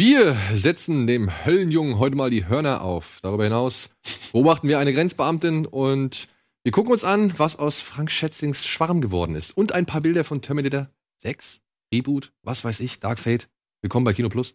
[0.00, 3.18] Wir setzen dem Höllenjungen heute mal die Hörner auf.
[3.20, 3.90] Darüber hinaus
[4.30, 6.28] beobachten wir eine Grenzbeamtin und
[6.62, 9.56] wir gucken uns an, was aus Frank Schätzings Schwarm geworden ist.
[9.56, 11.58] Und ein paar Bilder von Terminator 6,
[11.92, 13.48] Reboot, was weiß ich, Dark Fate.
[13.82, 14.54] Willkommen bei Kino Plus.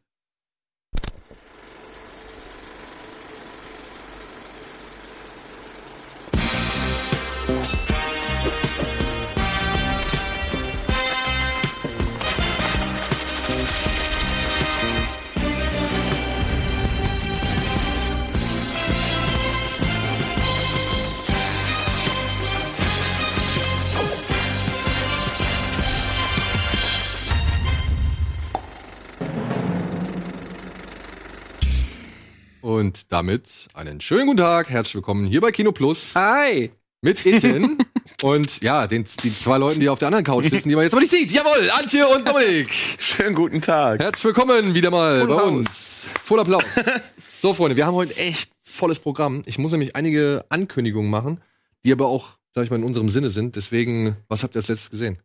[33.14, 36.72] Damit einen schönen guten Tag, herzlich willkommen hier bei Kino Plus Hi!
[37.02, 37.78] mit Etienne
[38.24, 40.94] und ja, den, die zwei Leuten, die auf der anderen Couch sitzen, die man jetzt
[40.94, 41.30] aber nicht sieht.
[41.30, 42.74] Jawohl, Antje und Dominik.
[42.98, 44.02] Schönen guten Tag.
[44.02, 45.46] Herzlich willkommen wieder mal Full bei House.
[45.46, 46.06] uns.
[46.24, 46.64] Voll Applaus.
[47.40, 49.44] so, Freunde, wir haben heute echt volles Programm.
[49.46, 51.40] Ich muss nämlich einige Ankündigungen machen,
[51.86, 53.56] die aber auch, sag ich mal, in unserem Sinne sind.
[53.56, 55.20] Deswegen, was habt ihr als letztes gesehen?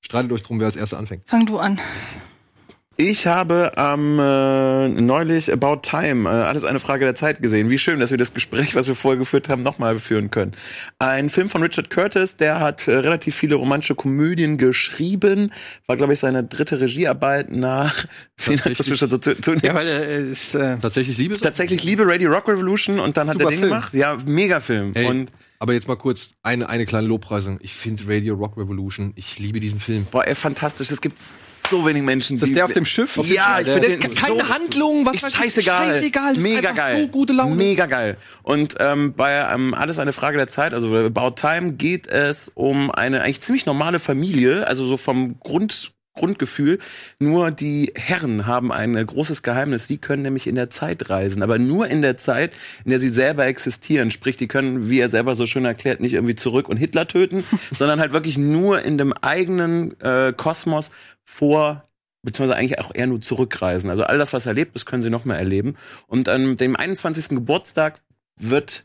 [0.00, 1.24] Streitet euch drum, wer als erster anfängt.
[1.26, 1.78] Fang du an.
[2.98, 7.68] Ich habe ähm, äh, neulich About Time, äh, alles eine Frage der Zeit gesehen.
[7.68, 10.52] Wie schön, dass wir das Gespräch, was wir vorher geführt haben, nochmal führen können.
[10.98, 15.52] Ein Film von Richard Curtis, der hat äh, relativ viele romantische Komödien geschrieben.
[15.86, 18.06] War, glaube ich, seine dritte Regiearbeit nach...
[18.38, 21.38] Schon so zu, zu Ja, weil er ist, äh, Tatsächlich Liebe?
[21.38, 23.70] Tatsächlich Liebe Radio Rock Revolution und dann hat er den Film.
[23.72, 23.92] gemacht.
[23.92, 24.92] Ja, Megafilm.
[24.94, 27.58] Ey, Und aber jetzt mal kurz eine, eine kleine Lobpreisung.
[27.62, 30.06] Ich finde Radio Rock Revolution, ich liebe diesen Film.
[30.10, 30.90] boah, ey, fantastisch.
[30.90, 31.16] Es gibt
[31.70, 33.16] so wenig Menschen, ist das der auf dem Schiff?
[33.24, 35.86] Ja, ich finde Das ist keine so- Handlung, was ist weiß ich, scheißegal.
[35.94, 36.28] scheißegal.
[36.34, 37.02] Das ist Mega einfach geil.
[37.02, 37.56] so gute Laune.
[37.56, 38.16] Mega geil.
[38.44, 42.52] Und ähm, bei ähm, Alles eine Frage der Zeit, also bei About Time, geht es
[42.54, 45.92] um eine eigentlich ziemlich normale Familie, also so vom Grund.
[46.16, 46.78] Grundgefühl.
[47.18, 49.86] Nur die Herren haben ein äh, großes Geheimnis.
[49.86, 52.52] Sie können nämlich in der Zeit reisen, aber nur in der Zeit,
[52.84, 54.10] in der sie selber existieren.
[54.10, 57.44] Sprich, die können, wie er selber so schön erklärt, nicht irgendwie zurück und Hitler töten,
[57.70, 60.90] sondern halt wirklich nur in dem eigenen äh, Kosmos
[61.22, 61.84] vor
[62.22, 63.88] beziehungsweise eigentlich auch eher nur zurückreisen.
[63.88, 65.76] Also all das, was erlebt ist, können sie noch mal erleben.
[66.08, 67.28] Und an dem 21.
[67.28, 68.00] Geburtstag
[68.36, 68.84] wird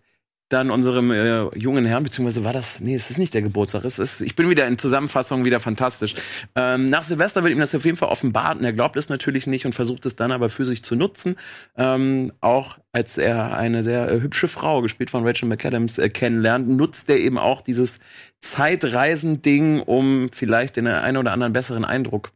[0.51, 4.00] dann unserem äh, jungen Herrn, beziehungsweise war das, nee, es ist nicht der Geburtstag, es
[4.00, 6.16] ist, ich bin wieder in Zusammenfassung wieder fantastisch.
[6.56, 9.47] Ähm, nach Silvester wird ihm das auf jeden Fall offenbart und er glaubt es natürlich
[9.47, 11.35] nicht und versucht es dann aber für sich zu nutzen.
[11.78, 16.68] Ähm, auch als er eine sehr äh, hübsche Frau, gespielt von Rachel McAdams, äh, kennenlernt,
[16.68, 18.00] nutzt er eben auch dieses
[18.41, 22.31] Zeitreisen-Ding, um vielleicht den einen oder anderen besseren Eindruck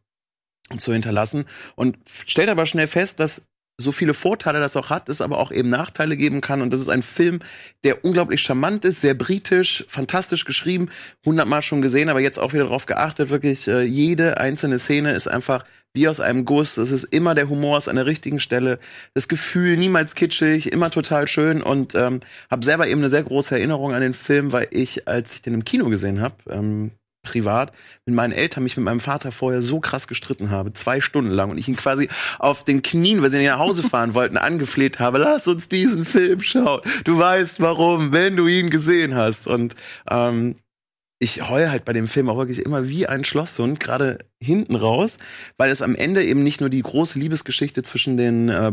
[0.78, 1.44] zu hinterlassen
[1.76, 1.96] und
[2.26, 3.42] stellt aber schnell fest, dass
[3.78, 6.62] so viele Vorteile das auch hat, es aber auch eben Nachteile geben kann.
[6.62, 7.40] Und das ist ein Film,
[7.84, 10.88] der unglaublich charmant ist, sehr britisch, fantastisch geschrieben,
[11.24, 15.28] hundertmal schon gesehen, aber jetzt auch wieder darauf geachtet, wirklich äh, jede einzelne Szene ist
[15.28, 16.76] einfach wie aus einem Guss.
[16.76, 18.78] Es ist immer der Humor ist an der richtigen Stelle.
[19.14, 22.20] Das Gefühl niemals kitschig, immer total schön und ähm,
[22.50, 25.54] habe selber eben eine sehr große Erinnerung an den Film, weil ich, als ich den
[25.54, 26.92] im Kino gesehen habe, ähm,
[27.26, 27.72] privat
[28.06, 31.50] mit meinen Eltern mich mit meinem Vater vorher so krass gestritten habe, zwei Stunden lang
[31.50, 34.98] und ich ihn quasi auf den Knien, weil sie nicht nach Hause fahren wollten, angefleht
[35.00, 36.80] habe, lass uns diesen Film schauen.
[37.04, 39.46] Du weißt warum, wenn du ihn gesehen hast.
[39.46, 39.74] Und
[40.10, 40.56] ähm,
[41.18, 45.16] ich heule halt bei dem Film auch wirklich immer wie ein Schlosshund, gerade hinten raus,
[45.56, 48.72] weil es am Ende eben nicht nur die große Liebesgeschichte zwischen den äh,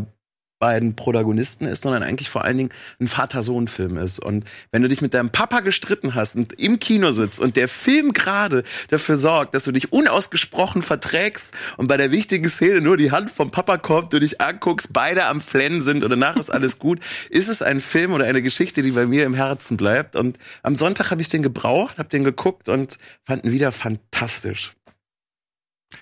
[0.58, 2.70] beiden Protagonisten ist, sondern eigentlich vor allen Dingen
[3.00, 4.18] ein Vater-Sohn-Film ist.
[4.18, 7.68] Und wenn du dich mit deinem Papa gestritten hast und im Kino sitzt und der
[7.68, 12.96] Film gerade dafür sorgt, dass du dich unausgesprochen verträgst und bei der wichtigen Szene nur
[12.96, 16.50] die Hand vom Papa kommt, du dich anguckst, beide am Flennen sind und danach ist
[16.50, 17.00] alles gut,
[17.30, 20.16] ist es ein Film oder eine Geschichte, die bei mir im Herzen bleibt.
[20.16, 24.72] Und am Sonntag habe ich den gebraucht, habe den geguckt und fand ihn wieder fantastisch.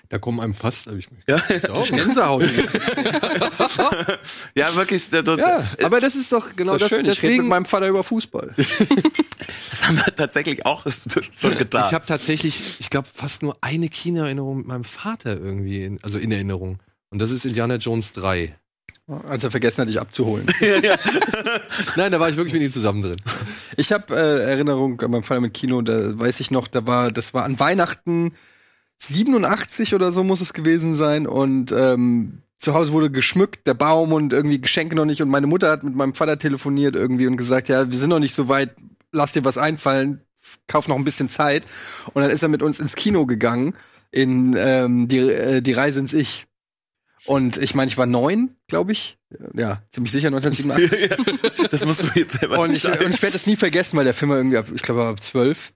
[0.09, 1.07] Da kommen einem fast, ich.
[1.27, 1.37] Ja,
[1.71, 1.87] auch.
[1.87, 2.43] Gänsehaut.
[4.55, 5.09] ja wirklich.
[5.09, 6.81] der- der- Ja, aber das ist doch genau das.
[6.81, 7.05] das schön.
[7.05, 8.53] Ich rede mit deswegen, meinem Vater über Fußball.
[9.71, 11.85] Das haben wir tatsächlich auch schon getan.
[11.87, 16.19] ich habe tatsächlich, ich glaube, fast nur eine Kinoerinnerung mit meinem Vater irgendwie, in, also
[16.19, 16.77] in Erinnerung.
[17.09, 18.55] Und das ist Indiana Jones 3.
[19.27, 20.45] Als er vergessen hat, dich abzuholen.
[21.97, 23.15] Nein, da war ich wirklich mit ihm zusammen drin.
[23.75, 27.11] Ich habe äh, Erinnerung an meinem Vater mit Kino, da weiß ich noch, da war,
[27.11, 28.33] das war an Weihnachten
[28.99, 34.13] 87 oder so muss es gewesen sein und ähm, zu Hause wurde geschmückt, der Baum
[34.13, 37.37] und irgendwie Geschenke noch nicht und meine Mutter hat mit meinem Vater telefoniert irgendwie und
[37.37, 38.75] gesagt, ja, wir sind noch nicht so weit,
[39.11, 40.21] lass dir was einfallen,
[40.67, 41.65] kauf noch ein bisschen Zeit
[42.13, 43.73] und dann ist er mit uns ins Kino gegangen
[44.11, 46.45] in ähm, die, äh, die Reise ins Ich.
[47.25, 49.17] Und ich meine, ich war neun, glaube ich.
[49.53, 51.69] Ja, ziemlich sicher 1987.
[51.71, 54.13] das musst du jetzt selber Und ich, und ich werde das nie vergessen, weil der
[54.13, 55.73] Film war irgendwie ab, ich glaube, er war ab zwölf.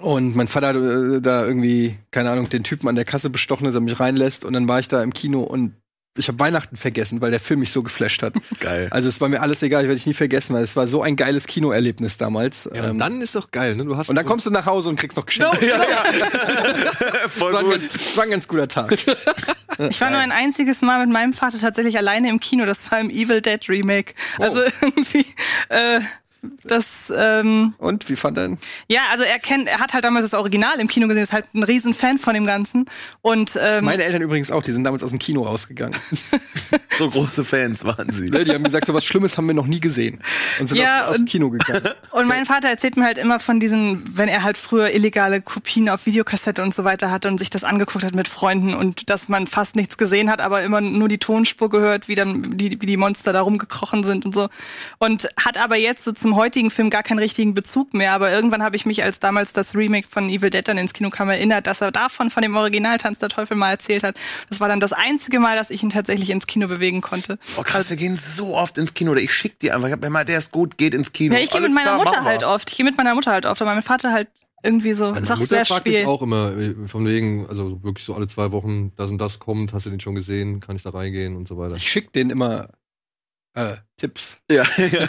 [0.00, 3.64] Und mein Vater hat äh, da irgendwie, keine Ahnung, den Typen an der Kasse bestochen,
[3.64, 4.44] dass er mich reinlässt.
[4.44, 5.74] Und dann war ich da im Kino und
[6.16, 8.34] ich habe Weihnachten vergessen, weil der Film mich so geflasht hat.
[8.60, 8.86] Geil.
[8.92, 11.02] Also es war mir alles egal, ich werde ich nie vergessen, weil es war so
[11.02, 12.68] ein geiles Kinoerlebnis damals.
[12.72, 13.84] Ja, und Ähm, dann ist doch geil, ne?
[13.84, 15.56] Du hast und dann kommst du nach Hause und kriegst noch Geschenke.
[17.28, 17.80] Voll Das war, ein gut.
[17.80, 18.96] ganz, war ein ganz guter Tag.
[19.90, 22.64] Ich war nur ein einziges Mal mit meinem Vater tatsächlich alleine im Kino.
[22.64, 24.14] Das war im Evil Dead Remake.
[24.38, 25.26] Also irgendwie,
[25.68, 25.98] äh,
[26.64, 28.58] das, ähm, Und wie fand er ihn?
[28.88, 31.46] ja, also er kennt, er hat halt damals das Original im Kino gesehen, ist halt
[31.54, 32.86] ein riesen Fan von dem Ganzen.
[33.22, 35.96] Und ähm, Meine Eltern übrigens auch, die sind damals aus dem Kino rausgegangen.
[36.96, 38.30] So große Fans waren sie.
[38.30, 40.20] Die haben gesagt, so was Schlimmes haben wir noch nie gesehen.
[40.60, 41.82] Und sind Ja, aus, aus dem Kino gegangen.
[42.12, 45.88] Und mein Vater erzählt mir halt immer von diesen, wenn er halt früher illegale Kopien
[45.88, 49.28] auf Videokassette und so weiter hatte und sich das angeguckt hat mit Freunden und dass
[49.28, 52.86] man fast nichts gesehen hat, aber immer nur die Tonspur gehört, wie dann die, wie
[52.86, 54.48] die Monster da rumgekrochen sind und so.
[54.98, 58.12] Und hat aber jetzt so zum heutigen Film gar keinen richtigen Bezug mehr.
[58.12, 61.10] Aber irgendwann habe ich mich, als damals das Remake von Evil Dead dann ins Kino
[61.10, 64.16] kam, erinnert, dass er davon, von dem Original Tanz der Teufel mal erzählt hat.
[64.48, 67.38] Das war dann das einzige Mal, dass ich ihn tatsächlich ins Kino bewegen konnte.
[67.58, 69.12] Oh krass, wir gehen so oft ins Kino.
[69.12, 69.88] Oder ich schick dir einfach.
[69.88, 71.34] Ich hab immer, der ist gut, geht ins Kino.
[71.34, 72.70] Ja, ich gehe mit meiner klar, Mutter halt oft.
[72.70, 74.28] Ich gehe mit meiner Mutter halt oft, aber mein Vater halt
[74.64, 77.82] irgendwie so, Meine ist auch Mutter sehr fragt mich auch immer, äh, von wegen, also
[77.82, 80.74] wirklich so alle zwei Wochen, das und das kommt, hast du den schon gesehen, kann
[80.74, 81.76] ich da reingehen und so weiter.
[81.76, 82.70] Ich schick denen immer
[83.54, 84.36] äh, Tipps.
[84.50, 85.08] Ja, ja.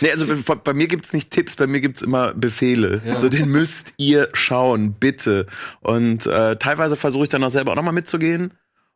[0.00, 3.02] nee, also bei, bei mir gibt's nicht Tipps, bei mir gibt's immer Befehle.
[3.04, 3.14] Ja.
[3.14, 5.46] Also den müsst ihr schauen, bitte.
[5.80, 8.52] Und äh, teilweise versuche ich dann auch selber auch nochmal mitzugehen.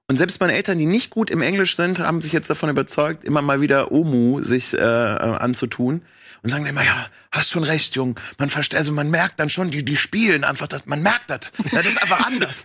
[0.09, 3.23] Und selbst meine Eltern, die nicht gut im Englisch sind, haben sich jetzt davon überzeugt,
[3.23, 6.03] immer mal wieder Omu sich äh, äh, anzutun.
[6.43, 8.19] Und sagen immer, ja, hast schon recht, Jung.
[8.39, 11.53] Man versteht, also man merkt dann schon, die, die spielen einfach das, man merkt das.
[11.71, 12.65] Das ist einfach anders.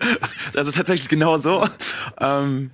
[0.54, 1.68] also tatsächlich genau so.
[2.20, 2.70] Ähm,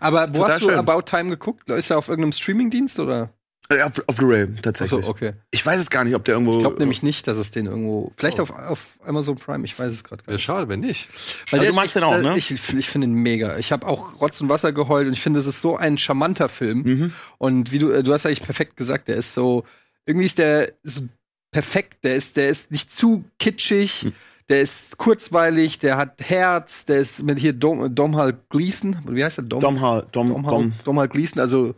[0.00, 0.78] Aber wo Total hast du schön.
[0.78, 1.68] About Time geguckt?
[1.70, 3.30] Ist er auf irgendeinem Streamingdienst oder?
[3.72, 5.00] ja, auf, auf Blu-ray tatsächlich.
[5.00, 5.32] Achso, okay.
[5.50, 6.52] Ich weiß es gar nicht, ob der irgendwo.
[6.52, 8.12] Ich glaube nämlich nicht, dass es den irgendwo.
[8.16, 10.42] Vielleicht auf, auf Amazon Prime, ich weiß es gerade gar nicht.
[10.42, 11.08] schade, wenn nicht.
[11.50, 12.36] Aber der du magst den auch, ne?
[12.36, 13.56] Ich, ich finde ihn mega.
[13.58, 16.48] Ich habe auch Rotz und Wasser geheult und ich finde, es ist so ein charmanter
[16.48, 16.82] Film.
[16.82, 17.12] Mhm.
[17.38, 19.64] Und wie du, äh, du hast eigentlich perfekt gesagt, der ist so,
[20.04, 21.04] irgendwie ist der ist
[21.50, 24.12] perfekt, der ist, der ist nicht zu kitschig, Hm.
[24.48, 29.38] Der ist kurzweilig, der hat Herz, der ist mit hier Dom, Domhall Gleason, wie heißt
[29.38, 29.44] der?
[29.44, 30.72] Dom, Dom Hall, Dom, Domhall, Dom.
[30.84, 31.74] Domhall Gleason, also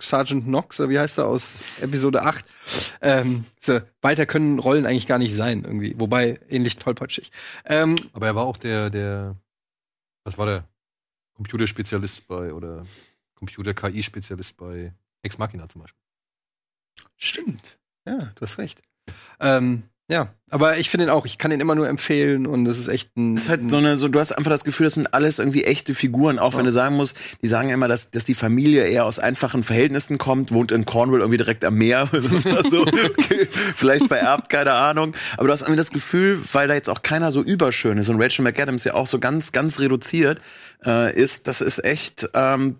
[0.00, 2.44] Sergeant Knox, oder wie heißt er aus Episode 8.
[3.00, 5.94] Ähm, so, weiter können Rollen eigentlich gar nicht sein, irgendwie.
[5.98, 7.30] Wobei, ähnlich tollpatschig.
[7.64, 9.36] Ähm, Aber er war auch der, der,
[10.24, 10.68] was war der?
[11.34, 12.84] Computerspezialist bei, oder
[13.36, 14.92] Computer-KI-Spezialist bei
[15.22, 16.02] Ex Machina zum Beispiel.
[17.16, 17.78] Stimmt.
[18.04, 18.82] Ja, du hast recht.
[19.38, 22.78] Ähm, ja, aber ich finde ihn auch, ich kann ihn immer nur empfehlen und das
[22.78, 23.34] ist echt ein.
[23.34, 25.64] Das ist halt so eine, so, du hast einfach das Gefühl, das sind alles irgendwie
[25.64, 28.86] echte Figuren, auch wenn du sagen musst, die sagen ja immer, dass, dass die Familie
[28.86, 33.46] eher aus einfachen Verhältnissen kommt, wohnt in Cornwall irgendwie direkt am Meer, oder so, okay,
[33.50, 35.12] vielleicht vererbt, keine Ahnung.
[35.36, 38.20] Aber du hast irgendwie das Gefühl, weil da jetzt auch keiner so überschön ist und
[38.20, 40.40] Rachel McAdams ja auch so ganz, ganz reduziert
[40.86, 42.76] äh, ist, das ist echt ähm,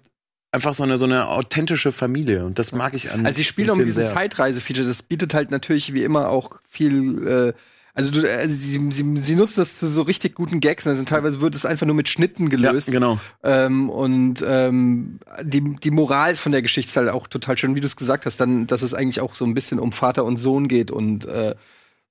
[0.52, 3.70] einfach so eine, so eine authentische Familie und das mag ich an Also sie spielen
[3.70, 4.04] um diesen.
[4.04, 7.52] Zeitreise-Feature, das bietet halt natürlich wie immer auch viel, äh,
[7.94, 11.40] also du, also sie, sie, sie nutzen das zu so richtig guten Gags, also teilweise
[11.40, 12.90] wird es einfach nur mit Schnitten ja, gelöst.
[12.90, 13.18] genau.
[13.42, 17.80] Ähm, und ähm, die, die Moral von der Geschichte ist halt auch total schön, wie
[17.80, 20.36] du es gesagt hast, dann, dass es eigentlich auch so ein bisschen um Vater und
[20.38, 21.56] Sohn geht und äh,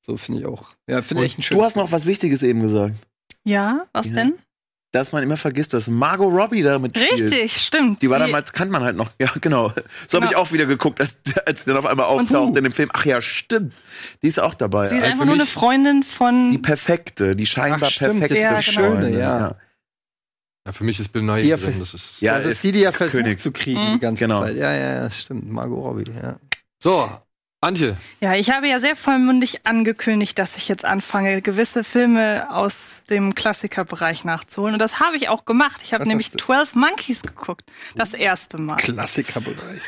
[0.01, 0.69] so finde ich auch.
[0.88, 1.57] Ja, finde ich echt ein schön.
[1.57, 2.95] Du hast noch was Wichtiges eben gesagt.
[3.45, 4.13] Ja, was Ja.
[4.16, 4.33] denn?
[4.92, 7.22] Dass man immer vergisst, dass Margot Robbie da mitspielt.
[7.31, 8.01] Richtig, stimmt.
[8.01, 9.10] Die war damals, kannte man halt noch.
[9.19, 9.69] Ja, genau.
[10.07, 10.30] So habe Genau.
[10.31, 12.90] ich auch wieder geguckt, als, als sie dann auf einmal auftaucht in dem Film.
[12.94, 13.73] Ach ja, stimmt.
[14.21, 14.88] Die ist auch dabei.
[14.88, 16.52] Sie ist Also einfach nur eine Freundin von.
[16.52, 19.56] Die perfekte, die scheinbar Ach, stimmt, perfekte das ist die Freundin, Schöne, ja.
[20.66, 22.19] Ja, für mich ist Bill Nye Die ja drin, das ist.
[22.21, 23.40] Ja, das ist die, die ja versucht König.
[23.40, 23.94] zu kriegen Mhm.
[23.94, 24.42] die ganze Genau.
[24.42, 24.56] Zeit.
[24.56, 25.50] Ja, ja, ja, das stimmt.
[25.50, 26.38] Margot Robbie, ja.
[26.83, 27.09] So,
[27.59, 33.02] Antje, Ja, ich habe ja sehr vollmundig angekündigt, dass ich jetzt anfange, gewisse Filme aus
[33.09, 34.76] dem Klassikerbereich nachzuholen.
[34.76, 35.81] Und das habe ich auch gemacht.
[35.83, 36.45] Ich habe Was nämlich hast du?
[36.45, 37.64] 12 Monkeys geguckt.
[37.95, 38.76] Das erste Mal.
[38.76, 39.81] Klassikerbereich.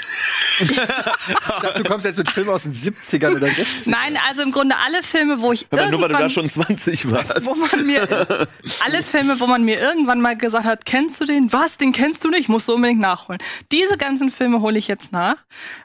[0.62, 3.90] ich dachte, du kommst jetzt mit Filmen aus den 70ern oder 60ern.
[3.92, 7.12] Nein, also im Grunde alle Filme, wo ich Aber nur weil du da schon 20
[7.12, 7.46] warst.
[7.46, 8.38] wo man mir
[8.84, 11.54] alle Filme, wo man mir irgendwann mal gesagt hat, kennst du den?
[11.54, 12.50] Was, den kennst du nicht?
[12.50, 13.40] Musst du unbedingt nachholen.
[13.72, 15.36] Diese ganzen Filme hole ich jetzt nach.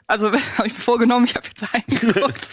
[0.07, 2.49] Also habe ich mir vorgenommen, ich habe jetzt einen geguckt.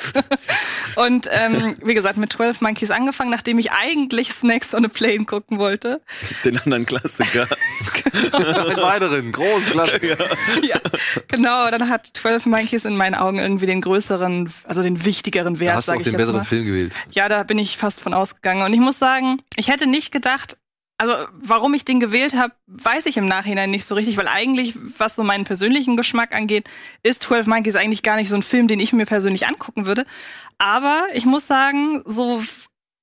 [0.96, 5.24] Und ähm, wie gesagt, mit 12 Monkeys angefangen, nachdem ich eigentlich Snakes on a Plane
[5.24, 6.00] gucken wollte.
[6.44, 7.46] Den anderen Klassiker.
[8.32, 10.16] einen weiteren, großen Klassiker.
[10.62, 10.78] ja,
[11.28, 11.70] genau.
[11.70, 15.76] Dann hat 12 Monkeys in meinen Augen irgendwie den größeren, also den wichtigeren Da Wert,
[15.76, 16.44] hast du sage auch ich den jetzt besseren mal.
[16.44, 16.92] Film gewählt.
[17.12, 18.62] Ja, da bin ich fast von ausgegangen.
[18.62, 20.56] Und ich muss sagen, ich hätte nicht gedacht,
[20.99, 24.75] also warum ich den gewählt habe, weiß ich im Nachhinein nicht so richtig, weil eigentlich,
[24.99, 26.68] was so meinen persönlichen Geschmack angeht,
[27.02, 30.06] ist 12 Monkeys eigentlich gar nicht so ein Film, den ich mir persönlich angucken würde.
[30.58, 32.42] Aber ich muss sagen, so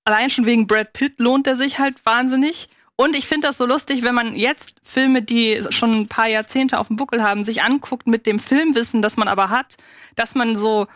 [0.06, 2.70] allein schon wegen Brad Pitt lohnt er sich halt wahnsinnig.
[2.96, 6.80] Und ich finde das so lustig, wenn man jetzt Filme, die schon ein paar Jahrzehnte
[6.80, 9.78] auf dem Buckel haben, sich anguckt mit dem Filmwissen, das man aber hat,
[10.16, 10.88] dass man so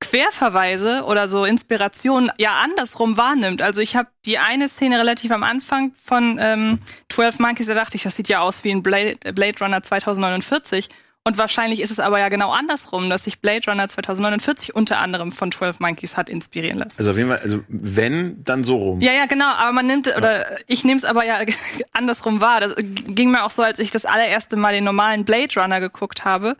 [0.00, 3.62] Querverweise oder so Inspirationen ja andersrum wahrnimmt.
[3.62, 6.78] Also ich habe die eine Szene relativ am Anfang von ähm,
[7.10, 10.88] 12 Monkeys, da dachte ich, das sieht ja aus wie ein Blade, Blade Runner 2049.
[11.22, 15.32] Und wahrscheinlich ist es aber ja genau andersrum, dass sich Blade Runner 2049 unter anderem
[15.32, 16.96] von 12 Monkeys hat inspirieren lassen.
[16.98, 19.00] Also auf jeden Fall, also wenn, dann so rum.
[19.02, 19.48] Ja, ja, genau.
[19.48, 21.40] Aber man nimmt, oder ich nehme es aber ja
[22.00, 22.60] andersrum wahr.
[22.60, 26.24] Das ging mir auch so, als ich das allererste Mal den normalen Blade Runner geguckt
[26.24, 26.56] habe,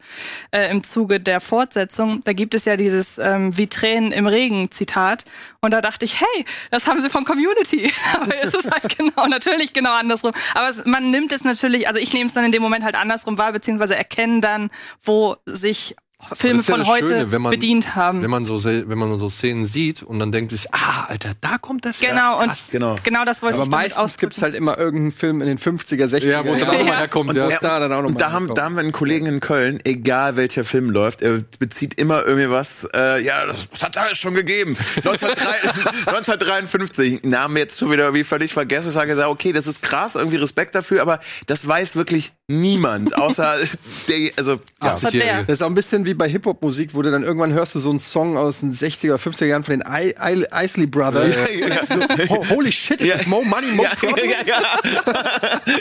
[0.51, 2.21] äh, im Zuge der Fortsetzung.
[2.25, 5.25] Da gibt es ja dieses ähm, Wie im Regen Zitat.
[5.61, 7.93] Und da dachte ich, hey, das haben sie von Community.
[8.15, 10.33] aber es ist halt genau, natürlich genau andersrum.
[10.55, 12.95] Aber es, man nimmt es natürlich, also ich nehme es dann in dem Moment halt
[12.95, 14.71] andersrum wahr, beziehungsweise erkenne dann,
[15.03, 15.97] wo sich
[16.35, 18.23] Filme ja von heute Schöne, wenn man- bedient haben.
[18.23, 21.59] Wenn man so wenn man so Szenen sieht und dann denkt sich, ah, Alter, da
[21.59, 22.45] kommt das genau, ja.
[22.45, 22.97] und genau.
[23.03, 24.21] genau das wollte Aber ich damit meistens ausdrücken.
[24.21, 26.79] gibt's halt immer irgendeinen Film in den 50er, 60er Ja, wo es dann auch Ja.
[26.81, 27.31] nochmal herkommt.
[27.31, 27.49] Und Ja.
[27.49, 29.81] es da dann auch noch Und da haben, da haben wir einen Kollegen in Köln,
[29.85, 34.19] egal welcher Film läuft, er bezieht immer irgendwie was, äh, ja, das, das hat alles
[34.19, 34.77] schon gegeben.
[34.97, 35.71] 1903
[36.07, 38.89] 1953, Namen jetzt schon wieder wie völlig vergessen.
[38.89, 43.57] Ich sage, okay, das ist krass, irgendwie Respekt dafür, aber das weiß wirklich niemand, außer
[44.09, 44.95] der, also, ja.
[44.95, 45.45] 80-Jährige.
[45.47, 47.91] Das ist auch ein bisschen wie bei Hip-Hop-Musik, wo du dann irgendwann hörst du so
[47.91, 51.35] einen Song aus den 60er, 50er Jahren von den I I Isley Brothers.
[51.35, 51.83] Ja, ja, ja.
[51.87, 51.95] So,
[52.35, 53.17] ho- holy shit, is Ja.
[53.17, 54.81] this more money, more Ja, ja, ja.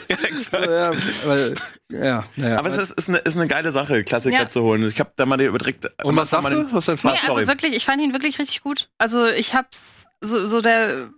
[0.10, 0.66] ja, exakt.
[0.68, 0.92] Ja,
[1.26, 1.56] weil,
[1.92, 2.60] ja, naja.
[2.60, 4.48] Aber es ist, ist, eine, ist eine geile Sache, Klassiker Ja.
[4.48, 4.88] zu holen.
[4.88, 5.88] Ich habe da mal direkt.
[6.04, 6.66] Und was sagst du?
[6.72, 7.28] Was ist dein Nee, Fazit?
[7.28, 7.40] sorry.
[7.42, 8.90] also wirklich, ich fand ihn wirklich richtig gut.
[8.98, 11.10] Also ich hab's so, so der,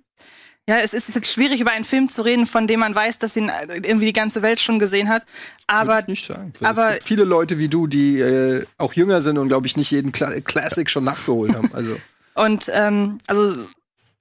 [0.70, 3.36] ja, es ist jetzt schwierig über einen Film zu reden, von dem man weiß, dass
[3.36, 5.24] ihn irgendwie die ganze Welt schon gesehen hat.
[5.68, 6.54] Aber Würde ich nicht sagen.
[6.62, 9.76] Aber- es gibt viele Leute wie du, die äh, auch jünger sind und glaube ich
[9.76, 11.72] nicht jeden Kla Classic schon nachgeholt haben.
[11.74, 11.98] Also
[12.36, 13.56] und ähm, also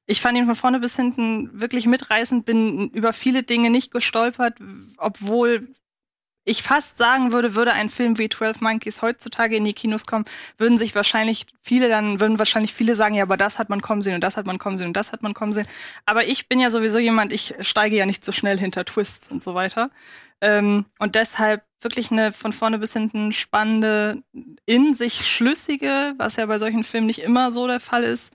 [0.06, 4.54] ich fand ihn von vorne bis hinten wirklich mitreißend, bin über viele Dinge nicht gestolpert,
[4.96, 5.68] obwohl
[6.44, 10.24] ich fast sagen würde, würde ein Film wie 12 Monkeys heutzutage in die Kinos kommen,
[10.58, 14.02] würden sich wahrscheinlich viele dann, würden wahrscheinlich viele sagen, ja, aber das hat man kommen
[14.02, 15.66] sehen und das hat man kommen sehen und das hat man kommen sehen.
[16.06, 19.42] Aber ich bin ja sowieso jemand, ich steige ja nicht so schnell hinter Twists und
[19.42, 19.90] so weiter.
[20.40, 24.22] Ähm, und deshalb wirklich eine von vorne bis hinten spannende,
[24.66, 28.32] in sich schlüssige, was ja bei solchen Filmen nicht immer so der Fall ist,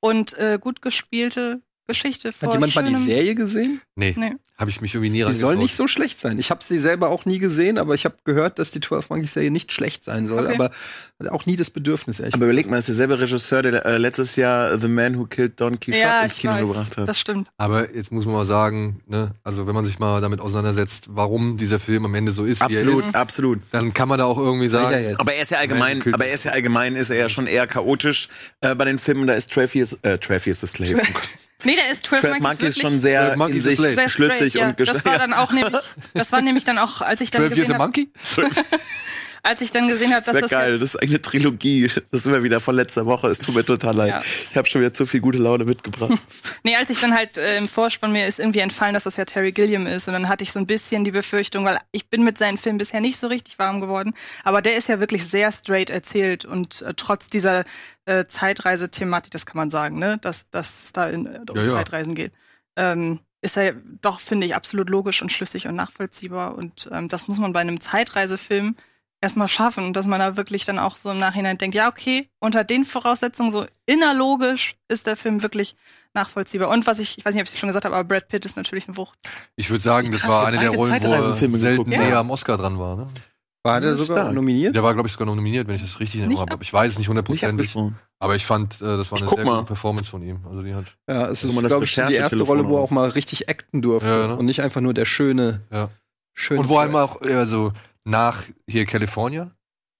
[0.00, 2.28] und äh, gut gespielte Geschichte.
[2.28, 3.80] hat vor jemand mal die Serie gesehen?
[3.96, 4.32] Nee, Nee.
[4.56, 6.38] habe ich mich irgendwie nie Die soll nicht so schlecht sein.
[6.38, 9.32] Ich habe sie selber auch nie gesehen, aber ich habe gehört, dass die 12 Monkeys
[9.32, 10.54] Serie nicht schlecht sein soll, Okay.
[10.54, 12.18] aber auch nie das Bedürfnis.
[12.20, 12.34] Ehrlich.
[12.34, 15.60] Aber überleg mal, das ist derselbe Regisseur, der äh, letztes Jahr The Man Who Killed
[15.60, 17.08] Don Quixote Ja, ins Kino weiß, gebracht hat.
[17.08, 17.48] das stimmt.
[17.56, 21.56] Aber jetzt muss man mal sagen, ne, also wenn man sich mal damit auseinandersetzt, warum
[21.56, 23.60] dieser Film am Ende so ist, wie er Absolut, ist, absolut.
[23.70, 25.16] dann kann man da auch irgendwie sagen, Ja, ja, ja.
[25.20, 27.66] Aber er ist ja allgemein, aber er ist ja allgemein, ist er ja schon eher
[27.66, 28.28] chaotisch
[28.60, 29.26] äh, bei den Filmen.
[29.26, 31.00] Da ist Traffy ist, äh, Traffy ist the Slave.
[31.64, 34.08] Nee, der ist 12 Twelve Monkeys Monkeys wirklich schon sehr 12 Monkeys in sich sehr
[34.08, 34.68] schlüssig straight, ja.
[34.68, 35.74] und Das war dann auch nämlich,
[36.14, 38.10] das war nämlich dann auch, als ich dann 12 Years gesehen a habe, Monkey?
[39.42, 41.90] als ich dann gesehen habe, Das dass wäre das geil, das ist eine Trilogie.
[42.10, 43.28] Das sind wir wieder von letzter Woche.
[43.28, 44.08] Es tut mir total leid.
[44.08, 44.22] Ja.
[44.50, 46.12] Ich habe schon wieder zu viel gute Laune mitgebracht.
[46.64, 49.24] Nee, als ich dann halt äh, im Vorspann mir ist irgendwie entfallen, dass das ja
[49.24, 52.24] Terry Gilliam ist und dann hatte ich so ein bisschen die Befürchtung, weil ich bin
[52.24, 54.12] mit seinen Filmen bisher nicht so richtig warm geworden,
[54.44, 57.64] aber der ist ja wirklich sehr straight erzählt und äh, trotz dieser
[58.06, 61.62] äh, Zeitreise-Thematik, das kann man sagen, ne, dass, dass es da in, äh, um Ja,
[61.64, 61.68] ja.
[61.70, 62.32] Zeitreisen geht,
[62.76, 67.28] ähm, ist er doch, finde ich, absolut logisch und schlüssig und nachvollziehbar und ähm, das
[67.28, 68.76] muss man bei einem Zeitreisefilm
[69.20, 72.64] erstmal schaffen, dass man da wirklich dann auch so im Nachhinein denkt, ja, okay, unter
[72.64, 75.76] den Voraussetzungen so innerlogisch ist der Film wirklich
[76.14, 76.68] nachvollziehbar.
[76.68, 78.44] Und was ich, ich weiß nicht, ob ich es schon gesagt habe, aber Brad Pitt
[78.44, 79.18] ist natürlich eine Wucht.
[79.56, 81.88] Ich würde sagen, das Krass, war eine der Rollen, wo er selten haben.
[81.90, 82.20] näher Ja.
[82.20, 82.96] am Oscar dran war.
[82.96, 83.06] Ne?
[83.64, 84.34] War der sogar stark.
[84.34, 84.74] nominiert?
[84.74, 86.62] Der war, glaube ich, sogar nominiert, wenn ich das richtig in habe.
[86.62, 87.76] Ich weiß es nicht hundertprozentig,
[88.20, 89.56] aber ich fand, äh, das war eine sehr mal.
[89.56, 90.40] gute Performance von ihm.
[90.48, 93.08] Also die hat, Ja, es ist, glaube ich, die erste Rolle, wo er auch mal
[93.10, 94.36] richtig acten durfte Ja, ne?
[94.36, 95.90] und nicht einfach nur der schöne, ja.
[96.34, 96.60] schöne.
[96.60, 97.72] Und vor allem auch, also
[98.08, 99.50] nach hier California,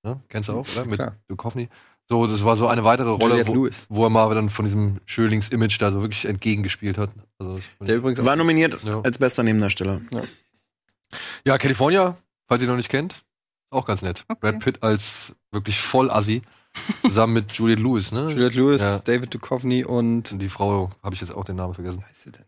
[0.02, 0.20] ne?
[0.28, 0.84] kennst du auch, oder?
[0.86, 1.00] Mit.
[1.28, 1.68] Duchovny.
[2.10, 5.78] So, das war so eine weitere Rolle, wo, wo er mal dann von diesem Schölings-Image
[5.80, 7.10] da so wirklich entgegengespielt hat.
[7.38, 9.02] Also, Der übrigens War nominiert Ja.
[9.02, 10.00] als bester Nebendarsteller.
[11.44, 13.24] ja, California, falls ihr noch nicht kennt,
[13.70, 14.24] auch ganz nett.
[14.28, 14.38] Okay.
[14.40, 16.40] Brad Pitt als wirklich voll Assi,
[17.02, 18.28] zusammen mit Juliette Lewis, ne?
[18.30, 18.98] Juliette Lewis, Ja.
[19.00, 21.98] David Duchovny und Und die Frau, habe ich jetzt auch den Namen vergessen.
[22.00, 22.44] wie heißt sie denn?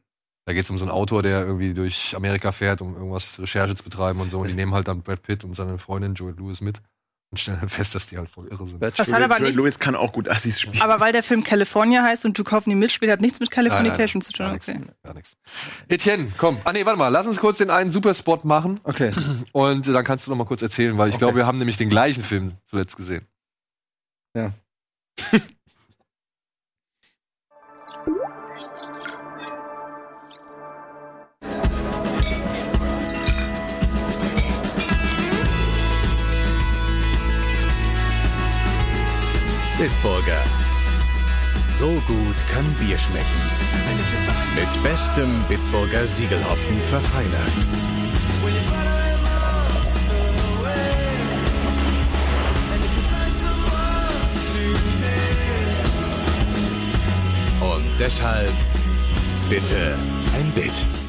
[0.50, 3.76] Da geht es um so einen Autor, der irgendwie durch Amerika fährt, um irgendwas Recherche
[3.76, 4.40] zu betreiben und so.
[4.40, 6.80] Und die nehmen halt dann Brad Pitt und seine Freundin Juliette Lewis mit
[7.30, 8.80] und stellen halt fest, dass die halt voll irre sind.
[8.80, 10.82] Bad Das hat aber Joel Lewis kann auch gut Assis spielen.
[10.82, 14.46] aber weil der Film California heißt und Duchovny mitspielt, hat nichts mit Californication zu tun.
[14.46, 14.68] Gar nichts.
[14.68, 14.80] Okay.
[15.04, 15.36] Gar nichts.
[15.86, 16.58] Etienne, komm.
[16.64, 19.12] Ah nee, warte mal, lass uns kurz den einen Superspot machen Okay.
[19.52, 21.20] und dann kannst du noch mal kurz erzählen, weil ich Okay.
[21.26, 23.24] glaube, wir haben nämlich den gleichen Film zuletzt gesehen.
[24.36, 24.50] Ja.
[39.80, 40.44] Bitburger.
[41.78, 43.24] So gut kann Bier schmecken.
[44.54, 47.40] Mit bestem Bitburger Siegelhopfen verfeinert.
[57.62, 58.52] Und deshalb
[59.48, 59.96] bitte
[60.36, 60.99] ein Bit.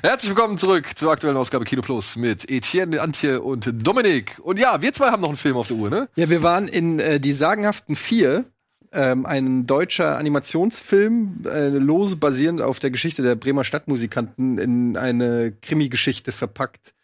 [0.00, 4.38] Herzlich willkommen zurück zur aktuellen Ausgabe Kino Plus mit Etienne, Antje und Dominik.
[4.40, 6.08] Und ja, wir zwei haben noch einen Film auf der Uhr, ne?
[6.14, 8.44] Ja, wir waren in äh, die sagenhaften vier,
[8.92, 15.52] ähm, ein deutscher Animationsfilm, äh, lose basierend auf der Geschichte der Bremer Stadtmusikanten in eine
[15.62, 16.94] Krimi-Geschichte verpackt.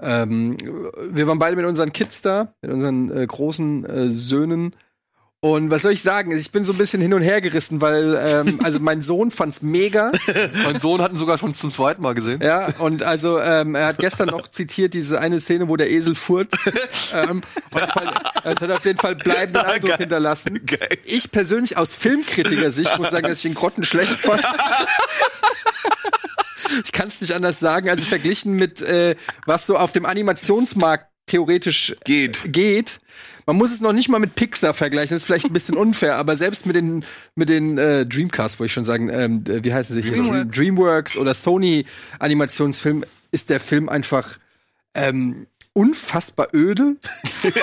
[0.00, 0.56] Ähm,
[1.10, 4.74] wir waren beide mit unseren Kids da, mit unseren äh, großen äh, Söhnen.
[5.44, 6.30] Und was soll ich sagen?
[6.30, 9.60] Ich bin so ein bisschen hin und her gerissen, weil ähm, also mein Sohn fand's
[9.60, 10.12] mega.
[10.64, 12.40] Mein Sohn hat ihn sogar schon zum zweiten Mal gesehen.
[12.40, 16.14] Ja, und also ähm, er hat gestern noch zitiert diese eine Szene, wo der Esel
[16.14, 16.56] furzt.
[17.12, 17.40] ähm,
[17.72, 19.98] das hat auf jeden Fall bleibenden Eindruck Geil.
[19.98, 20.64] hinterlassen.
[20.64, 20.96] Geil.
[21.06, 24.44] Ich persönlich aus Filmkritiker-Sicht muss sagen, dass ich den Grotten schlecht fand.
[26.84, 27.88] ich kann es nicht anders sagen.
[27.88, 32.52] Also verglichen mit äh, was so auf dem Animationsmarkt theoretisch Geht.
[32.52, 33.00] geht.
[33.46, 36.16] Man muss es noch nicht mal mit Pixar vergleichen, das ist vielleicht ein bisschen unfair,
[36.16, 39.72] aber selbst mit den mit den äh, Dreamcast, wollte ich schon sagen, ähm, äh, wie
[39.72, 40.12] heißen sie hier?
[40.12, 40.56] Dreamworks.
[40.56, 41.84] Dreamworks oder Sony
[42.18, 44.38] Animationsfilm ist der Film einfach
[44.94, 46.96] ähm, unfassbar öde.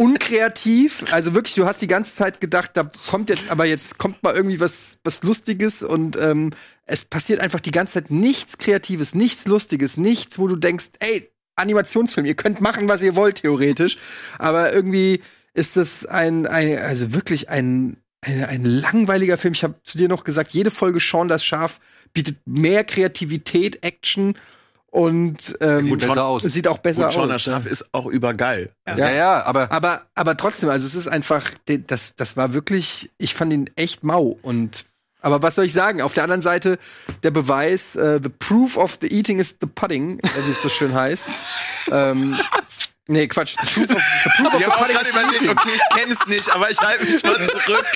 [0.00, 4.22] unkreativ, also wirklich, du hast die ganze Zeit gedacht, da kommt jetzt, aber jetzt kommt
[4.22, 6.52] mal irgendwie was, was Lustiges und ähm,
[6.86, 11.30] es passiert einfach die ganze Zeit nichts Kreatives, nichts Lustiges, nichts, wo du denkst, ey,
[11.60, 13.98] Animationsfilm, ihr könnt machen, was ihr wollt, theoretisch.
[14.38, 15.20] Aber irgendwie
[15.54, 19.54] ist das ein, ein also wirklich ein, ein, ein langweiliger Film.
[19.54, 21.80] Ich habe zu dir noch gesagt, jede Folge Sean das Schaf
[22.12, 24.34] bietet mehr Kreativität, Action
[24.92, 26.42] und ähm, Sieht besser aus.
[26.42, 27.42] sieht auch besser Gut, Sean aus.
[27.42, 28.70] Schaf ist auch übergeil.
[28.96, 31.50] Ja, ja, aber Aber, aber trotzdem, also es ist einfach,
[31.86, 34.36] das, das war wirklich, ich fand ihn echt mau.
[34.42, 34.84] Und
[35.20, 36.00] aber was soll ich sagen?
[36.02, 36.78] Auf der anderen Seite
[37.22, 40.68] der Beweis, äh, the proof of the eating is the pudding, äh, wie es so
[40.68, 41.24] schön heißt.
[41.90, 42.38] ähm,
[43.06, 43.56] nee, Quatsch.
[43.74, 45.50] The proof of, the proof of Ich the habe gerade is the überlegt, eating.
[45.50, 47.86] okay, ich kenne es nicht, aber ich halte mich mal zurück.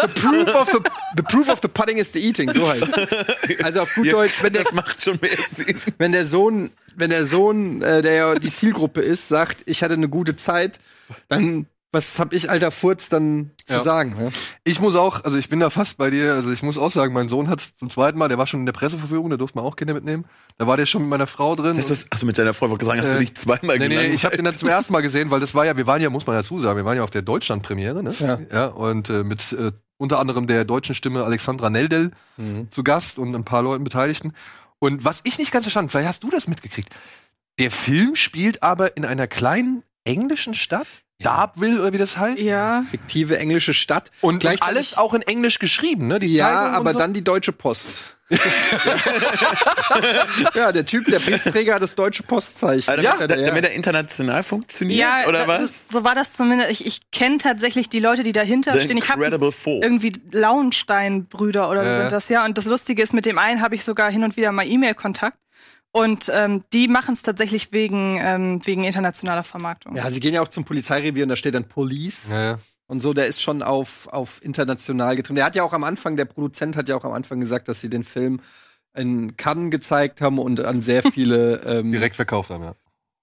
[0.00, 0.78] The proof of the,
[1.16, 3.64] the proof of the pudding is the eating, so heißt es.
[3.64, 5.80] Also auf gut Deutsch, wenn der, das macht schon mehr Sinn.
[5.98, 9.94] wenn der Sohn, wenn der Sohn, äh, der ja die Zielgruppe ist, sagt, ich hatte
[9.94, 10.80] eine gute Zeit,
[11.28, 13.80] dann was hab ich alter Furz dann zu Ja.
[13.80, 14.14] sagen?
[14.18, 14.30] Ne?
[14.64, 17.12] ich muss auch, also ich bin da fast bei dir, also ich muss auch sagen,
[17.12, 19.64] mein Sohn hat zum zweiten Mal, der war schon in der Presseverführung, da durfte man
[19.66, 20.24] auch Kinder mitnehmen.
[20.58, 21.76] Da war der schon mit meiner Frau drin.
[21.76, 23.88] Hast du, und- hast du mit deiner Frau gesagt, hast du Äh, dich zweimal Nee,
[23.88, 24.14] nee, genannt?
[24.14, 26.08] ich habe den dann zum ersten Mal gesehen, weil das war ja, wir waren ja,
[26.10, 28.12] muss man dazu sagen, wir waren ja auf der Deutschland-Premiere, ne?
[28.18, 28.38] Ja.
[28.52, 32.10] ja und äh, mit äh, unter anderem der deutschen Stimme Alexandra Neldel
[32.70, 34.32] zu Gast und ein paar Leuten Beteiligten.
[34.80, 36.88] Und was ich nicht ganz verstanden, vielleicht hast du das mitgekriegt.
[37.60, 40.88] Der Film spielt aber in einer kleinen englischen Stadt,
[41.22, 42.40] Darville oder wie das heißt.
[42.42, 42.84] Ja.
[42.90, 44.10] fiktive englische Stadt.
[44.20, 46.18] Und Gleichzeitig- alles auch in Englisch geschrieben, ne?
[46.18, 46.98] Die Ja, Zeitung aber so.
[46.98, 48.16] dann die Deutsche Post.
[50.54, 52.90] ja, der Typ, der Briefträger hat das Deutsche Postzeichen.
[52.90, 55.62] Also, Ja, damit, da- damit er international funktioniert, Ja, oder was?
[55.62, 56.70] Ist, so war das zumindest.
[56.70, 58.96] Ich, ich kenne tatsächlich die Leute, die dahinter The stehen.
[58.96, 62.00] Ich habe irgendwie Lauenstein-Brüder oder so Ja.
[62.00, 62.44] sind das ja.
[62.44, 65.36] Und das Lustige ist, mit dem einen habe ich sogar hin und wieder mal E-Mail-Kontakt.
[65.92, 69.94] Und ähm, die machen es tatsächlich wegen, ähm, wegen internationaler Vermarktung.
[69.94, 72.58] Ja, sie gehen ja auch zum Polizeirevier und da steht dann Police Ja, ja.
[72.86, 73.12] und so.
[73.12, 75.38] Der ist schon auf, auf international getrimmt.
[75.38, 77.80] Der hat ja auch am Anfang, der Produzent hat ja auch am Anfang gesagt, dass
[77.80, 78.40] sie den Film
[78.94, 82.74] in Cannes gezeigt haben und an sehr viele, ähm, Direkt verkauft haben, ja.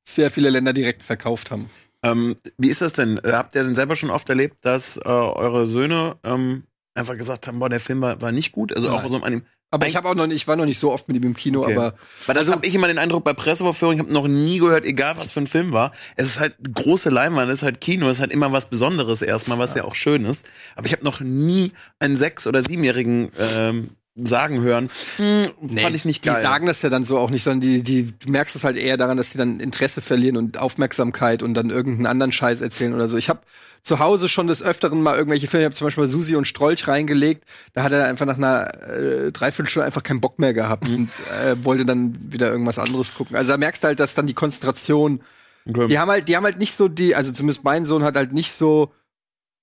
[0.07, 1.69] sehr viele Länder direkt verkauft haben.
[2.03, 3.19] Ähm, wie ist das denn?
[3.25, 6.63] Habt ihr denn selber schon oft erlebt, dass äh, eure Söhne ähm,
[6.99, 8.75] einfach gesagt haben, boah, der Film war, war nicht gut?
[8.75, 9.11] Also auch Nein.
[9.11, 11.07] so einem Aber Ein- ich habe auch noch nicht, ich war noch nicht so oft
[11.07, 11.73] mit ihm im Kino, Okay.
[11.75, 11.93] aber
[12.25, 15.15] Weil das habe ich immer den Eindruck bei Pressevorführungen, ich habe noch nie gehört, egal
[15.17, 15.91] was für ein Film war.
[16.15, 19.21] Es ist halt große Leinwand, es ist halt Kino, es ist halt immer was Besonderes
[19.21, 20.43] erstmal, was ja, auch schön ist.
[20.75, 23.91] Aber ich habe noch nie einen sechs- oder siebenjährigen ähm,
[24.25, 26.35] sagen hören, hm, fand ich nicht geil.
[26.35, 28.77] Die sagen das ja dann so auch nicht, sondern die, die, du merkst es halt
[28.77, 32.93] eher daran, dass die dann Interesse verlieren und Aufmerksamkeit und dann irgendeinen anderen Scheiß erzählen
[32.93, 33.17] oder so.
[33.17, 33.41] Ich habe
[33.81, 36.45] zu Hause schon des Öfteren mal irgendwelche Filme, ich habe zum Beispiel mal Susi und
[36.45, 40.87] Strolch reingelegt, da hat er einfach nach einer äh, Dreiviertelstunde einfach keinen Bock mehr gehabt
[40.89, 41.09] und
[41.43, 43.35] äh, wollte dann wieder irgendwas anderes gucken.
[43.35, 45.21] Also da merkst du halt, dass dann die Konzentration,
[45.67, 45.87] Okay.
[45.87, 48.33] die haben halt, die haben halt nicht so die, also zumindest mein Sohn hat halt
[48.33, 48.91] nicht so,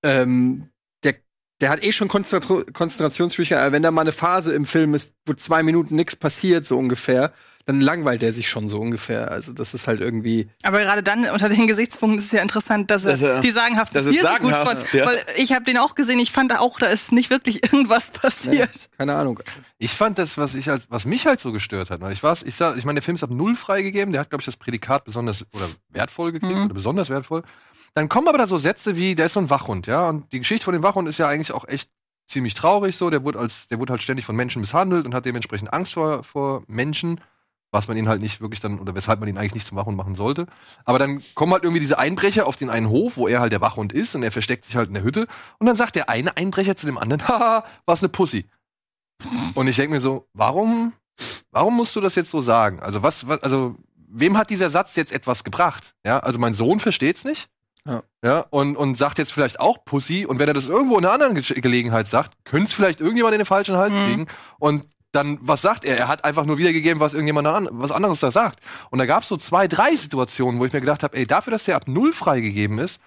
[0.03, 0.69] ähm,
[1.61, 5.33] der, hat eh schon Konzentra Konzentrationsschwierigkeiten, wenn da mal eine Phase im Film ist, wo
[5.35, 7.33] zwei Minuten nichts passiert, so ungefähr,
[7.66, 9.31] dann langweilt er sich schon so ungefähr.
[9.31, 10.48] Also das ist halt irgendwie.
[10.62, 13.50] Aber gerade dann unter den Gesichtspunkten ist es ja interessant, dass er Dass er- die
[13.50, 14.92] sagenhaften es Tiere so gut sagenhaft, fand.
[14.94, 15.07] ja.
[15.07, 18.88] Weil ich habe den auch gesehen, ich fand auch, da ist nicht wirklich irgendwas passiert.
[18.96, 19.40] Keine Ahnung.
[19.79, 22.00] Ich fand das, was ich halt, was mich halt so gestört hat.
[22.00, 22.12] ne?
[22.12, 24.12] Ich war's, ich sag, ich meine, der Film ist ab null freigegeben.
[24.12, 26.64] Der hat, glaube ich, das Prädikat besonders oder wertvoll gekriegt Mhm.
[26.66, 27.42] oder besonders wertvoll.
[27.94, 30.09] Dann kommen aber da so Sätze wie, der ist so ein Wachhund, ja.
[30.09, 31.90] Und die Geschichte von dem Wachhund ist ja eigentlich auch echt
[32.29, 32.96] ziemlich traurig.
[32.96, 35.94] So, der wurde als, der wurde halt ständig von Menschen misshandelt und hat dementsprechend Angst
[35.94, 37.20] vor, vor Menschen,
[37.72, 39.96] was man ihn halt nicht wirklich dann oder weshalb man ihn eigentlich nicht zum Wachhund
[39.96, 40.46] machen sollte.
[40.85, 43.61] Aber dann kommen halt irgendwie diese Einbrecher auf den einen Hof, wo er halt der
[43.61, 45.26] Wachhund ist und er versteckt sich halt in der Hütte.
[45.59, 48.46] Und dann sagt der eine Einbrecher zu dem anderen, haha, was eine Pussy.
[49.55, 50.92] Und ich denke mir so, warum,
[51.50, 52.81] warum musst du das jetzt so sagen?
[52.81, 53.76] Also was, was, also
[54.09, 55.94] wem hat dieser Satz jetzt etwas gebracht?
[56.05, 57.48] Ja, also mein Sohn versteht's nicht.
[57.87, 58.02] Ja.
[58.24, 60.26] Ja, und, und sagt jetzt vielleicht auch Pussy.
[60.26, 63.35] Und wenn er das irgendwo in einer anderen Ge Gelegenheit sagt, könnte es vielleicht irgendjemand
[63.35, 64.05] in den falschen Hals Mhm.
[64.07, 64.26] kriegen.
[64.59, 65.96] Und dann, was sagt er?
[65.98, 68.61] Er hat einfach nur wiedergegeben, was irgendjemand an, was anderes da sagt.
[68.90, 71.50] Und da gab es so zwei, drei Situationen, wo ich mir gedacht habe, ey, dafür,
[71.50, 73.00] dass der ab null freigegeben ist,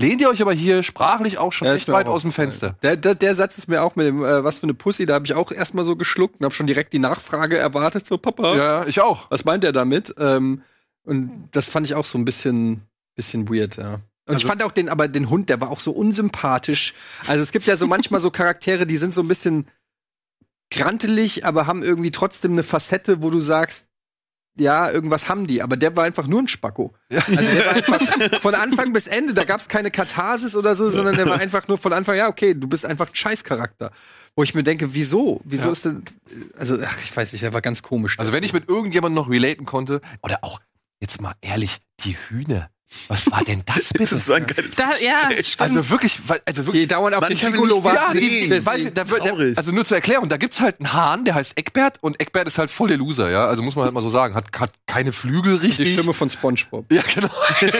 [0.00, 2.32] lehnt ihr euch aber hier sprachlich auch schon Ja, echt weit aus dem.
[2.32, 2.76] Fenster.
[2.82, 5.14] Der, der, der Satz ist mir auch mit dem, äh, was für eine Pussy, da
[5.14, 8.56] habe ich auch erstmal so geschluckt und habe schon direkt die Nachfrage erwartet, so Papa,
[8.56, 9.30] Ja, ich auch.
[9.30, 10.12] was meint er damit?
[10.18, 10.62] Ähm,
[11.04, 12.80] und das fand ich auch so ein bisschen,
[13.14, 13.94] bisschen weird, ja.
[14.26, 16.94] Und ich Also- fand auch den, aber den Hund, der war auch so unsympathisch.
[17.26, 19.68] Also es gibt ja so manchmal so Charaktere, die sind so ein bisschen
[20.74, 23.86] grantelig, aber haben irgendwie trotzdem eine Facette, wo du sagst,
[24.56, 26.94] ja, irgendwas haben die, aber der war einfach nur ein Spacko.
[27.10, 30.90] Also der war einfach von Anfang bis Ende, da gab es keine Katharsis oder so,
[30.90, 33.90] sondern der war einfach nur von Anfang, ja, okay, du bist einfach ein Scheißcharakter.
[34.36, 35.40] Wo ich mir denke, wieso?
[35.44, 35.72] Wieso Ja.
[35.72, 36.04] ist denn,
[36.56, 38.18] also, ach, ich weiß nicht, der war ganz komisch.
[38.20, 40.60] Also wenn ich mit irgendjemandem noch relaten konnte, oder auch,
[41.00, 42.70] jetzt mal ehrlich, die Hühner.
[43.08, 44.14] Was war denn das Das bitte?
[44.14, 45.28] ist so ein geiles Da, ja.
[45.58, 46.88] Also wirklich, also die wirklich.
[46.88, 48.18] dauernd auf Man den Piccolo nicht- warten.
[48.20, 52.46] Die, also nur zur Erklärung, da gibt's halt einen Hahn, der heißt Eckbert und Eckbert
[52.46, 53.46] ist halt voll der Loser, ja.
[53.46, 54.34] Also muss man halt mal so sagen.
[54.34, 55.92] Hat, hat keine Flügel die richtig.
[55.92, 56.90] Stimme von SpongeBob.
[56.92, 57.30] Ja, genau.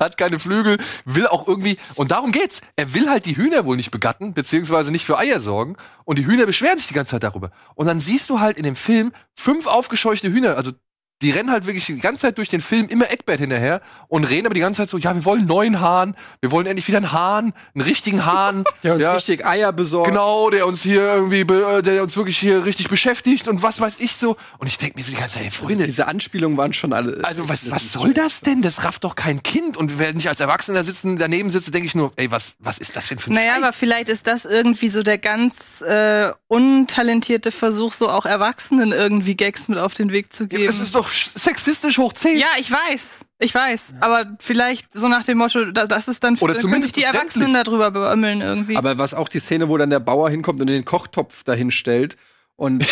[0.00, 2.60] Hat keine Flügel, will auch irgendwie, und darum geht's.
[2.76, 5.76] Er will halt die Hühner wohl nicht begatten, beziehungsweise nicht für Eier sorgen.
[6.04, 7.50] Und die Hühner beschweren sich die ganze Zeit darüber.
[7.74, 10.72] Und dann siehst du halt in dem Film fünf aufgescheuchte Hühner, also
[11.22, 14.46] die rennen halt wirklich die ganze Zeit durch den Film immer Eckbert hinterher und reden
[14.46, 16.98] aber die ganze Zeit so, ja, wir wollen einen neuen Hahn, wir wollen endlich wieder
[16.98, 18.64] einen Hahn, einen richtigen Hahn.
[18.82, 19.14] Der uns ja.
[19.14, 20.08] richtig Eier besorgt.
[20.08, 23.80] Genau, der uns hier irgendwie, be- äh, der uns wirklich hier richtig beschäftigt und was
[23.80, 24.36] weiß ich so.
[24.58, 27.20] Und ich denke mir so die ganze Zeit, ey, Freunde, Diese Anspielungen waren schon alle.
[27.24, 28.60] also was, was soll das denn?
[28.60, 29.76] Das rafft doch kein Kind.
[29.76, 32.96] Und wenn ich als Erwachsener sitzen, daneben sitze, denke ich nur, ey, was, was ist
[32.96, 33.62] das denn für ein Naja, Scheiß?
[33.62, 39.36] aber vielleicht ist das irgendwie so der ganz äh, untalentierte Versuch, so auch Erwachsenen irgendwie
[39.36, 40.66] Gags mit auf den Weg zu geben.
[40.66, 42.38] Das ist doch sexistisch hoch 10.
[42.38, 43.08] ja, ich weiß.
[43.38, 43.94] Ich weiß.
[44.00, 47.02] Aber vielleicht so nach dem Motto, da- das ist dann, Oder dann können sich die
[47.02, 48.76] Erwachsenen darüber beömmeln irgendwie.
[48.76, 52.16] Aber was auch die Szene, wo dann der Bauer hinkommt und den Kochtopf dahin stellt
[52.56, 52.86] und äh,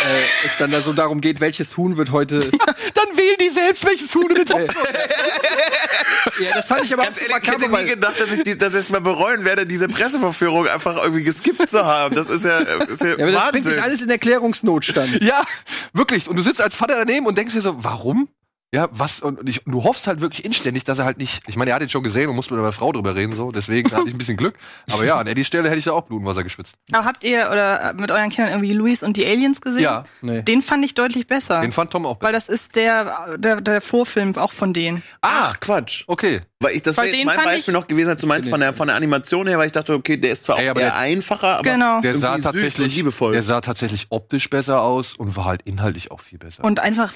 [0.45, 2.41] es dann da so darum geht, welches Huhn wird heute.
[2.95, 6.45] Dann wählen die selbst, welches Huhn in den Topf soll.
[6.45, 8.73] ja, das fand ich aber Ganz ehrlich, ich hätte nie gedacht, dass ich, die, dass
[8.73, 12.15] ich es mal bereuen werde, diese Presseverführung einfach irgendwie geskippt zu haben.
[12.17, 13.73] Das ist ja, ist ja, Ja, aber das bringt Wahnsinn.
[13.75, 15.21] sich alles in Erklärungsnotstand.
[15.23, 15.45] Ja,
[15.93, 16.29] wirklich.
[16.29, 18.29] Und du sitzt als Vater daneben und denkst dir so, warum?
[18.73, 19.19] Ja, was?
[19.21, 21.43] Und, ich, und du hoffst halt wirklich inständig, dass er halt nicht.
[21.49, 23.51] Ich meine, er hat ihn schon gesehen und musste mit einer Frau drüber reden, so.
[23.51, 24.55] Deswegen hatte ich ein bisschen Glück.
[24.93, 26.77] Aber ja, an der Stelle hätte ich da auch Blumenwasser geschwitzt.
[26.93, 29.83] Aber habt ihr oder mit euren Kindern irgendwie Luis und die Aliens gesehen?
[29.83, 30.43] Ja, Nee.
[30.43, 31.61] Den fand ich deutlich besser.
[31.63, 32.19] den fand Tom auch.
[32.23, 35.03] weil das ist der, der, der Vorfilm auch von denen.
[35.21, 36.05] Ah, Quatsch.
[36.07, 36.43] Okay.
[36.61, 38.73] Weil ich, das Weil wäre jetzt mein Beispiel noch gewesen, als du meinst von der,
[38.73, 40.91] von der Animation her, weil ich dachte, okay, der ist zwar auch Ey, aber eher
[40.91, 42.01] der- einfacher, aber Genau.
[42.03, 43.33] Der sah tatsächlich, liebevoll.
[43.33, 46.63] der sah tatsächlich optisch besser aus und war halt inhaltlich auch viel besser.
[46.63, 47.13] Und einfach,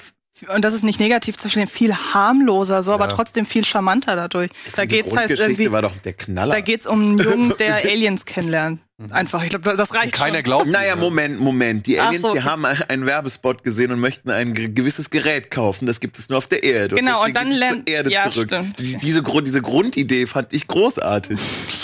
[0.53, 3.11] und das ist nicht negativ zu verstehen, viel harmloser, so, aber Ja.
[3.15, 4.51] trotzdem viel charmanter dadurch.
[4.75, 6.53] Da die geht's halt irgendwie, war doch der Knaller.
[6.55, 8.81] da geht's um einen Jungen, der Aliens kennenlernt.
[9.09, 10.43] Einfach, ich glaube, das reicht Keiner schon.
[10.45, 10.67] glaubt.
[10.67, 11.85] Naja, Moment, Moment.
[11.85, 15.85] Die Aliens, so, die haben einen Werbespot gesehen und möchten ein ge- gewisses Gerät kaufen.
[15.85, 16.95] Das gibt es nur auf der Erde.
[16.95, 18.47] Genau, deswegen und dann lernt- zur Erde ja, zurück.
[18.47, 18.79] stimmt.
[18.79, 21.37] Die, diese, Grund, diese Grundidee fand ich großartig,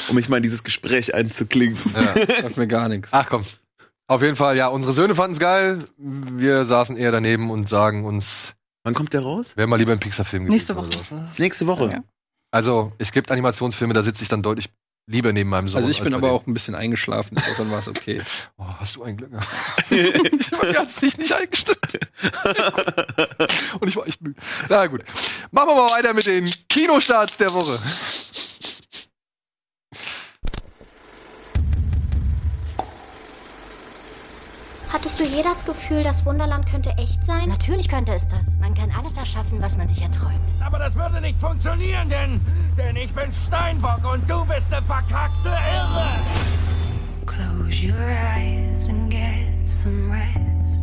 [0.07, 1.77] um mich mal in dieses Gespräch einzuklingen.
[2.41, 3.09] Sagt mir gar nichts.
[3.11, 3.43] Ach komm.
[4.12, 5.86] Auf jeden Fall, ja, unsere Söhne fanden es geil.
[5.95, 8.52] Wir saßen eher daneben und sagen uns,
[8.84, 9.56] Wann kommt der raus?
[9.56, 10.47] wäre mal lieber ein Pixar-Film.
[10.47, 10.91] Nächste Woche.
[10.91, 11.32] sowas, ne?
[11.38, 11.89] Nächste Woche.
[11.93, 12.04] Ja.
[12.52, 14.67] Also, es gibt Animationsfilme, da sitze ich dann deutlich
[15.08, 15.78] lieber neben meinem Sohn.
[15.78, 16.34] Also ich als bin aber dem.
[16.34, 18.21] auch ein bisschen eingeschlafen, dann war es okay.
[18.58, 19.32] Oh, hast du ein Glück.
[19.89, 21.80] ich war ganz nicht, nicht eingestellt.
[23.80, 24.39] Und ich war echt müde.
[24.69, 25.04] Na gut.
[25.52, 27.80] Machen wir mal weiter mit den Kinostarts der Woche.
[35.21, 37.47] du je das Gefühl, das Wunderland könnte echt sein?
[37.47, 38.57] Natürlich könnte es das.
[38.60, 40.53] Man kann alles erschaffen, was man sich erträumt.
[40.60, 42.41] Aber das würde nicht funktionieren, denn,
[42.77, 46.19] denn ich bin Steinbock und du bist eine verkackte Irre.
[47.27, 50.81] Close your eyes and get some rest.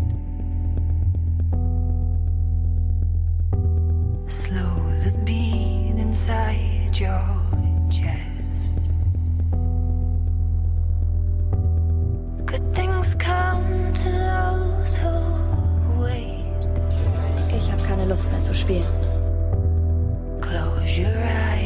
[4.29, 7.47] Slow the beat inside your
[17.57, 18.85] Ich habe keine Lust mehr zu spielen.
[20.40, 21.58] Close your eyes.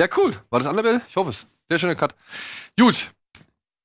[0.00, 0.30] Ja, cool.
[0.48, 1.02] War das andere?
[1.08, 1.46] Ich hoffe es.
[1.68, 2.14] Sehr schöner Cut.
[2.78, 3.10] Gut.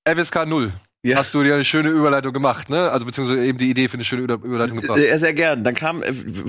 [0.08, 0.72] FSK 0.
[1.04, 1.18] Ja.
[1.18, 2.90] Hast du dir eine schöne Überleitung gemacht, ne?
[2.90, 4.98] Also beziehungsweise eben die Idee für eine schöne Über Überleitung gebracht.
[4.98, 5.64] Äh, sehr gern.
[5.64, 6.08] Dann kam, äh,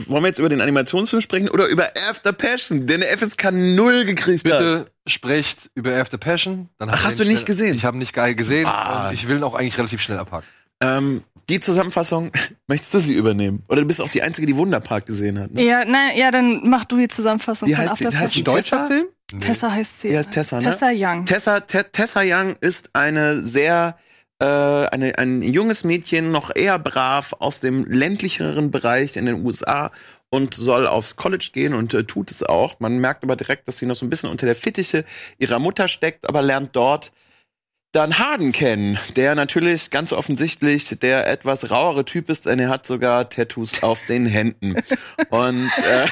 [0.08, 4.04] wollen wir jetzt über den Animationsfilm sprechen oder über After Passion, der eine FSK 0
[4.06, 4.58] gekriegt hat?
[4.58, 6.70] Bitte sprecht über After Passion.
[6.78, 7.74] Dann Ach, hast du ihn nicht schnell- gesehen?
[7.74, 9.08] Ich habe nicht geil gesehen Ah.
[9.08, 10.46] und ich will ihn auch eigentlich relativ schnell abhaken.
[10.80, 12.32] Ähm, die Zusammenfassung,
[12.66, 13.62] möchtest du sie übernehmen?
[13.68, 15.50] Oder du bist auch die Einzige, die Wunderpark gesehen hat.
[15.52, 15.64] Ne?
[15.64, 18.06] Ja, nein, ja, dann mach du die Zusammenfassung Wie von heißt die?
[18.06, 18.54] After Heißt die Passion.
[18.78, 19.06] deutscher Film?
[19.40, 20.08] Tessa heißt sie.
[20.10, 20.64] Die heißt Tessa, ne?
[20.64, 21.24] Tessa Young.
[21.24, 23.98] Tessa, Te Tessa Young ist eine sehr,
[24.38, 29.90] äh, eine, ein junges Mädchen, noch eher brav aus dem ländlicheren Bereich in den USA
[30.30, 32.78] und soll aufs College gehen und äh, tut es auch.
[32.78, 35.04] Man merkt aber direkt, dass sie noch so ein bisschen unter der Fittiche
[35.38, 37.12] ihrer Mutter steckt, aber lernt dort
[37.96, 42.84] dann Harden kennen, der natürlich ganz offensichtlich der etwas rauere Typ ist, denn er hat
[42.84, 44.74] sogar Tattoos auf den Händen.
[45.30, 46.06] Und äh,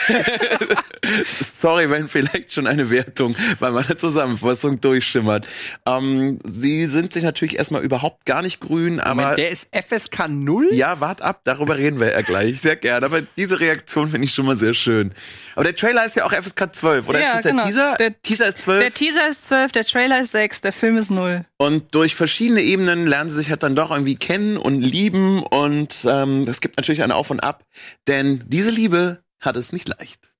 [1.61, 5.47] sorry, wenn vielleicht schon eine Wertung bei meiner Zusammenfassung durchschimmert.
[5.85, 10.29] Ähm, sie sind sich natürlich erstmal überhaupt gar nicht grün, aber Moment, der ist FSK
[10.31, 10.69] 0?
[10.73, 13.05] ja, wart ab, darüber reden wir ja gleich, sehr gerne.
[13.05, 15.13] Aber diese Reaktion finde ich schon mal sehr schön.
[15.55, 17.65] Aber der Trailer ist ja auch FSK 12, oder Ja, ist das der genau.
[17.67, 17.95] Teaser?
[17.99, 18.81] Der- Teaser ist 12.
[18.81, 21.45] Der Teaser ist 12, der Trailer ist 6, der Film ist 0.
[21.59, 25.43] Und durch verschiedene Ebenen lernen sie sich halt dann doch irgendwie kennen und lieben.
[25.43, 27.65] Und ähm, es gibt natürlich ein Auf und Ab.
[28.09, 30.31] Denn diese Liebe hat es nicht leicht.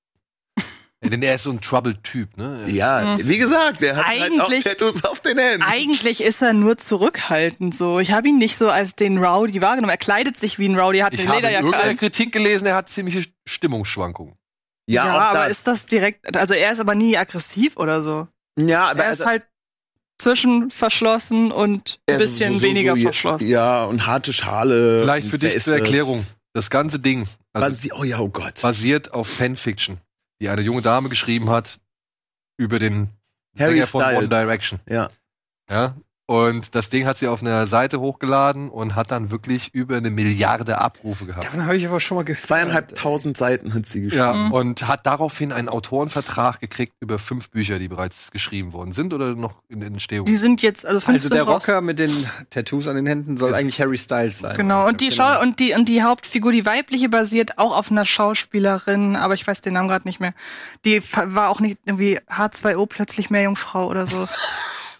[1.03, 2.63] Ja, denn er ist so ein Trouble-Typ, ne?
[2.67, 5.61] Ja, wie gesagt, der hat halt auch Eigentlich- Tattoos auf den Händen.
[5.61, 7.99] Eigentlich ist er nur zurückhaltend so.
[7.99, 9.91] Ich habe ihn nicht so als den Rowdy wahrgenommen.
[9.91, 11.65] Er kleidet sich wie ein Rowdy, hat Ich eine habe in Lederjacke.
[11.67, 14.35] irgendeiner Als, Kritik gelesen, er hat ziemliche Stimmungsschwankungen.
[14.87, 15.57] ja, auch aber das.
[15.57, 18.27] ist das direkt, also er ist aber nie aggressiv oder so.
[18.57, 19.43] ja, aber Er ist also- halt
[20.17, 23.47] zwischen verschlossen und ein bisschen so- so- weniger so- verschlossen.
[23.47, 25.01] Ja, und harte Schale.
[25.01, 25.75] Vielleicht für dich zur?
[25.75, 26.25] Erklärung.
[26.53, 28.61] Das ganze Ding also Was, oh ja, oh Gott.
[28.61, 29.97] basiert auf Fanfiction,
[30.41, 31.79] die eine junge Dame geschrieben hat
[32.57, 33.09] über den
[33.57, 34.17] Harry Sänger von Styles.
[34.19, 34.79] One Direction.
[34.89, 35.09] Ja.
[35.69, 35.95] Ja.
[36.27, 40.09] Und das Ding hat sie auf einer Seite hochgeladen und hat dann wirklich über eine
[40.09, 41.45] Milliarde Abrufe gehabt.
[41.45, 42.41] Davon habe ich aber schon mal gehört.
[42.41, 44.23] Zweieinhalbtausend Seiten hat sie geschrieben.
[44.23, 44.51] Ja, Mhm.
[44.51, 49.35] und hat daraufhin einen Autorenvertrag gekriegt über fünf Bücher, die bereits geschrieben worden sind oder
[49.35, 50.25] noch in Entstehung.
[50.25, 51.67] Die sind jetzt, also 15 Also der raus.
[51.67, 52.11] Rocker mit den
[52.49, 54.57] Tattoos an den Händen soll eigentlich Harry Styles sein.
[54.57, 58.05] Genau, und die, Schau und, die, und die Hauptfigur, die weibliche, basiert auch auf einer
[58.05, 60.33] Schauspielerin, aber ich weiß den Namen gerade nicht mehr.
[60.85, 64.27] Die war auch nicht irgendwie H2O plötzlich mehr Jungfrau oder so.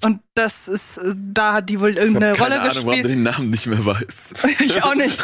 [0.06, 2.86] Und das ist, äh, da hat die wohl Ich irgendeine habe keine Rolle Ahnung, warum
[2.86, 3.16] du gespielt.
[3.16, 4.34] den Namen nicht mehr weißt.
[4.64, 5.20] ich auch nicht.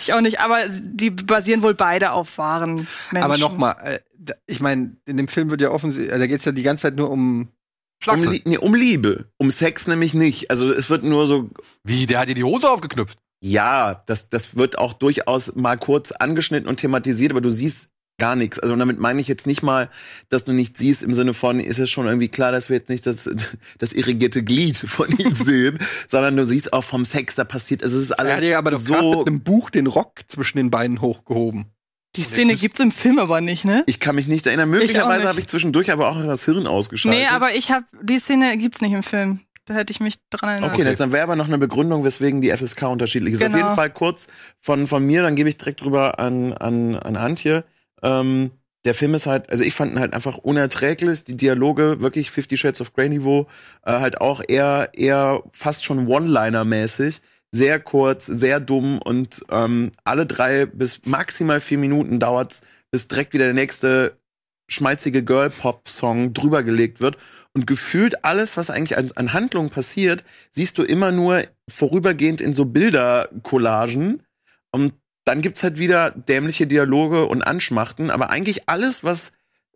[0.00, 2.74] Ich auch nicht, aber die basieren wohl beide auf wahren
[3.10, 3.22] Menschen.
[3.22, 6.62] Aber nochmal, äh, ich meine, in dem Film wird ja offensichtlich, da geht's ja die
[6.62, 7.48] ganze Zeit nur um.
[8.06, 9.26] Um, nee, um Liebe.
[9.36, 10.50] Um Sex nämlich nicht.
[10.50, 11.50] Also es wird nur so
[11.84, 13.18] Wie, der hat dir die Hose aufgeknüpft.
[13.42, 18.36] Ja, das, das wird auch durchaus mal kurz angeschnitten und thematisiert, aber du siehst gar
[18.36, 18.58] nichts.
[18.60, 19.90] Also damit meine ich jetzt nicht mal,
[20.28, 22.88] dass du nicht siehst im Sinne von, ist es schon irgendwie klar, dass wir jetzt
[22.88, 23.28] nicht das,
[23.78, 27.96] das irrigierte Glied von ihm sehen, sondern du siehst auch vom Sex, da passiert, also
[27.96, 31.00] es ist alles hat ja aber so, mit einem Buch den Rock zwischen den Beinen
[31.00, 31.66] hochgehoben.
[32.16, 33.82] die Szene gibt's im Film aber nicht, ne?
[33.86, 34.70] ich kann mich nicht erinnern.
[34.70, 37.20] Möglicherweise habe ich zwischendurch aber auch das Hirn ausgeschaltet.
[37.20, 39.40] Nee, aber ich habe die Szene gibt's nicht im Film.
[39.66, 40.74] Da hätte ich mich dran erinnert.
[40.74, 43.40] Okay, jetzt dann wäre aber noch eine Begründung, weswegen die FSK unterschiedlich ist.
[43.42, 43.56] Auf Genau.
[43.64, 44.26] jeden Fall kurz
[44.60, 47.64] von, von mir, dann gebe ich direkt drüber an, an, an Antje.
[48.04, 48.52] Ähm,
[48.84, 51.24] der Film ist halt, also ich fand ihn halt einfach unerträglich.
[51.24, 53.46] Die Dialoge wirklich Fifty Shades of Grey Niveau,
[53.84, 57.20] äh, halt auch eher, eher fast schon One-Liner-mäßig.
[57.50, 63.32] Sehr kurz, sehr dumm und ähm, alle drei bis maximal vier Minuten dauert's, bis direkt
[63.32, 64.18] wieder der nächste
[64.68, 67.16] schmalzige Girl-Pop-Song drüber gelegt wird.
[67.56, 72.52] Und gefühlt alles, was eigentlich an, an Handlung passiert, siehst du immer nur vorübergehend in
[72.52, 74.24] so Bildercollagen.
[74.72, 79.32] Und dann gibt's halt wieder dämliche Dialoge und Anschmachten, aber eigentlich alles, was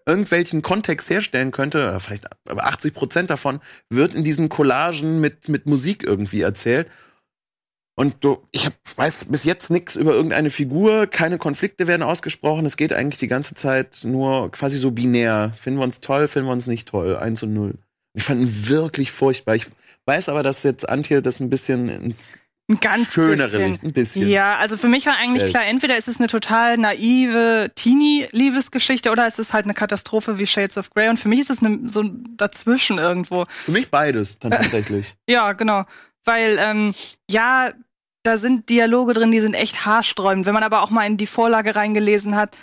[0.07, 5.67] irgendwelchen Kontext herstellen könnte, vielleicht aber 80 Prozent davon, wird in diesen Collagen mit, mit
[5.67, 6.89] Musik irgendwie erzählt.
[7.95, 12.65] Und du, ich hab, weiß bis jetzt nichts über irgendeine Figur, keine Konflikte werden ausgesprochen.
[12.65, 15.53] Es geht eigentlich die ganze Zeit nur quasi so binär.
[15.59, 17.17] Finden wir uns toll, finden wir uns nicht toll.
[17.17, 17.75] Eins und null.
[18.15, 19.57] Ich fand ihn wirklich furchtbar.
[19.57, 19.67] Ich
[20.07, 22.33] weiß aber, dass jetzt Antje das ein bisschen ins
[22.71, 23.71] Ein ganz schönere bisschen.
[23.71, 24.29] Licht, ein bisschen.
[24.29, 25.53] Ja, also für mich war eigentlich Stellt.
[25.53, 30.47] klar, entweder ist es eine total naive Teenie-Liebesgeschichte oder es ist halt eine Katastrophe wie
[30.47, 31.09] Shades of Grey.
[31.09, 32.05] Und für mich ist es eine, so
[32.37, 33.47] dazwischen irgendwo.
[33.49, 35.17] Für mich beides dann tatsächlich.
[35.27, 35.85] Ja, genau.
[36.25, 36.95] Weil, ähm,
[37.31, 37.73] ja,
[38.23, 40.45] da sind Dialoge drin, die sind echt haarsträubend.
[40.45, 42.55] Wenn man aber auch mal in die Vorlage reingelesen hat,